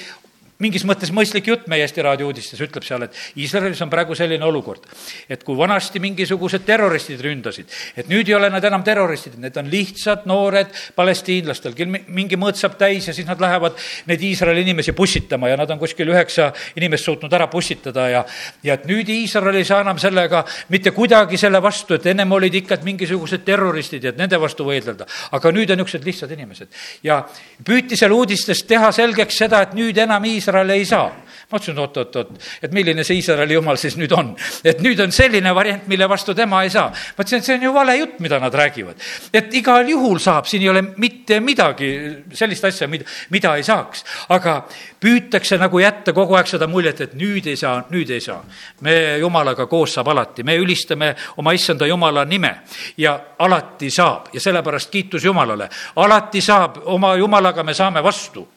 mingis 0.63 0.85
mõttes 0.87 1.11
mõistlik 1.15 1.49
jutt 1.51 1.67
meie 1.71 1.83
Eesti 1.87 2.05
Raadio 2.05 2.29
uudistes 2.31 2.61
ütleb 2.63 2.85
seal, 2.87 3.07
et 3.07 3.17
Iisraelis 3.41 3.81
on 3.85 3.91
praegu 3.93 4.15
selline 4.19 4.45
olukord, 4.47 4.85
et 5.31 5.43
kui 5.47 5.57
vanasti 5.59 6.01
mingisugused 6.03 6.65
terroristid 6.67 7.21
ründasid, 7.25 7.71
et 7.99 8.11
nüüd 8.11 8.29
ei 8.31 8.37
ole 8.39 8.51
nad 8.53 8.65
enam 8.65 8.85
terroristid, 8.87 9.39
need 9.43 9.57
on 9.59 9.71
lihtsad 9.73 10.27
noored 10.31 10.71
palestiinlastel, 10.97 11.75
kel 11.79 11.91
mingi 11.91 12.39
mõõt 12.41 12.61
saab 12.61 12.77
täis 12.81 13.09
ja 13.09 13.17
siis 13.17 13.27
nad 13.29 13.41
lähevad 13.43 13.79
neid 14.11 14.23
Iisraeli 14.29 14.63
inimesi 14.67 14.95
pussitama 14.97 15.51
ja 15.51 15.59
nad 15.61 15.71
on 15.75 15.81
kuskil 15.83 16.13
üheksa 16.13 16.53
inimest 16.79 17.09
suutnud 17.09 17.33
ära 17.33 17.49
pussitada 17.51 18.07
ja, 18.13 18.25
ja 18.63 18.79
et 18.79 18.87
nüüd 18.91 19.11
Iisrael 19.11 19.59
ei 19.59 19.67
saa 19.69 19.83
enam 19.83 19.99
sellega 20.03 20.45
mitte 20.73 20.95
kuidagi 20.95 21.41
selle 21.41 21.63
vastu, 21.63 21.99
et 21.99 22.07
ennem 22.13 22.39
olid 22.39 22.55
ikka 22.63 22.79
mingisugused 22.87 23.45
terroristid 23.47 24.07
ja 24.07 24.15
et 24.15 24.21
nende 24.21 24.39
vastu 24.41 24.67
võidelda, 24.69 25.09
aga 25.33 25.55
nüüd 25.55 25.75
on 25.75 25.83
niisugused 25.83 26.07
lihtsad 26.07 26.31
inimesed. 26.37 26.69
ja 27.03 27.23
püüti 27.65 27.99
seal 27.99 28.15
uudistes 28.15 28.63
teha 28.69 28.93
selgeks 28.95 29.43
seda, 29.43 29.63
et 29.67 29.75
nüüd 29.77 29.99
enam 29.99 30.25
Iisrael 30.29 30.52
Iisrael 30.53 30.71
ei 30.71 30.85
saa. 30.85 31.11
ma 31.53 31.59
ütlesin, 31.61 31.79
oot-oot-oot, 31.83 32.29
et 32.65 32.73
milline 32.73 33.05
see 33.05 33.19
Iisraeli 33.21 33.53
jumal 33.59 33.77
siis 33.77 33.99
nüüd 34.01 34.13
on. 34.17 34.31
et 34.65 34.81
nüüd 34.81 35.01
on 35.05 35.13
selline 35.13 35.55
variant, 35.55 35.85
mille 35.89 36.09
vastu 36.09 36.35
tema 36.35 36.63
ei 36.65 36.71
saa. 36.71 36.89
ma 36.89 37.25
ütlesin, 37.25 37.39
et 37.39 37.45
see 37.45 37.57
on 37.57 37.63
ju 37.63 37.73
vale 37.75 37.97
jutt, 37.97 38.21
mida 38.21 38.39
nad 38.41 38.55
räägivad. 38.55 38.97
et 39.33 39.55
igal 39.55 39.89
juhul 39.89 40.19
saab, 40.19 40.47
siin 40.47 40.63
ei 40.63 40.69
ole 40.69 40.83
mitte 40.97 41.41
midagi 41.41 41.91
sellist 42.33 42.65
asja, 42.65 42.89
mida, 42.89 43.05
mida 43.31 43.57
ei 43.57 43.63
saaks. 43.63 44.05
aga 44.29 44.63
püütakse 45.01 45.59
nagu 45.59 45.79
jätta 45.79 46.13
kogu 46.13 46.37
aeg 46.37 46.49
seda 46.49 46.67
muljet, 46.67 47.01
et 47.01 47.15
nüüd 47.15 47.47
ei 47.47 47.57
saa, 47.57 47.85
nüüd 47.91 48.11
ei 48.11 48.21
saa. 48.21 48.43
me 48.81 49.19
Jumalaga 49.21 49.67
koos 49.67 49.95
saab 49.95 50.09
alati, 50.09 50.43
me 50.43 50.57
ülistame 50.57 51.15
oma 51.37 51.53
issanda 51.53 51.87
Jumala 51.87 52.25
nime 52.25 52.55
ja 52.97 53.19
alati 53.39 53.91
saab 53.91 54.33
ja 54.33 54.41
sellepärast 54.41 54.91
kiitus 54.91 55.25
Jumalale. 55.25 55.69
alati 55.97 56.41
saab, 56.41 56.83
oma 56.85 57.17
Jumalaga 57.17 57.63
me 57.63 57.75
saame 57.75 58.03
vastu 58.03 58.49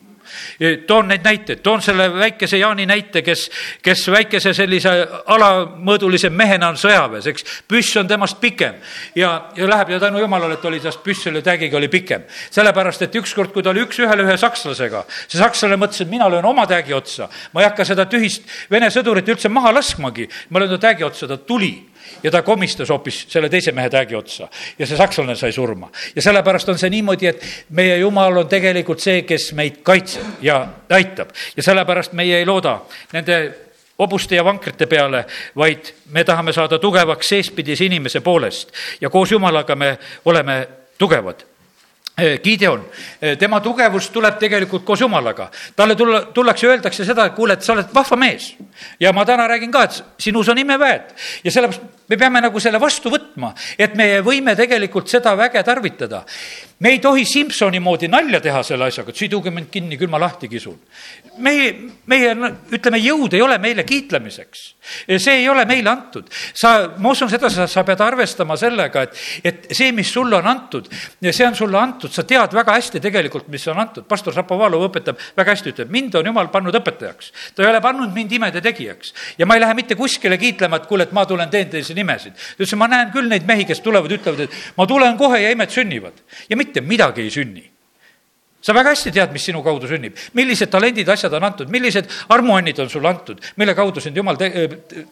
toon 0.88 1.08
neid 1.08 1.24
näiteid, 1.24 1.62
toon 1.64 1.82
selle 1.82 2.08
väikese 2.14 2.58
Jaani 2.58 2.86
näite, 2.86 3.22
kes, 3.22 3.48
kes 3.82 4.06
väikese 4.12 4.54
sellise 4.54 4.94
alamõõdulise 5.36 6.30
mehena 6.30 6.70
on 6.74 6.80
sõjaväes, 6.80 7.30
eks. 7.32 7.46
püss 7.68 7.98
on 8.00 8.08
temast 8.08 8.40
pikem 8.42 8.78
ja, 9.16 9.32
ja 9.56 9.70
läheb 9.70 9.96
ja 9.96 10.00
tänu 10.00 10.20
jumalale, 10.24 10.60
et 10.60 10.66
oli 10.66 10.80
tast 10.84 11.04
püss 11.04 11.26
selle 11.28 11.42
täägiga 11.46 11.78
oli 11.78 11.88
pikem. 11.88 12.24
sellepärast, 12.50 13.02
et 13.02 13.16
ükskord, 13.16 13.54
kui 13.54 13.64
ta 13.64 13.74
oli 13.74 13.86
üks-ühele 13.86 14.26
ühe 14.28 14.38
sakslasega, 14.38 15.06
see 15.28 15.40
sakslane 15.40 15.80
mõtles, 15.80 16.02
et 16.02 16.12
mina 16.12 16.30
löön 16.32 16.46
oma 16.46 16.68
täägi 16.68 16.94
otsa. 16.94 17.30
ma 17.54 17.62
ei 17.62 17.70
hakka 17.70 17.86
seda 17.86 18.06
tühist 18.06 18.44
Vene 18.72 18.90
sõdurit 18.92 19.28
üldse 19.30 19.50
maha 19.50 19.74
laskmagi, 19.76 20.28
ma 20.50 20.60
löön 20.60 20.76
ta 20.76 20.78
täägi 20.88 21.04
otsa, 21.04 21.28
ta 21.28 21.38
tuli 21.38 21.76
ja 22.24 22.32
ta 22.32 22.42
komistas 22.42 22.90
hoopis 22.90 23.26
selle 23.30 23.50
teise 23.50 23.72
mehe 23.72 23.90
täägi 23.90 24.16
otsa. 24.16 24.48
Ja 24.80 24.88
see 24.88 24.98
sakslane 24.98 25.36
sai 25.36 25.52
surma. 25.52 25.90
ja 26.16 26.22
sellepärast 26.22 26.70
on 26.70 26.80
see 26.80 26.90
niimoodi, 26.90 27.28
et 27.28 27.46
meie 27.70 27.98
Jumal 27.98 28.38
on 28.38 28.48
tegelikult 28.48 29.00
see, 29.00 29.22
kes 29.22 29.52
meid 29.54 29.82
kaitseb 29.84 30.42
ja 30.42 30.68
aitab. 30.90 31.30
Ja 31.58 31.64
sellepärast 31.64 32.14
meie 32.14 32.38
ei 32.40 32.46
looda 32.46 32.80
nende 33.14 33.40
hobuste 34.00 34.36
ja 34.36 34.44
vankrite 34.44 34.86
peale, 34.86 35.26
vaid 35.56 35.94
me 36.12 36.24
tahame 36.24 36.54
saada 36.54 36.80
tugevaks 36.80 37.30
seespidise 37.30 37.86
inimese 37.86 38.22
poolest. 38.22 38.72
Ja 39.02 39.10
koos 39.10 39.32
Jumalaga 39.32 39.76
me 39.76 39.98
oleme 40.26 40.68
tugevad 40.98 41.55
Gideon, 42.16 42.86
eh, 43.22 43.38
tema 43.38 43.60
tugevus 43.60 44.10
tuleb 44.10 44.38
tegelikult 44.40 44.86
koos 44.86 45.02
Jumalaga. 45.02 45.50
talle 45.76 45.96
tulla, 45.96 46.22
tullakse, 46.22 46.68
öeldakse 46.68 47.06
seda, 47.06 47.26
et 47.26 47.34
kuule, 47.36 47.54
et 47.54 47.62
sa 47.62 47.74
oled 47.74 47.92
vahva 47.94 48.16
mees. 48.16 48.56
ja 49.00 49.12
ma 49.14 49.26
täna 49.26 49.48
räägin 49.48 49.72
ka, 49.72 49.84
et 49.84 50.04
sinus 50.20 50.50
on 50.50 50.58
imeväed 50.58 51.12
ja 51.44 51.52
sellepärast 51.52 51.82
me 52.08 52.18
peame 52.18 52.42
nagu 52.42 52.60
selle 52.60 52.80
vastu 52.80 53.10
võtma, 53.10 53.54
et 53.78 53.96
me 53.96 54.22
võime 54.22 54.56
tegelikult 54.56 55.10
seda 55.10 55.36
väge 55.38 55.64
tarvitada. 55.64 56.24
Me 56.80 56.90
ei 56.90 57.00
tohi 57.00 57.26
Simsoni 57.26 57.80
moodi 57.80 58.08
nalja 58.12 58.42
teha 58.44 58.64
selle 58.64 58.90
asjaga, 58.90 59.14
et 59.14 59.20
siduge 59.20 59.52
mind 59.54 59.70
kinni, 59.72 59.98
küll 60.00 60.12
ma 60.12 60.20
lahti 60.20 60.50
kisun. 60.52 60.80
meie, 61.38 61.72
meie, 62.08 62.32
ütleme, 62.76 63.00
jõud 63.04 63.34
ei 63.36 63.42
ole 63.42 63.58
meile 63.60 63.84
kiitlemiseks. 63.84 64.66
see 65.18 65.38
ei 65.40 65.50
ole 65.50 65.66
meile 65.66 65.90
antud. 65.90 66.28
sa, 66.54 66.92
ma 66.98 67.12
usun 67.12 67.30
seda, 67.30 67.50
sa, 67.50 67.68
sa 67.68 67.84
pead 67.84 68.02
arvestama 68.02 68.58
sellega, 68.58 69.04
et, 69.04 69.22
et 69.44 69.68
see, 69.72 69.92
mis 69.92 70.12
sulle 70.12 70.36
on 70.36 70.48
antud, 70.48 70.90
see 71.32 71.48
on 71.48 71.56
sulle 71.56 71.80
antud 71.80 72.12
sa 72.12 72.24
tead 72.28 72.54
väga 72.56 72.76
hästi 72.76 73.02
tegelikult, 73.04 73.48
mis 73.52 73.68
on 73.72 73.80
antud. 73.80 74.08
pastor 74.08 74.36
Šapovalov 74.36 74.86
õpetab 74.90 75.20
väga 75.38 75.56
hästi, 75.56 75.74
ütleb, 75.76 75.92
mind 75.92 76.20
on 76.20 76.28
jumal 76.32 76.52
pannud 76.54 76.76
õpetajaks. 76.82 77.32
ta 77.56 77.64
ei 77.64 77.70
ole 77.70 77.82
pannud 77.84 78.14
mind 78.16 78.36
imede 78.36 78.62
tegijaks. 78.62 79.14
ja 79.38 79.46
ma 79.46 79.56
ei 79.56 79.64
lähe 79.64 79.74
mitte 79.74 79.96
kuskile 79.96 80.38
kiitlema, 80.38 80.82
et 80.82 80.92
kuule, 80.92 81.08
et 81.08 81.16
ma 81.16 81.26
tulen 81.26 81.50
teen 81.50 81.70
teile 81.72 81.96
nimesid. 81.96 82.36
ta 82.36 82.64
ütles, 82.64 82.76
ma 82.80 82.88
näen 82.92 83.12
küll 83.16 83.32
neid 83.32 83.48
mehi, 83.48 83.66
kes 83.66 83.80
tulevad, 83.80 84.12
ütlevad, 84.12 84.48
et 84.48 84.78
ma 84.78 84.88
tulen 84.88 85.18
kohe 85.18 85.40
ja 85.42 85.56
imed 85.56 85.72
sünnivad. 85.72 86.24
ja 86.50 86.58
mitte 86.66 86.82
midagi 86.82 87.22
ei 87.22 87.32
sünni. 87.32 87.72
sa 88.66 88.74
väga 88.74 88.96
hästi 88.96 89.12
tead, 89.14 89.30
mis 89.30 89.44
sinu 89.46 89.60
kaudu 89.62 89.86
sünnib, 89.86 90.16
millised 90.34 90.72
talendid, 90.74 91.06
asjad 91.14 91.34
on 91.38 91.44
antud, 91.46 91.70
millised 91.70 92.08
armuannid 92.34 92.80
on 92.82 92.90
sulle 92.90 93.12
antud, 93.12 93.38
mille 93.62 93.76
kaudu 93.78 94.02
sind 94.02 94.18
jumal 94.18 94.40
te, 94.42 94.50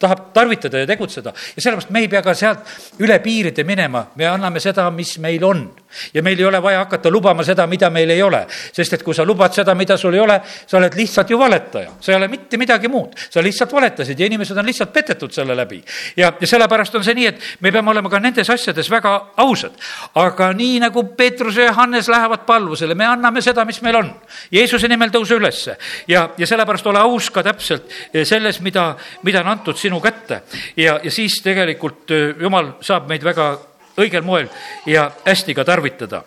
tahab 0.02 0.32
tarvitada 0.34 0.82
ja 0.82 0.88
tegutseda. 0.90 1.30
ja 1.30 1.62
sellepärast 1.62 1.92
me 1.94 2.02
ei 2.02 2.08
pea 2.10 2.22
ka 2.22 2.34
sealt 2.34 2.98
üle 2.98 3.20
piiride 3.22 3.62
minema, 3.64 4.08
me 4.16 4.26
anname 4.26 4.60
seda, 4.60 4.90
mis 4.90 5.18
meil 5.22 5.44
on 5.46 5.68
ja 6.14 6.22
meil 6.22 6.38
ei 6.38 6.44
ole 6.44 6.62
vaja 6.62 6.78
hakata 6.84 7.10
lubama 7.10 7.44
seda, 7.44 7.66
mida 7.66 7.90
meil 7.90 8.10
ei 8.10 8.22
ole. 8.22 8.46
sest 8.72 8.92
et 8.92 9.02
kui 9.02 9.14
sa 9.14 9.24
lubad 9.24 9.52
seda, 9.54 9.74
mida 9.74 9.96
sul 9.96 10.14
ei 10.14 10.20
ole, 10.20 10.40
sa 10.66 10.78
oled 10.78 10.94
lihtsalt 10.96 11.30
ju 11.30 11.38
valetaja, 11.38 11.90
sa 12.00 12.12
ei 12.12 12.16
ole 12.16 12.28
mitte 12.28 12.56
midagi 12.56 12.88
muud. 12.88 13.14
sa 13.30 13.42
lihtsalt 13.42 13.72
valetasid 13.72 14.20
ja 14.20 14.26
inimesed 14.26 14.58
on 14.58 14.66
lihtsalt 14.66 14.92
petetud 14.92 15.32
selle 15.32 15.56
läbi. 15.56 15.82
ja, 16.16 16.32
ja 16.40 16.46
sellepärast 16.46 16.94
on 16.94 17.04
see 17.04 17.14
nii, 17.14 17.26
et 17.26 17.40
me 17.60 17.72
peame 17.72 17.90
olema 17.90 18.10
ka 18.10 18.20
nendes 18.20 18.50
asjades 18.50 18.90
väga 18.90 19.14
ausad. 19.36 19.72
aga 20.14 20.52
nii 20.52 20.80
nagu 20.80 21.04
Peetrus 21.16 21.56
ja 21.56 21.70
Johannes 21.70 22.08
lähevad 22.08 22.46
palvusele, 22.46 22.94
me 22.94 23.06
anname 23.06 23.42
seda, 23.42 23.64
mis 23.64 23.82
meil 23.82 23.96
on. 23.96 24.10
Jeesuse 24.52 24.88
nimel 24.88 25.10
tõuse 25.14 25.36
ülesse 25.38 25.76
ja, 26.08 26.28
ja 26.38 26.46
sellepärast 26.46 26.86
ole 26.86 27.02
aus 27.02 27.30
ka 27.30 27.42
täpselt 27.42 27.90
selles, 28.24 28.60
mida, 28.60 28.94
mida 29.22 29.42
on 29.44 29.52
antud 29.54 29.78
sinu 29.78 30.00
kätte. 30.00 30.42
ja, 30.76 30.98
ja 31.02 31.10
siis 31.10 31.40
tegelikult 31.42 32.10
jumal 32.40 32.74
saab 32.84 33.08
meid 33.08 33.24
väga 33.24 33.73
õigel 34.00 34.24
moel 34.26 34.48
ja 34.86 35.10
hästi 35.24 35.54
ka 35.54 35.64
tarvitada. 35.64 36.24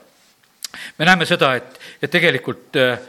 me 0.98 1.06
näeme 1.06 1.26
seda, 1.26 1.56
et, 1.56 1.80
et 2.02 2.12
tegelikult 2.12 2.76
äh, 2.76 3.00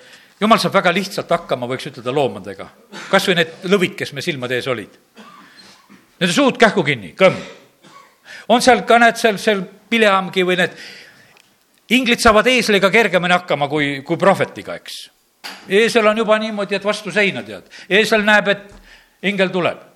jumal 0.40 0.58
saab 0.58 0.74
väga 0.74 0.92
lihtsalt 0.94 1.30
hakkama, 1.30 1.66
võiks 1.66 1.90
ütelda, 1.90 2.14
loomadega. 2.14 2.68
kas 3.10 3.28
või 3.28 3.38
need 3.40 3.68
lõvid, 3.70 3.96
kes 3.98 4.12
me 4.12 4.22
silmade 4.22 4.56
ees 4.56 4.66
olid. 4.66 4.98
Nende 6.18 6.34
suud 6.34 6.58
kähku 6.58 6.82
kinni, 6.84 7.14
kõmm. 7.18 7.36
on 8.48 8.62
seal 8.62 8.82
ka 8.86 8.98
näed, 8.98 9.16
seal, 9.16 9.38
seal 9.38 9.62
pilehamgi 9.90 10.44
või 10.44 10.56
need, 10.58 10.74
inglid 11.88 12.20
saavad 12.20 12.46
eesliga 12.46 12.90
kergemini 12.90 13.34
hakkama 13.34 13.68
kui, 13.68 14.00
kui 14.02 14.16
prohvetiga, 14.16 14.74
eks. 14.74 15.10
eesel 15.68 16.06
on 16.06 16.18
juba 16.18 16.38
niimoodi, 16.38 16.74
et 16.74 16.84
vastu 16.84 17.12
seina 17.14 17.42
tead, 17.42 17.70
eesel 17.88 18.24
näeb, 18.26 18.48
et 18.48 18.74
ingel 19.22 19.50
tuleb 19.50 19.88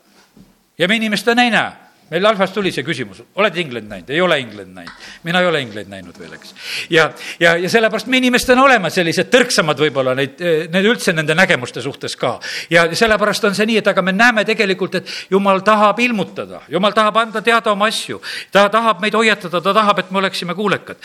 ja 0.78 0.88
me 0.88 0.96
inimestena 0.96 1.44
ei 1.44 1.50
näe 1.50 1.81
meil 2.12 2.26
Alfas 2.28 2.52
tuli 2.52 2.72
see 2.74 2.84
küsimus, 2.84 3.22
oled 3.40 3.56
ingleid 3.62 3.86
näinud, 3.88 4.10
ei 4.12 4.20
ole 4.20 4.38
ingleid 4.42 4.68
näinud. 4.68 5.06
mina 5.24 5.40
ei 5.40 5.46
ole 5.48 5.62
ingleid 5.64 5.88
näinud 5.88 6.18
veel, 6.20 6.34
eks. 6.36 6.54
ja, 6.92 7.08
ja, 7.40 7.54
ja 7.56 7.70
sellepärast 7.72 8.10
me 8.12 8.20
inimestena 8.20 8.64
oleme 8.64 8.90
sellised 8.92 9.30
tõrksamad 9.32 9.80
võib-olla 9.80 10.14
neid, 10.18 10.42
need 10.72 10.90
üldse 10.90 11.14
nende 11.16 11.34
nägemuste 11.38 11.82
suhtes 11.82 12.16
ka. 12.20 12.34
ja 12.70 12.84
sellepärast 12.92 13.48
on 13.48 13.56
see 13.56 13.70
nii, 13.72 13.80
et 13.80 13.90
aga 13.94 14.04
me 14.04 14.12
näeme 14.12 14.44
tegelikult, 14.48 15.00
et 15.00 15.16
jumal 15.32 15.64
tahab 15.64 16.04
ilmutada, 16.04 16.62
jumal 16.68 16.92
tahab 16.92 17.22
anda 17.24 17.42
teada 17.42 17.72
oma 17.72 17.88
asju. 17.88 18.20
ta 18.52 18.68
tahab 18.68 19.00
meid 19.00 19.16
hoiatada, 19.16 19.60
ta 19.60 19.74
tahab, 19.74 20.04
et 20.04 20.10
me 20.10 20.20
oleksime 20.20 20.54
kuulekad. 20.54 21.00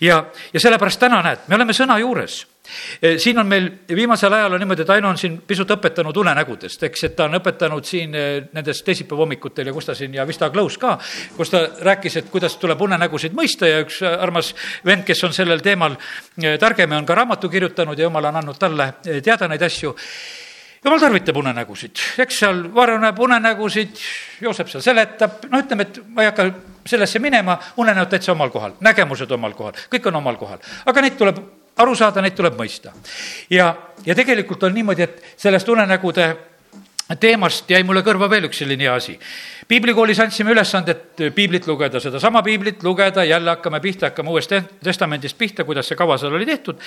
ja, 0.00 0.24
ja 0.52 0.60
sellepärast 0.60 1.00
täna 1.00 1.22
näed, 1.26 1.48
me 1.48 1.58
oleme 1.58 1.74
sõna 1.76 1.98
juures 1.98 2.44
siin 3.18 3.38
on 3.38 3.46
meil 3.46 3.70
viimasel 3.88 4.32
ajal 4.32 4.52
on 4.52 4.60
niimoodi, 4.62 4.82
et 4.82 4.90
Aino 4.90 5.08
on 5.10 5.18
siin 5.18 5.40
pisut 5.46 5.70
õpetanud 5.74 6.16
unenägudest, 6.22 6.82
eks, 6.86 7.04
et 7.08 7.16
ta 7.16 7.26
on 7.26 7.38
õpetanud 7.38 7.86
siin 7.86 8.14
eh, 8.14 8.28
nendest 8.54 8.84
teisipäeva 8.86 9.24
hommikutel 9.24 9.66
ja 9.66 9.74
kus 9.74 9.88
ta 9.88 9.96
siin 9.98 10.14
ja 10.14 10.26
vist 10.28 10.42
Aglaus 10.46 10.78
ka, 10.78 10.94
kus 11.36 11.50
ta 11.50 11.64
rääkis, 11.80 12.20
et 12.20 12.28
kuidas 12.30 12.56
tuleb 12.62 12.80
unenägusid 12.86 13.34
mõista 13.36 13.68
ja 13.68 13.80
üks 13.82 14.02
armas 14.06 14.52
vend, 14.86 15.04
kes 15.08 15.24
on 15.26 15.34
sellel 15.34 15.64
teemal 15.64 15.96
eh, 15.96 16.58
targem 16.62 16.94
ja 16.94 17.00
on 17.02 17.08
ka 17.08 17.18
raamatu 17.18 17.50
kirjutanud 17.50 17.98
ja 17.98 18.06
jumal 18.06 18.30
on 18.30 18.40
andnud 18.42 18.58
talle 18.58 18.92
teada 19.02 19.48
neid 19.50 19.62
asju. 19.66 19.94
Jumal 20.82 20.98
tarvitab 20.98 21.36
unenägusid, 21.38 22.00
eks 22.22 22.38
seal 22.42 22.64
Varro 22.74 22.96
näeb 22.98 23.18
unenägusid, 23.22 23.98
Joosep 24.42 24.70
seal 24.70 24.82
seletab, 24.82 25.44
no 25.50 25.60
ütleme, 25.62 25.86
et 25.86 26.00
ma 26.10 26.24
ei 26.24 26.30
hakka 26.30 26.48
sellesse 26.90 27.22
minema, 27.22 27.54
unenäod 27.78 28.10
täitsa 28.10 28.34
omal 28.34 28.50
kohal, 28.50 28.74
nägemused 28.82 29.30
omal 29.30 29.54
kohal, 29.54 29.78
kõik 29.92 30.08
on 30.10 30.18
omal 30.18 30.40
kohal, 30.40 30.58
aga 30.90 31.04
neid 31.04 31.18
tuleb 31.20 31.38
aru 31.76 31.94
saada, 31.96 32.22
neid 32.22 32.36
tuleb 32.36 32.56
mõista. 32.58 32.92
ja, 33.50 33.74
ja 34.06 34.14
tegelikult 34.14 34.62
on 34.62 34.74
niimoodi, 34.74 35.02
et 35.02 35.22
sellest 35.36 35.68
unenägude 35.68 36.36
teemast 37.20 37.70
jäi 37.70 37.82
mulle 37.84 38.02
kõrva 38.04 38.28
veel 38.30 38.46
üks 38.48 38.62
selline 38.62 38.84
hea 38.84 38.94
asi. 38.94 39.18
piiblikoolis 39.68 40.20
andsime 40.20 40.52
ülesandet 40.52 41.24
piiblit 41.34 41.66
lugeda, 41.66 42.00
sedasama 42.00 42.42
piiblit 42.42 42.82
lugeda, 42.82 43.24
jälle 43.24 43.50
hakkame 43.50 43.80
pihta, 43.80 44.06
hakkame 44.06 44.30
Uuest 44.30 44.54
Testamendist 44.84 45.38
pihta, 45.38 45.64
kuidas 45.64 45.88
see 45.88 45.96
kava 45.96 46.18
seal 46.18 46.34
oli 46.34 46.46
tehtud 46.46 46.80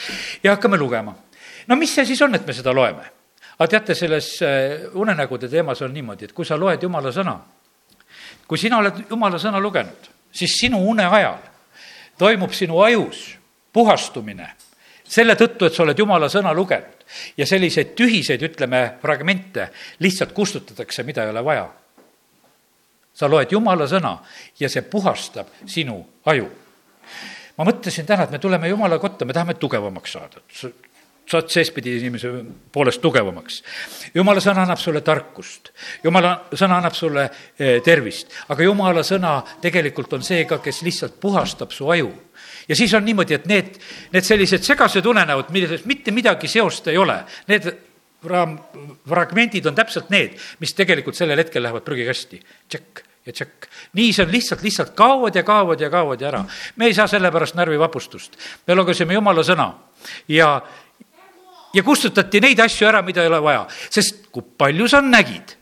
ja 0.43 0.55
hakkame 0.55 0.77
lugema. 0.77 1.15
no 1.67 1.75
mis 1.75 1.95
see 1.95 2.05
siis 2.05 2.21
on, 2.21 2.35
et 2.35 2.47
me 2.47 2.53
seda 2.53 2.73
loeme? 2.73 3.11
aga 3.55 3.67
teate, 3.67 3.95
selles 3.95 4.41
äh, 4.41 4.89
unenägude 4.93 5.49
teemas 5.49 5.81
on 5.81 5.93
niimoodi, 5.93 6.25
et 6.25 6.33
kui 6.33 6.45
sa 6.45 6.57
loed 6.59 6.81
jumala 6.83 7.11
sõna, 7.11 7.37
kui 8.47 8.57
sina 8.57 8.77
oled 8.77 9.05
jumala 9.09 9.39
sõna 9.39 9.61
lugenud, 9.63 10.11
siis 10.31 10.59
sinu 10.59 10.81
une 10.89 11.05
ajal 11.05 11.39
toimub 12.17 12.51
sinu 12.53 12.81
ajus 12.81 13.35
puhastumine 13.73 14.53
selle 15.07 15.35
tõttu, 15.35 15.67
et 15.67 15.73
sa 15.73 15.83
oled 15.83 15.99
jumala 15.99 16.29
sõna 16.31 16.53
lugenud 16.53 17.05
ja 17.37 17.45
selliseid 17.45 17.93
tühiseid, 17.95 18.41
ütleme, 18.41 18.83
fragmente 19.01 19.69
lihtsalt 19.99 20.33
kustutatakse, 20.33 21.03
mida 21.03 21.23
ei 21.23 21.33
ole 21.33 21.43
vaja. 21.45 21.65
sa 23.13 23.29
loed 23.31 23.51
jumala 23.51 23.87
sõna 23.87 24.17
ja 24.59 24.69
see 24.69 24.81
puhastab 24.81 25.47
sinu 25.65 26.01
aju 26.25 26.49
ma 27.57 27.67
mõtlesin 27.69 28.05
täna, 28.05 28.25
et 28.25 28.31
me 28.31 28.39
tuleme 28.39 28.67
Jumala 28.67 28.99
kotta, 28.99 29.25
me 29.25 29.33
tahame 29.33 29.55
tugevamaks 29.59 30.11
saada 30.11 30.43
saad 31.25 31.49
seespidi 31.49 31.95
inimese 31.97 32.29
poolest 32.71 33.01
tugevamaks. 33.01 33.63
jumala 34.13 34.41
sõna 34.43 34.61
annab 34.61 34.77
sulle 34.77 35.01
tarkust, 35.01 35.71
jumala 36.03 36.35
sõna 36.53 36.77
annab 36.77 36.93
sulle 36.93 37.23
eh, 37.57 37.81
tervist, 37.81 38.29
aga 38.53 38.67
jumala 38.67 39.01
sõna 39.03 39.39
tegelikult 39.61 40.13
on 40.13 40.25
see 40.25 40.45
ka, 40.45 40.59
kes 40.61 40.83
lihtsalt 40.85 41.17
puhastab 41.21 41.73
su 41.73 41.89
aju. 41.89 42.11
Ja 42.67 42.75
siis 42.75 42.93
on 42.93 43.05
niimoodi, 43.05 43.33
et 43.33 43.49
need, 43.49 43.75
need 44.13 44.25
sellised 44.25 44.63
segased 44.65 45.05
unenäod, 45.05 45.51
milles 45.55 45.85
mitte 45.85 46.13
midagi 46.15 46.49
seost 46.51 46.87
ei 46.91 46.97
ole, 46.97 47.17
need 47.47 47.67
raam, 48.29 48.55
fragmendid 49.09 49.65
on 49.69 49.75
täpselt 49.75 50.09
need, 50.13 50.37
mis 50.59 50.73
tegelikult 50.77 51.17
sellel 51.17 51.43
hetkel 51.43 51.63
lähevad 51.63 51.85
prügikasti. 51.85 52.41
tšekk 52.69 53.03
ja 53.25 53.33
tšekk. 53.33 53.67
nii 53.93 54.13
see 54.13 54.25
on 54.25 54.31
lihtsalt, 54.31 54.61
lihtsalt 54.61 54.95
kaovad 54.97 55.35
ja 55.35 55.43
kaovad 55.43 55.81
ja 55.81 55.89
kaovad 55.89 56.21
ja 56.21 56.27
ära. 56.27 56.45
me 56.75 56.85
ei 56.85 56.93
saa 56.93 57.07
selle 57.07 57.31
pärast 57.31 57.55
närvivapustust. 57.55 58.37
me 58.67 58.75
lugesime 58.75 59.13
jumala 59.13 59.43
sõna 59.43 59.73
ja 60.27 60.61
ja 61.73 61.83
kustutati 61.83 62.39
neid 62.39 62.59
asju 62.59 62.87
ära, 62.87 63.01
mida 63.01 63.21
ei 63.21 63.27
ole 63.27 63.41
vaja, 63.41 63.67
sest 63.89 64.27
kui 64.31 64.43
palju 64.57 64.87
sa 64.87 65.01
nägid 65.01 65.57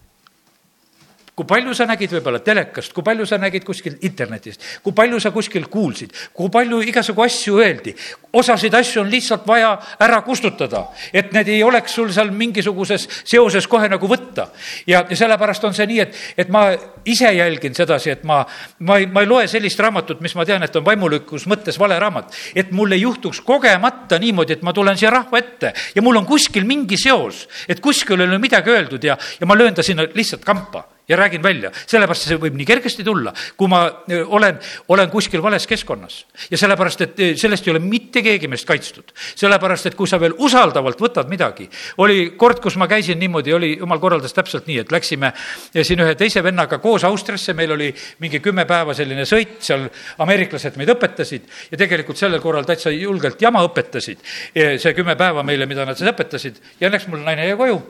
kui 1.33 1.47
palju 1.49 1.73
sa 1.73 1.87
nägid 1.89 2.11
võib-olla 2.13 2.43
telekast, 2.45 2.91
kui 2.93 3.05
palju 3.05 3.25
sa 3.25 3.39
nägid 3.41 3.63
kuskil 3.65 3.95
internetist, 4.05 4.61
kui 4.85 4.93
palju 4.93 5.17
sa 5.21 5.31
kuskil 5.33 5.65
kuulsid, 5.71 6.13
kui 6.33 6.51
palju 6.53 6.81
igasugu 6.85 7.23
asju 7.25 7.57
öeldi. 7.57 7.95
osasid 8.33 8.73
asju 8.73 9.01
on 9.01 9.09
lihtsalt 9.09 9.47
vaja 9.47 9.71
ära 10.01 10.21
kustutada, 10.21 10.87
et 11.13 11.33
need 11.33 11.49
ei 11.49 11.63
oleks 11.63 11.93
sul 11.93 12.11
seal 12.13 12.31
mingisuguses 12.31 13.07
seoses 13.23 13.67
kohe 13.67 13.89
nagu 13.89 14.07
võtta. 14.07 14.47
ja, 14.87 15.05
ja 15.09 15.15
sellepärast 15.15 15.63
on 15.63 15.73
see 15.73 15.89
nii, 15.89 15.99
et, 15.99 16.21
et 16.37 16.49
ma 16.49 16.67
ise 17.05 17.33
jälgin 17.33 17.73
sedasi, 17.73 18.13
et 18.13 18.23
ma, 18.23 18.43
ma 18.79 18.97
ei, 19.01 19.09
ma 19.09 19.25
ei 19.25 19.27
loe 19.27 19.47
sellist 19.47 19.79
raamatut, 19.79 20.21
mis 20.21 20.35
ma 20.35 20.45
tean, 20.45 20.63
et 20.63 20.75
on 20.75 20.85
vaimulikus 20.85 21.47
mõttes 21.49 21.79
vale 21.79 21.97
raamat. 21.99 22.29
et 22.55 22.71
mul 22.71 22.91
ei 22.91 23.01
juhtuks 23.01 23.41
kogemata 23.41 24.19
niimoodi, 24.19 24.53
et 24.53 24.61
ma 24.61 24.73
tulen 24.73 24.97
siia 24.97 25.09
rahva 25.09 25.41
ette 25.41 25.73
ja 25.95 26.01
mul 26.01 26.21
on 26.21 26.29
kuskil 26.29 26.63
mingi 26.63 26.97
seos, 26.97 27.47
et 27.67 27.81
kuskil 27.81 28.21
ei 28.21 28.27
ole 28.27 28.37
midagi 28.37 28.69
öeldud 28.69 29.03
ja, 29.03 29.17
ja 29.39 29.49
ma 29.49 29.57
löön 29.57 29.73
ta 29.73 29.81
sinna 29.81 30.05
lihtsalt 30.13 30.45
kampa 30.45 30.92
ja 31.07 31.17
räägin 31.17 31.43
välja, 31.43 31.71
sellepärast 31.87 32.27
see 32.27 32.37
võib 32.39 32.55
nii 32.55 32.67
kergesti 32.67 33.03
tulla, 33.03 33.33
kui 33.59 33.67
ma 33.71 33.81
olen, 34.07 34.59
olen 34.93 35.09
kuskil 35.11 35.41
vales 35.43 35.65
keskkonnas. 35.67 36.25
ja 36.51 36.57
sellepärast, 36.57 37.01
et 37.01 37.21
sellest 37.39 37.67
ei 37.67 37.73
ole 37.73 37.79
mitte 37.83 38.21
keegi 38.23 38.47
meist 38.47 38.67
kaitstud. 38.67 39.11
sellepärast, 39.35 39.91
et 39.91 39.95
kui 39.95 40.07
sa 40.07 40.19
veel 40.19 40.35
usaldavalt 40.37 41.01
võtad 41.01 41.29
midagi, 41.29 41.69
oli 41.97 42.33
kord, 42.37 42.61
kus 42.63 42.77
ma 42.79 42.87
käisin 42.87 43.19
niimoodi, 43.19 43.53
oli, 43.53 43.73
jumal 43.79 43.99
korraldas 43.99 44.33
täpselt 44.33 44.67
nii, 44.67 44.79
et 44.83 44.91
läksime 44.91 45.33
siin 45.81 46.03
ühe 46.05 46.15
teise 46.15 46.43
vennaga 46.43 46.79
koos 46.83 47.03
Austriasse, 47.03 47.53
meil 47.53 47.75
oli 47.75 47.91
mingi 48.23 48.39
kümme 48.39 48.65
päeva 48.69 48.95
selline 48.95 49.25
sõit, 49.27 49.59
seal 49.63 49.89
ameeriklased 50.23 50.79
meid 50.79 50.93
õpetasid 50.95 51.49
ja 51.71 51.81
tegelikult 51.81 52.17
sellel 52.19 52.41
korral 52.41 52.67
täitsa 52.67 52.93
julgelt 52.93 53.41
jama 53.41 53.63
õpetasid. 53.67 54.23
see 54.53 54.93
kümme 54.95 55.17
päeva 55.19 55.43
meile, 55.43 55.65
mida 55.65 55.85
nad 55.85 55.99
siis 55.99 56.09
õpetasid 56.09 56.63
ja 56.79 56.87
õnneks 56.87 57.09
mul 57.11 57.27
naine 57.27 57.49
jäi 57.49 57.59
koju 57.59 57.81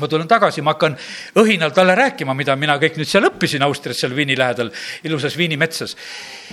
ma 0.00 0.08
tulen 0.08 0.28
tagasi, 0.28 0.62
ma 0.62 0.74
hakkan 0.74 0.96
õhinal 1.40 1.72
talle 1.76 1.96
rääkima, 1.98 2.34
mida 2.36 2.56
mina 2.56 2.76
kõik 2.80 2.98
nüüd 3.00 3.08
seal 3.10 3.28
õppisin 3.30 3.64
Austrias, 3.66 4.00
seal 4.02 4.14
Viini 4.16 4.36
lähedal, 4.38 4.70
ilusas 5.04 5.36
Viini 5.38 5.56
metsas. 5.60 5.96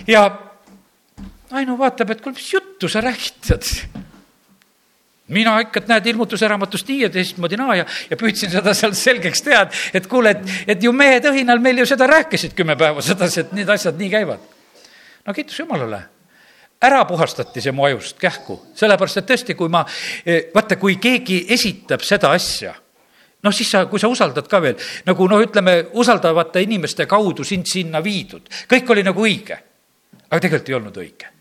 ja 0.08 0.28
Ainu 1.54 1.76
vaatab, 1.78 2.10
et 2.10 2.22
kuule, 2.24 2.34
mis 2.34 2.48
juttu 2.50 2.88
sa 2.90 3.02
räägid, 3.04 3.36
tead. 3.46 3.68
mina 5.34 5.54
ikka, 5.62 5.84
et 5.84 5.92
näed, 5.92 6.08
ilmutuse 6.10 6.48
raamatust 6.50 6.88
nii 6.90 7.04
ja 7.06 7.10
teistmoodi 7.14 7.58
naa 7.58 7.76
ja, 7.78 7.86
ja 8.10 8.18
püüdsin 8.18 8.52
seda 8.52 8.74
seal 8.78 8.96
selgeks 8.98 9.46
teha, 9.46 9.62
et, 9.68 9.78
et 10.00 10.08
kuule, 10.10 10.34
et, 10.34 10.56
et 10.74 10.84
ju 10.84 10.92
mehed 10.94 11.30
õhinal 11.30 11.62
meil 11.62 11.84
ju 11.84 11.86
seda 11.90 12.08
rääkisid 12.10 12.58
kümme 12.58 12.76
päeva 12.80 13.06
sedasi, 13.06 13.44
et 13.46 13.54
need 13.54 13.70
asjad 13.70 14.02
nii 14.02 14.10
käivad. 14.16 14.50
no 15.26 15.34
kiitus 15.34 15.60
Jumalale 15.62 16.02
ära 16.84 17.06
puhastati 17.08 17.62
see 17.64 17.72
mu 17.72 17.86
ajust 17.88 18.18
kähku, 18.20 18.58
sellepärast 18.76 19.22
et 19.22 19.30
tõesti, 19.30 19.56
kui 19.56 19.72
ma, 19.72 19.86
eh, 20.26 20.50
vaata, 20.56 20.76
kui 20.82 20.98
keegi 21.02 21.46
esitab 21.54 22.04
seda 22.04 22.34
asja 22.36 22.74
noh, 23.44 23.54
siis 23.54 23.72
sa, 23.72 23.86
kui 23.92 24.02
sa 24.02 24.10
usaldad 24.12 24.48
ka 24.50 24.62
veel, 24.64 24.80
nagu 25.08 25.28
noh, 25.30 25.44
ütleme, 25.44 25.78
usaldavate 26.00 26.64
inimeste 26.64 27.08
kaudu 27.10 27.46
sind 27.48 27.68
sinna 27.70 28.04
viidud, 28.04 28.48
kõik 28.72 28.96
oli 28.96 29.06
nagu 29.06 29.24
õige. 29.24 29.60
aga 30.30 30.42
tegelikult 30.42 30.70
ei 30.70 30.76
olnud 30.80 30.98
õige. 30.98 31.32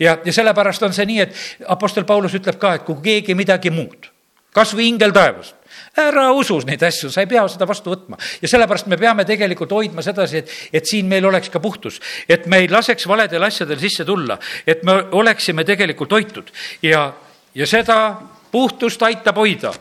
ja, 0.00 0.18
ja 0.24 0.32
sellepärast 0.32 0.82
on 0.82 0.96
see 0.96 1.06
nii, 1.06 1.20
et 1.20 1.68
Apostel 1.68 2.04
Paulus 2.04 2.34
ütleb 2.34 2.58
ka, 2.58 2.74
et 2.74 2.84
kui 2.84 2.98
keegi 3.02 3.34
midagi 3.34 3.70
muud, 3.70 4.10
kas 4.54 4.74
või 4.74 4.88
ingel 4.90 5.12
taevast, 5.12 5.54
ära 6.00 6.30
usu 6.32 6.58
neid 6.66 6.82
asju, 6.82 7.10
sa 7.10 7.22
ei 7.22 7.28
pea 7.30 7.44
seda 7.48 7.66
vastu 7.68 7.92
võtma. 7.92 8.18
ja 8.42 8.48
sellepärast 8.48 8.86
me 8.86 8.96
peame 8.96 9.24
tegelikult 9.24 9.70
hoidma 9.70 10.02
sedasi, 10.02 10.38
et, 10.38 10.50
et 10.72 10.86
siin 10.86 11.06
meil 11.06 11.26
oleks 11.26 11.50
ka 11.50 11.60
puhtus, 11.60 12.00
et 12.28 12.46
me 12.46 12.64
ei 12.64 12.68
laseks 12.68 13.06
valedel 13.06 13.42
asjadel 13.42 13.78
sisse 13.78 14.04
tulla, 14.04 14.38
et 14.66 14.82
me 14.84 14.96
oleksime 15.12 15.64
tegelikult 15.64 16.12
hoitud 16.12 16.50
ja, 16.82 17.12
ja 17.54 17.66
seda 17.66 18.16
puhtust 18.50 19.02
aitab 19.02 19.36
hoida 19.36 19.72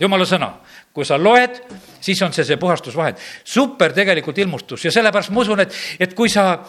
jumala 0.00 0.24
sõna 0.24 0.52
kui 0.96 1.04
sa 1.04 1.18
loed, 1.20 1.60
siis 2.00 2.20
on 2.24 2.32
see 2.32 2.44
see 2.48 2.56
puhastusvahend. 2.60 3.20
super 3.44 3.92
tegelikult 3.92 4.38
ilmustus 4.40 4.88
ja 4.88 4.92
sellepärast 4.94 5.34
ma 5.34 5.44
usun, 5.44 5.60
et, 5.66 5.74
et 6.00 6.14
kui 6.16 6.32
sa, 6.32 6.62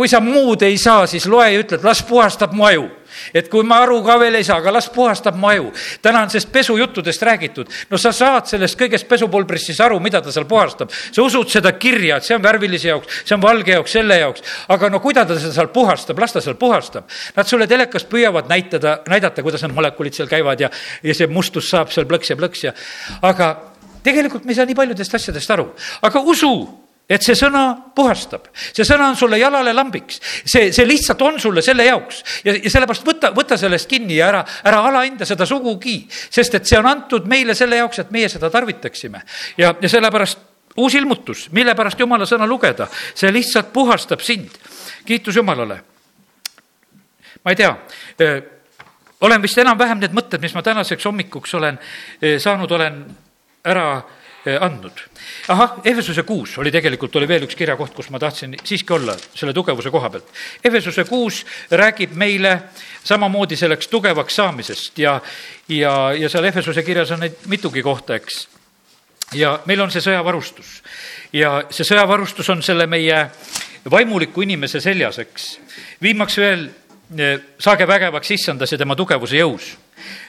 kui 0.00 0.08
sa 0.08 0.22
muud 0.24 0.62
ei 0.64 0.78
saa, 0.80 1.04
siis 1.04 1.26
loe 1.28 1.50
ja 1.52 1.60
ütle, 1.60 1.76
et 1.76 1.84
las 1.84 2.00
puhastab 2.08 2.56
mu 2.56 2.64
aju 2.64 2.88
et 3.34 3.48
kui 3.50 3.66
ma 3.66 3.80
aru 3.84 3.98
ka 4.06 4.16
veel 4.20 4.38
ei 4.38 4.46
saa, 4.46 4.60
aga 4.62 4.72
las 4.72 4.88
puhastab 4.92 5.36
mu 5.36 5.48
aju. 5.50 5.72
täna 6.02 6.22
on 6.22 6.30
sellest 6.30 6.52
pesujuttudest 6.52 7.22
räägitud. 7.22 7.68
no 7.90 7.98
sa 7.98 8.12
saad 8.12 8.46
sellest 8.46 8.78
kõigest 8.80 9.08
pesupulbrist 9.08 9.66
siis 9.66 9.80
aru, 9.80 10.00
mida 10.00 10.22
ta 10.22 10.32
seal 10.32 10.46
puhastab. 10.48 10.90
sa 10.90 11.22
usud 11.22 11.50
seda 11.50 11.72
kirja, 11.72 12.16
et 12.16 12.24
see 12.24 12.34
on 12.34 12.42
värvilise 12.42 12.88
jaoks, 12.88 13.22
see 13.24 13.34
on 13.34 13.42
valge 13.42 13.72
jaoks, 13.72 13.92
selle 13.92 14.18
jaoks. 14.18 14.42
aga 14.68 14.88
no 14.88 15.00
kuidas 15.00 15.28
ta 15.28 15.38
seda 15.38 15.52
seal 15.52 15.68
puhastab, 15.68 16.18
las 16.18 16.32
ta 16.32 16.40
seal 16.40 16.56
puhastab. 16.56 17.04
Nad 17.36 17.46
sulle 17.46 17.66
telekast 17.66 18.08
püüavad 18.08 18.48
näitada, 18.48 19.00
näidata, 19.08 19.42
kuidas 19.42 19.62
need 19.62 19.74
molekulid 19.74 20.16
seal 20.16 20.28
käivad 20.28 20.60
ja, 20.60 20.70
ja 21.02 21.14
see 21.14 21.26
mustus 21.26 21.68
saab 21.70 21.92
seal 21.92 22.06
plõks 22.06 22.32
ja 22.32 22.36
plõks 22.40 22.64
ja, 22.64 22.72
aga 23.22 23.56
tegelikult 24.02 24.44
me 24.44 24.54
ei 24.54 24.62
saa 24.62 24.68
nii 24.70 24.78
paljudest 24.78 25.14
asjadest 25.14 25.50
aru. 25.50 25.74
aga 26.02 26.20
usu 26.24 26.54
et 27.10 27.24
see 27.26 27.34
sõna 27.38 27.64
puhastab, 27.96 28.48
see 28.54 28.86
sõna 28.86 29.08
on 29.10 29.16
sulle 29.18 29.40
jalale 29.40 29.72
lambiks, 29.74 30.20
see, 30.44 30.70
see 30.72 30.86
lihtsalt 30.86 31.22
on 31.26 31.40
sulle 31.42 31.62
selle 31.64 31.88
jaoks. 31.88 32.22
Ja, 32.46 32.54
ja 32.54 32.70
sellepärast 32.72 33.06
võta, 33.06 33.32
võta 33.36 33.58
sellest 33.60 33.88
kinni 33.90 34.20
ja 34.20 34.28
ära, 34.30 34.44
ära 34.66 34.84
alahinda 34.88 35.26
seda 35.28 35.48
sugugi, 35.48 36.04
sest 36.08 36.54
et 36.60 36.70
see 36.70 36.78
on 36.78 36.86
antud 36.90 37.26
meile 37.30 37.56
selle 37.58 37.80
jaoks, 37.80 38.04
et 38.04 38.14
meie 38.14 38.30
seda 38.32 38.50
tarvitaksime. 38.52 39.24
Ja, 39.58 39.74
ja 39.74 39.90
sellepärast 39.90 40.46
uus 40.78 40.94
ilmutus, 40.94 41.48
mille 41.56 41.74
pärast 41.74 41.98
jumala 42.00 42.28
sõna 42.30 42.46
lugeda, 42.48 42.86
see 43.14 43.32
lihtsalt 43.34 43.72
puhastab 43.74 44.22
sind. 44.22 44.54
kiitus 45.04 45.36
Jumalale. 45.36 45.80
ma 47.44 47.50
ei 47.50 47.56
tea 47.56 47.74
olen 49.20 49.42
vist 49.42 49.58
enam-vähem 49.58 50.00
need 50.00 50.14
mõtted, 50.16 50.40
mis 50.40 50.54
ma 50.56 50.62
tänaseks 50.64 51.04
hommikuks 51.04 51.54
olen 51.54 51.78
saanud, 52.40 52.72
olen 52.72 53.02
ära 53.68 53.86
andnud. 54.60 55.00
ahah, 55.48 55.72
Efesuse 55.84 56.22
kuus 56.22 56.58
oli 56.58 56.72
tegelikult, 56.72 57.16
oli 57.16 57.28
veel 57.28 57.44
üks 57.44 57.56
kirjakoht, 57.58 57.92
kus 57.94 58.10
ma 58.10 58.18
tahtsin 58.18 58.56
siiski 58.64 58.92
olla 58.96 59.16
selle 59.34 59.52
tugevuse 59.52 59.90
koha 59.90 60.10
pealt. 60.10 60.30
Efesuse 60.64 61.04
kuus 61.04 61.44
räägib 61.70 62.14
meile 62.16 62.56
samamoodi 63.04 63.56
selleks 63.56 63.88
tugevaks 63.88 64.36
saamisest 64.40 64.98
ja, 64.98 65.20
ja, 65.68 66.12
ja 66.16 66.28
seal 66.28 66.48
Efesuse 66.48 66.82
kirjas 66.82 67.10
on 67.10 67.20
neid 67.26 67.46
mitugi 67.52 67.82
kohta, 67.82 68.16
eks. 68.16 68.46
ja 69.36 69.58
meil 69.66 69.80
on 69.80 69.92
see 69.92 70.02
sõjavarustus 70.04 70.80
ja 71.32 71.60
see 71.70 71.86
sõjavarustus 71.86 72.48
on 72.50 72.62
selle 72.62 72.86
meie 72.90 73.26
vaimuliku 73.90 74.42
inimese 74.42 74.80
seljas, 74.80 75.18
eks. 75.22 75.50
viimaks 76.02 76.36
veel 76.40 76.68
saage 77.58 77.86
vägevaks 77.86 78.30
issandas 78.30 78.72
ja 78.72 78.78
tema 78.78 78.96
tugevuse 78.96 79.36
jõus. 79.36 79.76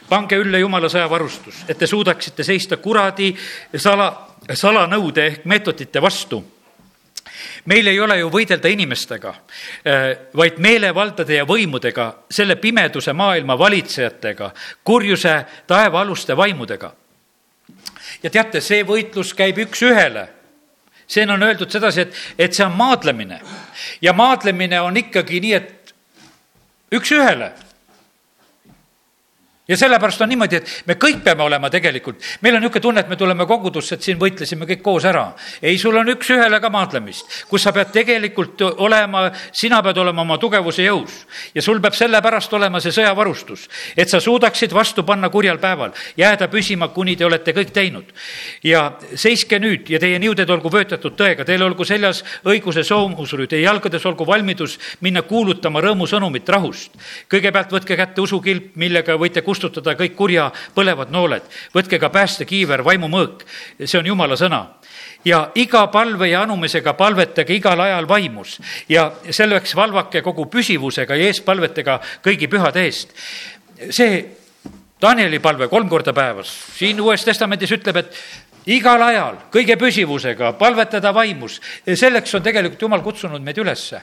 pange 0.10 0.36
ülle 0.36 0.60
Jumala 0.60 0.90
sõjavarustus, 0.90 1.64
et 1.70 1.78
te 1.78 1.88
suudaksite 1.88 2.44
seista 2.44 2.78
kuradi 2.78 3.36
sala, 3.78 4.28
salanõude 4.54 5.26
ehk 5.26 5.46
meetodite 5.46 6.02
vastu 6.02 6.44
meil 7.66 7.88
ei 7.88 8.00
ole 8.00 8.18
ju 8.20 8.30
võidelda 8.30 8.68
inimestega, 8.68 9.34
vaid 10.36 10.58
meelevaldade 10.58 11.36
ja 11.36 11.46
võimudega, 11.46 12.08
selle 12.30 12.56
pimeduse 12.56 13.14
maailma 13.14 13.58
valitsejatega, 13.58 14.52
kurjuse 14.84 15.46
taevaaluste 15.68 16.38
vaimudega. 16.38 16.94
ja 18.24 18.30
teate, 18.30 18.62
see 18.62 18.84
võitlus 18.84 19.34
käib 19.34 19.58
üks-ühele 19.58 20.28
siin 21.12 21.30
on 21.30 21.44
öeldud 21.44 21.70
sedasi, 21.72 22.02
et, 22.02 22.16
et 22.40 22.54
see 22.54 22.66
on 22.66 22.76
maadlemine 22.78 23.42
ja 24.02 24.14
maadlemine 24.14 24.80
on 24.82 24.98
ikkagi 24.98 25.40
nii, 25.44 25.54
et 25.54 25.81
üks-ühele 26.92 27.54
ja 29.68 29.78
sellepärast 29.78 30.22
on 30.22 30.30
niimoodi, 30.30 30.57
et 30.57 30.70
me 30.89 30.95
kõik 30.99 31.22
peame 31.24 31.43
olema 31.45 31.70
tegelikult, 31.70 32.18
meil 32.41 32.55
on 32.57 32.64
niisugune 32.64 32.82
tunne, 32.82 33.01
et 33.03 33.09
me 33.09 33.16
tuleme 33.18 33.45
kogudusse, 33.45 33.95
et 33.95 34.05
siin 34.05 34.18
võitlesime 34.20 34.66
kõik 34.66 34.82
koos 34.82 35.05
ära. 35.05 35.34
ei, 35.62 35.78
sul 35.78 35.95
on 35.97 36.09
üks-ühele 36.09 36.59
ka 36.62 36.70
maadlemist, 36.74 37.45
kus 37.49 37.62
sa 37.64 37.72
pead 37.72 37.91
tegelikult 37.93 38.62
olema, 38.62 39.30
sina 39.53 39.82
pead 39.84 39.97
olema 39.97 40.22
oma 40.22 40.38
tugevuse 40.38 40.84
jõus. 40.84 41.26
ja 41.53 41.62
sul 41.62 41.82
peab 41.82 41.93
sellepärast 41.93 42.53
olema 42.53 42.82
see 42.82 42.91
sõjavarustus, 42.91 43.68
et 43.95 44.09
sa 44.09 44.20
suudaksid 44.20 44.74
vastu 44.74 45.03
panna 45.03 45.30
kurjal 45.30 45.59
päeval, 45.62 45.93
jääda 46.18 46.47
püsima, 46.47 46.88
kuni 46.88 47.16
te 47.16 47.26
olete 47.26 47.53
kõik 47.53 47.72
teinud. 47.72 48.14
ja 48.64 48.97
seiske 49.16 49.59
nüüd 49.59 49.89
ja 49.89 49.99
teie 49.99 50.20
niuded 50.20 50.49
olgu 50.49 50.72
vöötatud 50.72 51.14
tõega, 51.14 51.45
teil 51.45 51.62
olgu 51.62 51.86
seljas 51.86 52.24
õiguse 52.45 52.84
soomusrüü, 52.84 53.47
teie 53.47 53.62
jalgades 53.62 54.05
olgu 54.05 54.26
valmidus 54.26 54.80
minna 55.01 55.22
kuulutama 55.22 55.82
rõõmusõnumit 55.82 56.49
rahust. 56.49 56.91
kõigepealt 57.30 57.72
võtke 57.72 57.95
kätte 57.95 58.22
usukilp, 58.22 58.76
millega 58.76 59.16
võite 59.16 59.41
kustutada 59.52 59.97
kõik 59.99 60.16
kurja 60.16 60.49
põlevad 60.76 61.12
nooled. 61.12 61.43
võtke 61.76 61.99
ka 61.99 62.10
päästekiiver, 62.10 62.86
vaimumõõk, 62.88 63.43
see 63.84 63.99
on 63.99 64.08
jumala 64.14 64.39
sõna 64.39 64.66
ja 65.28 65.43
iga 65.60 65.86
palve 65.93 66.30
ja 66.32 66.43
anumisega 66.45 66.93
palvetage 66.97 67.56
igal 67.56 67.80
ajal 67.84 68.08
vaimus 68.10 68.58
ja 68.89 69.10
selleks 69.30 69.76
valvake 69.78 70.24
kogu 70.26 70.47
püsivusega 70.52 71.18
ja 71.18 71.30
eespalvetega 71.30 71.99
kõigi 72.26 72.49
pühade 72.49 72.86
eest. 72.88 73.14
see 73.89 74.38
Danieli 75.02 75.39
palve 75.41 75.66
kolm 75.68 75.89
korda 75.89 76.14
päevas, 76.14 76.49
siin 76.78 76.99
Uues 77.02 77.24
Testamendis 77.26 77.72
ütleb, 77.74 77.97
et 77.97 78.18
igal 78.70 79.01
ajal, 79.05 79.38
kõige 79.53 79.78
püsivusega, 79.80 80.53
palvetada 80.59 81.14
vaimus. 81.16 81.59
selleks 81.86 82.34
on 82.36 82.43
tegelikult 82.43 82.82
Jumal 82.82 83.01
kutsunud 83.01 83.41
meid 83.41 83.57
ülesse. 83.57 84.01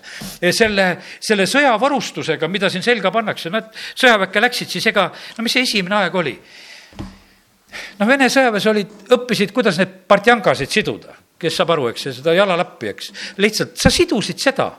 selle, 0.51 0.99
selle 1.21 1.47
sõjavarustusega, 1.47 2.49
mida 2.49 2.71
siin 2.71 2.83
selga 2.83 3.11
pannakse, 3.11 3.51
nad 3.51 3.71
sõjaväkke 3.95 4.41
läksid, 4.41 4.69
siis 4.69 4.87
ega, 4.87 5.13
no 5.37 5.43
mis 5.43 5.53
see 5.53 5.63
esimene 5.63 5.95
aeg 5.95 6.15
oli? 6.15 6.39
noh, 7.99 8.07
Vene 8.09 8.29
sõjaväes 8.29 8.67
olid, 8.67 8.93
õppisid, 9.15 9.53
kuidas 9.53 9.79
need 9.79 9.89
partjankasid 10.09 10.71
siduda, 10.71 11.15
kes 11.39 11.55
saab 11.55 11.71
aru, 11.71 11.89
eks, 11.93 12.11
seda 12.19 12.35
jalalappi, 12.35 12.89
eks. 12.89 13.13
lihtsalt 13.39 13.77
sa 13.77 13.91
sidusid 13.91 14.39
seda 14.41 14.73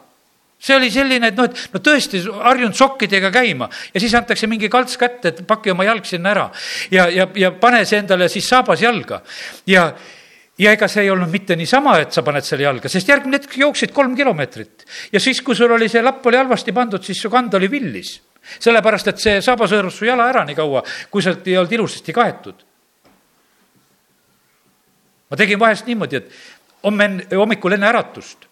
see 0.60 0.76
oli 0.76 0.92
selline, 0.92 1.32
et 1.32 1.40
noh, 1.40 1.48
et 1.48 1.74
no 1.74 1.80
tõesti 1.84 2.22
harjunud 2.28 2.76
sokkidega 2.76 3.32
käima 3.32 3.70
ja 3.94 4.02
siis 4.02 4.14
antakse 4.18 4.48
mingi 4.52 4.70
kalts 4.72 5.00
kätte, 5.00 5.32
et 5.32 5.42
paki 5.48 5.72
oma 5.72 5.88
jalg 5.88 6.08
sinna 6.08 6.34
ära 6.34 6.48
ja, 6.92 7.08
ja, 7.14 7.28
ja 7.36 7.52
pane 7.56 7.86
see 7.88 8.02
endale 8.04 8.28
siis 8.32 8.48
saabas 8.50 8.84
jalga. 8.84 9.22
ja, 9.68 9.88
ja 10.60 10.74
ega 10.76 10.90
see 10.92 11.06
ei 11.08 11.14
olnud 11.14 11.32
mitte 11.32 11.56
niisama, 11.56 11.96
et 12.04 12.16
sa 12.16 12.26
paned 12.28 12.44
selle 12.44 12.68
jalga, 12.68 12.92
sest 12.92 13.08
järgmine 13.08 13.40
hetk 13.40 13.56
jooksid 13.62 13.96
kolm 13.96 14.18
kilomeetrit. 14.20 14.84
ja 15.14 15.24
siis, 15.24 15.40
kui 15.42 15.56
sul 15.56 15.72
oli 15.72 15.88
see 15.90 16.04
lapp 16.04 16.28
oli 16.28 16.42
halvasti 16.42 16.76
pandud, 16.76 17.08
siis 17.08 17.22
su 17.24 17.32
kand 17.32 17.56
oli 17.56 17.72
villis. 17.72 18.18
sellepärast, 18.60 19.14
et 19.14 19.24
see 19.24 19.40
saabas 19.46 19.72
hõõrus 19.72 20.02
su 20.02 20.10
jala 20.10 20.28
ära 20.28 20.44
nii 20.44 20.60
kaua, 20.60 20.84
kui 21.10 21.24
sealt 21.24 21.48
ei 21.48 21.58
olnud 21.58 21.80
ilusasti 21.80 22.14
kaetud. 22.14 22.68
ma 25.30 25.40
tegin 25.40 25.60
vahest 25.60 25.88
niimoodi, 25.88 26.20
et 26.20 26.84
homme, 26.84 27.12
hommikul 27.32 27.80
enne 27.80 27.88
äratust 27.88 28.49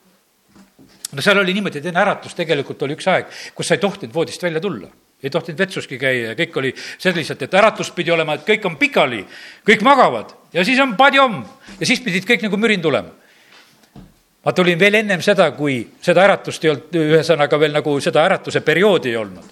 no 1.11 1.21
seal 1.21 1.39
oli 1.39 1.53
niimoodi, 1.53 1.79
et 1.79 1.91
enne 1.91 2.01
äratust 2.01 2.37
tegelikult 2.37 2.81
oli 2.83 2.97
üks 2.97 3.07
aeg, 3.11 3.29
kus 3.55 3.67
sa 3.67 3.77
ei 3.77 3.83
tohtinud 3.83 4.13
voodist 4.13 4.43
välja 4.43 4.61
tulla 4.63 4.89
ei 5.23 5.29
tohtinud 5.29 5.59
vetsuski 5.59 5.97
käia 5.97 6.31
ja 6.31 6.35
kõik 6.37 6.57
oli 6.61 6.73
selliselt, 6.77 7.41
et 7.41 7.53
äratus 7.57 7.89
pidi 7.95 8.11
olema, 8.13 8.35
et 8.37 8.45
kõik 8.45 8.65
on 8.69 8.75
pikali, 8.77 9.23
kõik 9.65 9.85
magavad 9.85 10.33
ja 10.53 10.65
siis 10.65 10.79
on 10.83 10.93
padjom 10.97 11.39
ja 11.79 11.87
siis 11.89 12.03
pidid 12.05 12.27
kõik 12.27 12.45
nagu 12.45 12.57
mürin 12.57 12.81
tulema. 12.81 13.09
ma 14.45 14.53
tulin 14.53 14.79
veel 14.79 14.95
ennem 14.95 15.21
seda, 15.21 15.49
kui 15.51 15.87
seda 16.01 16.23
äratust 16.23 16.63
ei 16.63 16.69
olnud, 16.71 16.93
ühesõnaga 17.01 17.59
veel 17.59 17.73
nagu 17.73 17.99
seda 17.99 18.23
äratuse 18.23 18.61
perioodi 18.61 19.09
ei 19.09 19.17
olnud. 19.17 19.45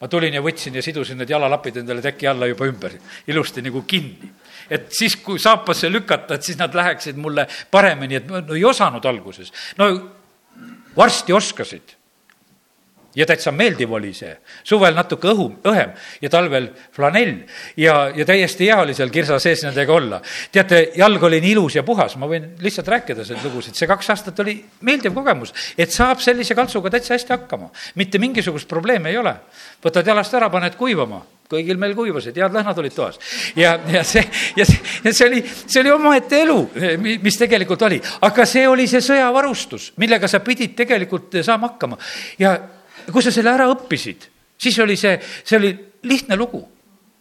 ma 0.00 0.08
tulin 0.08 0.34
ja 0.34 0.42
võtsin 0.42 0.74
ja 0.74 0.82
sidusin 0.82 1.18
need 1.18 1.30
jalalapid 1.30 1.76
endale 1.76 2.02
teki 2.02 2.26
alla 2.26 2.46
juba 2.46 2.66
ümber, 2.66 2.92
ilusti 3.26 3.62
nagu 3.62 3.82
kinni. 3.82 4.30
et 4.70 4.86
siis, 4.92 5.16
kui 5.16 5.38
saapasse 5.38 5.90
lükata, 5.90 6.34
et 6.34 6.42
siis 6.42 6.58
nad 6.58 6.74
läheksid 6.74 7.16
mulle 7.16 7.48
paremini, 7.70 8.14
et 8.14 8.26
no 8.26 8.54
ei 8.54 8.64
osanud 8.64 9.04
alguses. 9.04 9.52
no 9.78 10.17
varsti 10.96 11.32
oskasid. 11.32 11.94
ja 13.18 13.24
täitsa 13.26 13.50
meeldiv 13.50 13.90
oli 13.96 14.12
see, 14.14 14.34
suvel 14.68 14.92
natuke 14.94 15.30
õhu, 15.32 15.46
õhem 15.66 15.94
ja 16.22 16.28
talvel 16.30 16.68
flanell 16.94 17.40
ja, 17.80 17.94
ja 18.14 18.26
täiesti 18.28 18.68
hea 18.68 18.76
oli 18.78 18.94
seal 18.94 19.10
kirsa 19.10 19.40
sees 19.42 19.64
nendega 19.64 19.92
olla. 19.92 20.20
teate, 20.52 20.82
jalg 20.96 21.22
oli 21.26 21.40
nii 21.42 21.54
ilus 21.56 21.78
ja 21.80 21.82
puhas, 21.82 22.14
ma 22.20 22.28
võin 22.30 22.52
lihtsalt 22.62 22.92
rääkida 22.94 23.24
neid 23.24 23.48
lugusid, 23.48 23.74
see 23.74 23.88
kaks 23.90 24.12
aastat 24.14 24.44
oli 24.44 24.58
meeldiv 24.86 25.16
kogemus, 25.16 25.54
et 25.78 25.90
saab 25.90 26.22
sellise 26.22 26.54
kaltsuga 26.54 26.92
täitsa 26.94 27.16
hästi 27.16 27.34
hakkama, 27.34 27.72
mitte 27.94 28.20
mingisugust 28.22 28.68
probleemi 28.68 29.10
ei 29.10 29.18
ole. 29.18 29.34
võtad 29.82 30.06
jalast 30.06 30.38
ära, 30.38 30.52
paned 30.52 30.78
kuivama 30.78 31.24
kõigil 31.48 31.78
meil 31.80 31.94
kuivasid, 31.96 32.36
head 32.36 32.54
lõhnad 32.54 32.78
olid 32.82 32.94
toas. 32.94 33.18
ja, 33.56 33.76
ja 33.88 34.04
see, 34.04 34.24
ja 34.56 34.66
see, 34.68 34.80
ja 35.04 35.12
see 35.12 35.28
oli, 35.28 35.42
see 35.48 35.82
oli 35.82 35.92
omaette 35.94 36.42
elu, 36.44 36.58
mis 37.24 37.38
tegelikult 37.40 37.82
oli, 37.88 38.00
aga 38.28 38.46
see 38.48 38.66
oli 38.68 38.88
see 38.90 39.04
sõjavarustus, 39.04 39.92
millega 40.02 40.28
sa 40.28 40.42
pidid 40.44 40.76
tegelikult 40.78 41.40
saama 41.42 41.72
hakkama. 41.72 42.00
ja 42.38 42.56
kui 43.12 43.24
sa 43.24 43.32
selle 43.34 43.54
ära 43.54 43.68
õppisid, 43.72 44.28
siis 44.58 44.78
oli 44.84 44.98
see, 45.00 45.16
see 45.44 45.56
oli 45.60 45.72
lihtne 46.08 46.36
lugu 46.36 46.60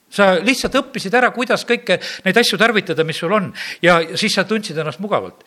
sa 0.09 0.34
lihtsalt 0.39 0.75
õppisid 0.80 1.15
ära, 1.19 1.32
kuidas 1.36 1.65
kõike 1.67 1.99
neid 2.25 2.38
asju 2.39 2.59
tarvitada, 2.59 3.03
mis 3.07 3.19
sul 3.19 3.34
on 3.36 3.49
ja 3.84 3.99
siis 4.15 4.36
sa 4.38 4.45
tundsid 4.47 4.78
ennast 4.78 5.01
mugavalt. 5.03 5.43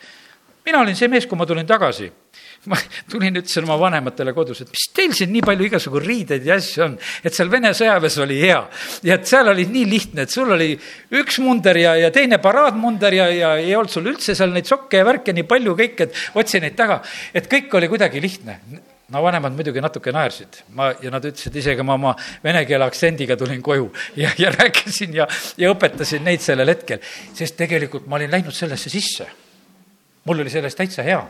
Mina 0.65 0.81
olin 0.81 0.97
see 0.97 1.09
mees, 1.11 1.27
kui 1.27 1.39
ma 1.39 1.47
tulin 1.49 1.67
tagasi 1.67 2.11
ma 2.69 2.77
tulin, 3.09 3.39
ütlesin 3.41 3.65
oma 3.65 3.77
vanematele 3.81 4.33
kodus, 4.37 4.61
et 4.61 4.69
mis 4.69 4.83
teil 4.93 5.15
siin 5.17 5.31
nii 5.33 5.41
palju 5.45 5.65
igasugu 5.65 6.01
riideid 6.03 6.45
ja 6.45 6.59
asju 6.61 6.83
on, 6.85 6.97
et 7.25 7.33
seal 7.33 7.49
Vene 7.51 7.71
sõjaväes 7.77 8.17
oli 8.21 8.37
hea. 8.43 8.59
ja 9.07 9.17
et 9.17 9.25
seal 9.29 9.49
oli 9.49 9.65
nii 9.69 9.87
lihtne, 9.89 10.27
et 10.27 10.33
sul 10.33 10.53
oli 10.53 10.69
üks 11.17 11.41
munder 11.41 11.79
ja, 11.81 11.95
ja 11.97 12.11
teine 12.13 12.37
paraadmunder 12.43 13.17
ja, 13.17 13.27
ja 13.33 13.51
ei 13.57 13.73
olnud 13.75 13.93
sul 13.93 14.11
üldse 14.13 14.37
seal 14.37 14.53
neid 14.53 14.69
sokke 14.69 15.01
ja 15.01 15.07
värke 15.07 15.33
nii 15.33 15.47
palju 15.49 15.75
kõik, 15.79 16.05
et 16.05 16.23
otsi 16.37 16.61
neid 16.61 16.77
taga. 16.77 17.01
et 17.33 17.49
kõik 17.49 17.73
oli 17.81 17.89
kuidagi 17.89 18.21
lihtne 18.21 18.59
no 19.11 19.25
vanemad 19.25 19.57
muidugi 19.57 19.81
natuke 19.83 20.13
naersid, 20.15 20.61
ma, 20.77 20.93
ja 21.01 21.11
nad 21.11 21.25
ütlesid, 21.27 21.57
isegi 21.57 21.83
ma 21.83 21.97
oma 21.97 22.13
vene 22.43 22.61
keele 22.69 22.85
aktsendiga 22.85 23.35
tulin 23.39 23.61
koju 23.65 23.89
ja, 24.21 24.31
ja 24.39 24.53
rääkisin 24.53 25.17
ja, 25.17 25.27
ja 25.57 25.73
õpetasin 25.73 26.23
neid 26.23 26.45
sellel 26.45 26.69
hetkel, 26.71 27.01
sest 27.33 27.57
tegelikult 27.59 28.05
ma 28.07 28.21
olin 28.21 28.31
läinud 28.31 28.55
sellesse 28.55 28.93
sisse. 28.93 29.27
Mul 30.25 30.39
oli 30.39 30.49
sellest 30.49 30.77
täitsa 30.77 31.03
hea. 31.03 31.21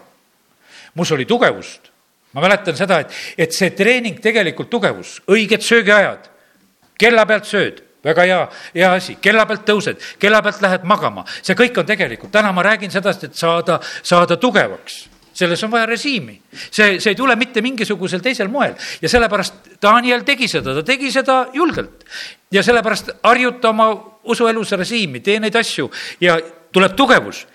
Mus 0.93 1.11
oli 1.11 1.25
tugevust. 1.25 1.91
ma 2.33 2.41
mäletan 2.41 2.77
seda, 2.79 3.01
et, 3.03 3.11
et 3.37 3.51
see 3.51 3.73
treening 3.75 4.21
tegelikult 4.23 4.69
tugevus, 4.71 5.17
õiged 5.27 5.59
söögiajad, 5.67 6.29
kella 6.99 7.25
pealt 7.27 7.49
sööd. 7.49 7.81
Väga 8.01 8.23
hea, 8.23 8.37
hea 8.73 8.91
asi, 8.95 9.17
kella 9.21 9.43
pealt 9.45 9.65
tõused, 9.67 9.99
kella 10.19 10.39
pealt 10.41 10.61
lähed 10.63 10.85
magama, 10.87 11.25
see 11.43 11.57
kõik 11.59 11.75
on 11.77 11.85
tegelikult, 11.85 12.31
täna 12.33 12.53
ma 12.55 12.63
räägin 12.65 12.89
sedasi, 12.93 13.27
et 13.27 13.35
saada, 13.37 13.81
saada 13.83 14.39
tugevaks. 14.41 15.03
Selles 15.33 15.61
on 15.63 15.71
vaja 15.71 15.85
režiimi. 15.85 16.41
see, 16.71 16.99
see 16.99 17.11
ei 17.11 17.15
tule 17.15 17.35
mitte 17.35 17.61
mingisugusel 17.61 18.23
teisel 18.23 18.47
moel. 18.51 18.73
Ja 19.01 19.09
sellepärast 19.09 19.77
Daniel 19.81 20.25
tegi 20.27 20.47
seda, 20.47 20.73
ta 20.75 20.83
tegi 20.83 21.11
seda 21.11 21.45
julgelt. 21.53 22.03
ja 22.51 22.63
sellepärast 22.63 23.11
harjuta 23.23 23.69
oma 23.69 23.91
usuelus 24.23 24.71
režiimi, 24.71 25.19
tee 25.19 25.39
neid 25.39 25.55
asju. 25.55 25.91
Ja 26.19 26.39
tuleb 26.71 26.95
tugevus 26.95 27.45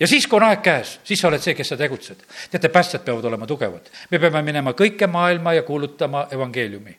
ja 0.00 0.06
siis, 0.06 0.26
kui 0.26 0.36
on 0.36 0.46
aeg 0.48 0.62
käes, 0.64 0.96
siis 1.04 1.20
sa 1.20 1.30
oled 1.30 1.42
see, 1.42 1.54
kes 1.56 1.72
sa 1.72 1.76
tegutsed. 1.80 2.24
teate, 2.50 2.68
päästjad 2.72 3.04
peavad 3.04 3.24
olema 3.24 3.46
tugevad. 3.46 3.90
me 4.10 4.18
peame 4.18 4.42
minema 4.42 4.72
kõike 4.72 5.06
maailma 5.06 5.54
ja 5.54 5.62
kuulutama 5.62 6.26
evangeeliumi. 6.30 6.96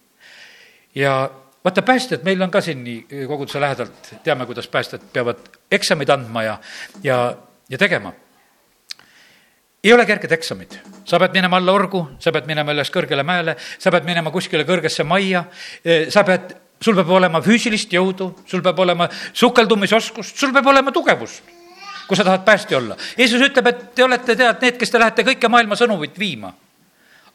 ja 0.95 1.29
vaata, 1.63 1.81
päästjad, 1.81 2.23
meil 2.23 2.41
on 2.41 2.51
ka 2.51 2.61
siin 2.61 2.83
nii 2.83 3.25
koguduse 3.27 3.61
lähedalt, 3.61 4.13
teame, 4.23 4.45
kuidas 4.45 4.67
päästjad 4.67 5.01
peavad 5.13 5.49
eksamid 5.71 6.09
andma 6.09 6.43
ja, 6.43 6.59
ja, 7.03 7.35
ja 7.69 7.77
tegema. 7.77 8.13
ei 9.83 9.93
ole 9.93 10.05
kerged 10.05 10.31
eksamid, 10.31 10.79
sa 11.05 11.19
pead 11.19 11.33
minema 11.33 11.57
alla 11.57 11.71
orgu, 11.71 12.07
sa 12.19 12.31
pead 12.31 12.47
minema 12.47 12.73
üles 12.73 12.91
kõrgele 12.91 13.23
mäele, 13.23 13.55
sa 13.79 13.91
pead 13.91 14.05
minema 14.09 14.31
kuskile 14.31 14.65
kõrgesse 14.65 15.03
majja, 15.03 15.45
sa 16.09 16.23
pead, 16.25 16.57
sul 16.81 16.97
peab 16.97 17.09
olema 17.09 17.41
füüsilist 17.45 17.93
jõudu, 17.93 18.33
sul 18.45 18.65
peab 18.65 18.79
olema 18.79 19.07
sukeldumisoskust, 19.33 20.35
sul 20.35 20.51
peab 20.53 20.73
olema 20.73 20.91
tugevust 20.91 21.56
kui 22.07 22.17
sa 22.17 22.23
tahad 22.23 22.45
päästja 22.45 22.77
olla. 22.77 22.95
Jeesus 23.17 23.41
ütleb, 23.41 23.67
et 23.67 23.83
te 23.95 24.03
olete, 24.03 24.35
tead, 24.35 24.61
need, 24.61 24.79
kes 24.79 24.91
te 24.91 24.99
lähete 24.99 25.25
kõike 25.27 25.49
maailma 25.51 25.75
sõnumit 25.75 26.19
viima. 26.19 26.53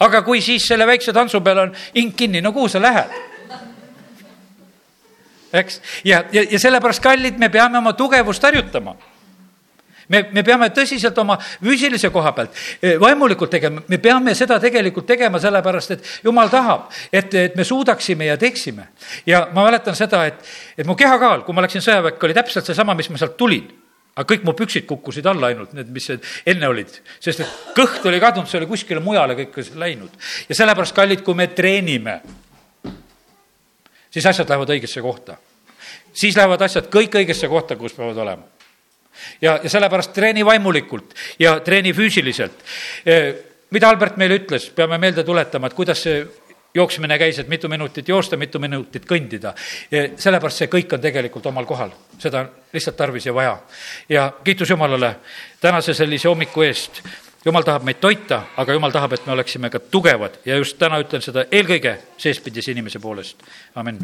aga 0.02 0.22
kui 0.22 0.40
siis 0.42 0.64
selle 0.66 0.86
väikse 0.86 1.12
tantsu 1.12 1.40
peal 1.40 1.58
on 1.58 1.76
hing 1.94 2.16
kinni, 2.16 2.40
no 2.40 2.52
kuhu 2.52 2.68
sa 2.68 2.80
lähed? 2.82 3.12
eks, 5.52 5.80
ja, 6.04 6.24
ja, 6.32 6.42
ja 6.50 6.58
sellepärast, 6.58 7.02
kallid, 7.02 7.38
me 7.38 7.48
peame 7.48 7.78
oma 7.78 7.92
tugevust 7.92 8.42
harjutama 8.42 8.96
me, 10.08 10.22
me 10.32 10.42
peame 10.42 10.68
tõsiselt 10.74 11.18
oma 11.20 11.36
füüsilise 11.40 12.10
koha 12.12 12.32
pealt, 12.36 12.56
eh, 12.82 12.96
vaimulikult 13.00 13.50
tegema, 13.50 13.82
me 13.88 13.98
peame 13.98 14.34
seda 14.34 14.58
tegelikult 14.60 15.06
tegema 15.06 15.40
sellepärast, 15.42 15.90
et 15.90 16.10
jumal 16.24 16.50
tahab, 16.52 16.88
et, 17.12 17.34
et 17.34 17.56
me 17.56 17.64
suudaksime 17.64 18.26
ja 18.30 18.36
teeksime. 18.40 18.88
ja 19.26 19.46
ma 19.52 19.64
mäletan 19.68 19.96
seda, 19.96 20.24
et, 20.26 20.42
et 20.76 20.86
mu 20.86 20.96
kehakaal, 20.98 21.44
kui 21.46 21.54
ma 21.54 21.64
läksin 21.66 21.84
sõjaväkke, 21.84 22.26
oli 22.26 22.36
täpselt 22.36 22.68
seesama, 22.68 22.96
mis 22.98 23.10
ma 23.12 23.20
sealt 23.20 23.36
tulin 23.36 23.70
aga 24.12 24.28
kõik 24.28 24.44
mu 24.44 24.52
püksid 24.56 24.86
kukkusid 24.88 25.26
alla 25.26 25.48
ainult, 25.48 25.72
need, 25.76 25.88
mis 25.92 26.10
enne 26.12 26.68
olid, 26.68 26.92
sest 27.22 27.44
et 27.44 27.52
kõht 27.76 28.04
oli 28.08 28.20
kadunud, 28.20 28.48
see 28.50 28.60
oli 28.60 28.68
kuskile 28.70 29.00
mujale 29.00 29.36
kõik 29.38 29.60
läinud. 29.80 30.16
ja 30.48 30.54
sellepärast, 30.58 30.94
kallid, 30.96 31.22
kui 31.24 31.34
me 31.38 31.48
treenime, 31.48 32.20
siis 34.12 34.26
asjad 34.26 34.48
lähevad 34.48 34.74
õigesse 34.76 35.00
kohta. 35.00 35.36
siis 36.12 36.36
lähevad 36.36 36.60
asjad 36.62 36.90
kõik 36.92 37.16
õigesse 37.22 37.48
kohta, 37.48 37.76
kus 37.76 37.96
peavad 37.96 38.16
olema 38.16 38.52
ja, 39.40 39.58
ja 39.62 39.70
sellepärast 39.70 40.12
treeni 40.12 40.44
vaimulikult 40.44 41.14
ja 41.38 41.60
treeni 41.60 41.92
füüsiliselt. 41.92 42.64
mida 43.70 43.88
Albert 43.88 44.16
meile 44.20 44.36
ütles, 44.42 44.68
peame 44.76 44.98
meelde 44.98 45.24
tuletama, 45.24 45.66
et 45.66 45.74
kuidas 45.74 46.02
see 46.04 46.20
jooksmine 46.74 47.18
käis, 47.18 47.38
et 47.38 47.48
mitu 47.48 47.68
minutit 47.68 48.08
joosta, 48.08 48.36
mitu 48.36 48.58
minutit 48.58 49.06
kõndida. 49.08 49.54
sellepärast 50.16 50.62
see 50.62 50.70
kõik 50.72 50.94
on 50.94 51.00
tegelikult 51.00 51.46
omal 51.46 51.66
kohal, 51.66 51.92
seda 52.18 52.40
on 52.40 52.50
lihtsalt 52.72 52.96
tarvis 52.96 53.26
ja 53.26 53.34
vaja. 53.34 53.58
ja 54.08 54.32
kiitus 54.44 54.70
Jumalale 54.70 55.16
tänase 55.60 55.94
sellise 55.94 56.28
hommiku 56.28 56.62
eest. 56.62 57.02
jumal 57.44 57.62
tahab 57.62 57.82
meid 57.82 58.00
toita, 58.00 58.42
aga 58.56 58.72
jumal 58.72 58.90
tahab, 58.90 59.12
et 59.12 59.26
me 59.26 59.32
oleksime 59.32 59.70
ka 59.70 59.78
tugevad 59.78 60.38
ja 60.44 60.56
just 60.56 60.78
täna 60.78 60.98
ütlen 60.98 61.22
seda 61.22 61.44
eelkõige 61.50 61.98
seespidise 62.18 62.72
inimese 62.72 62.98
poolest. 62.98 63.42
amin 63.74 63.98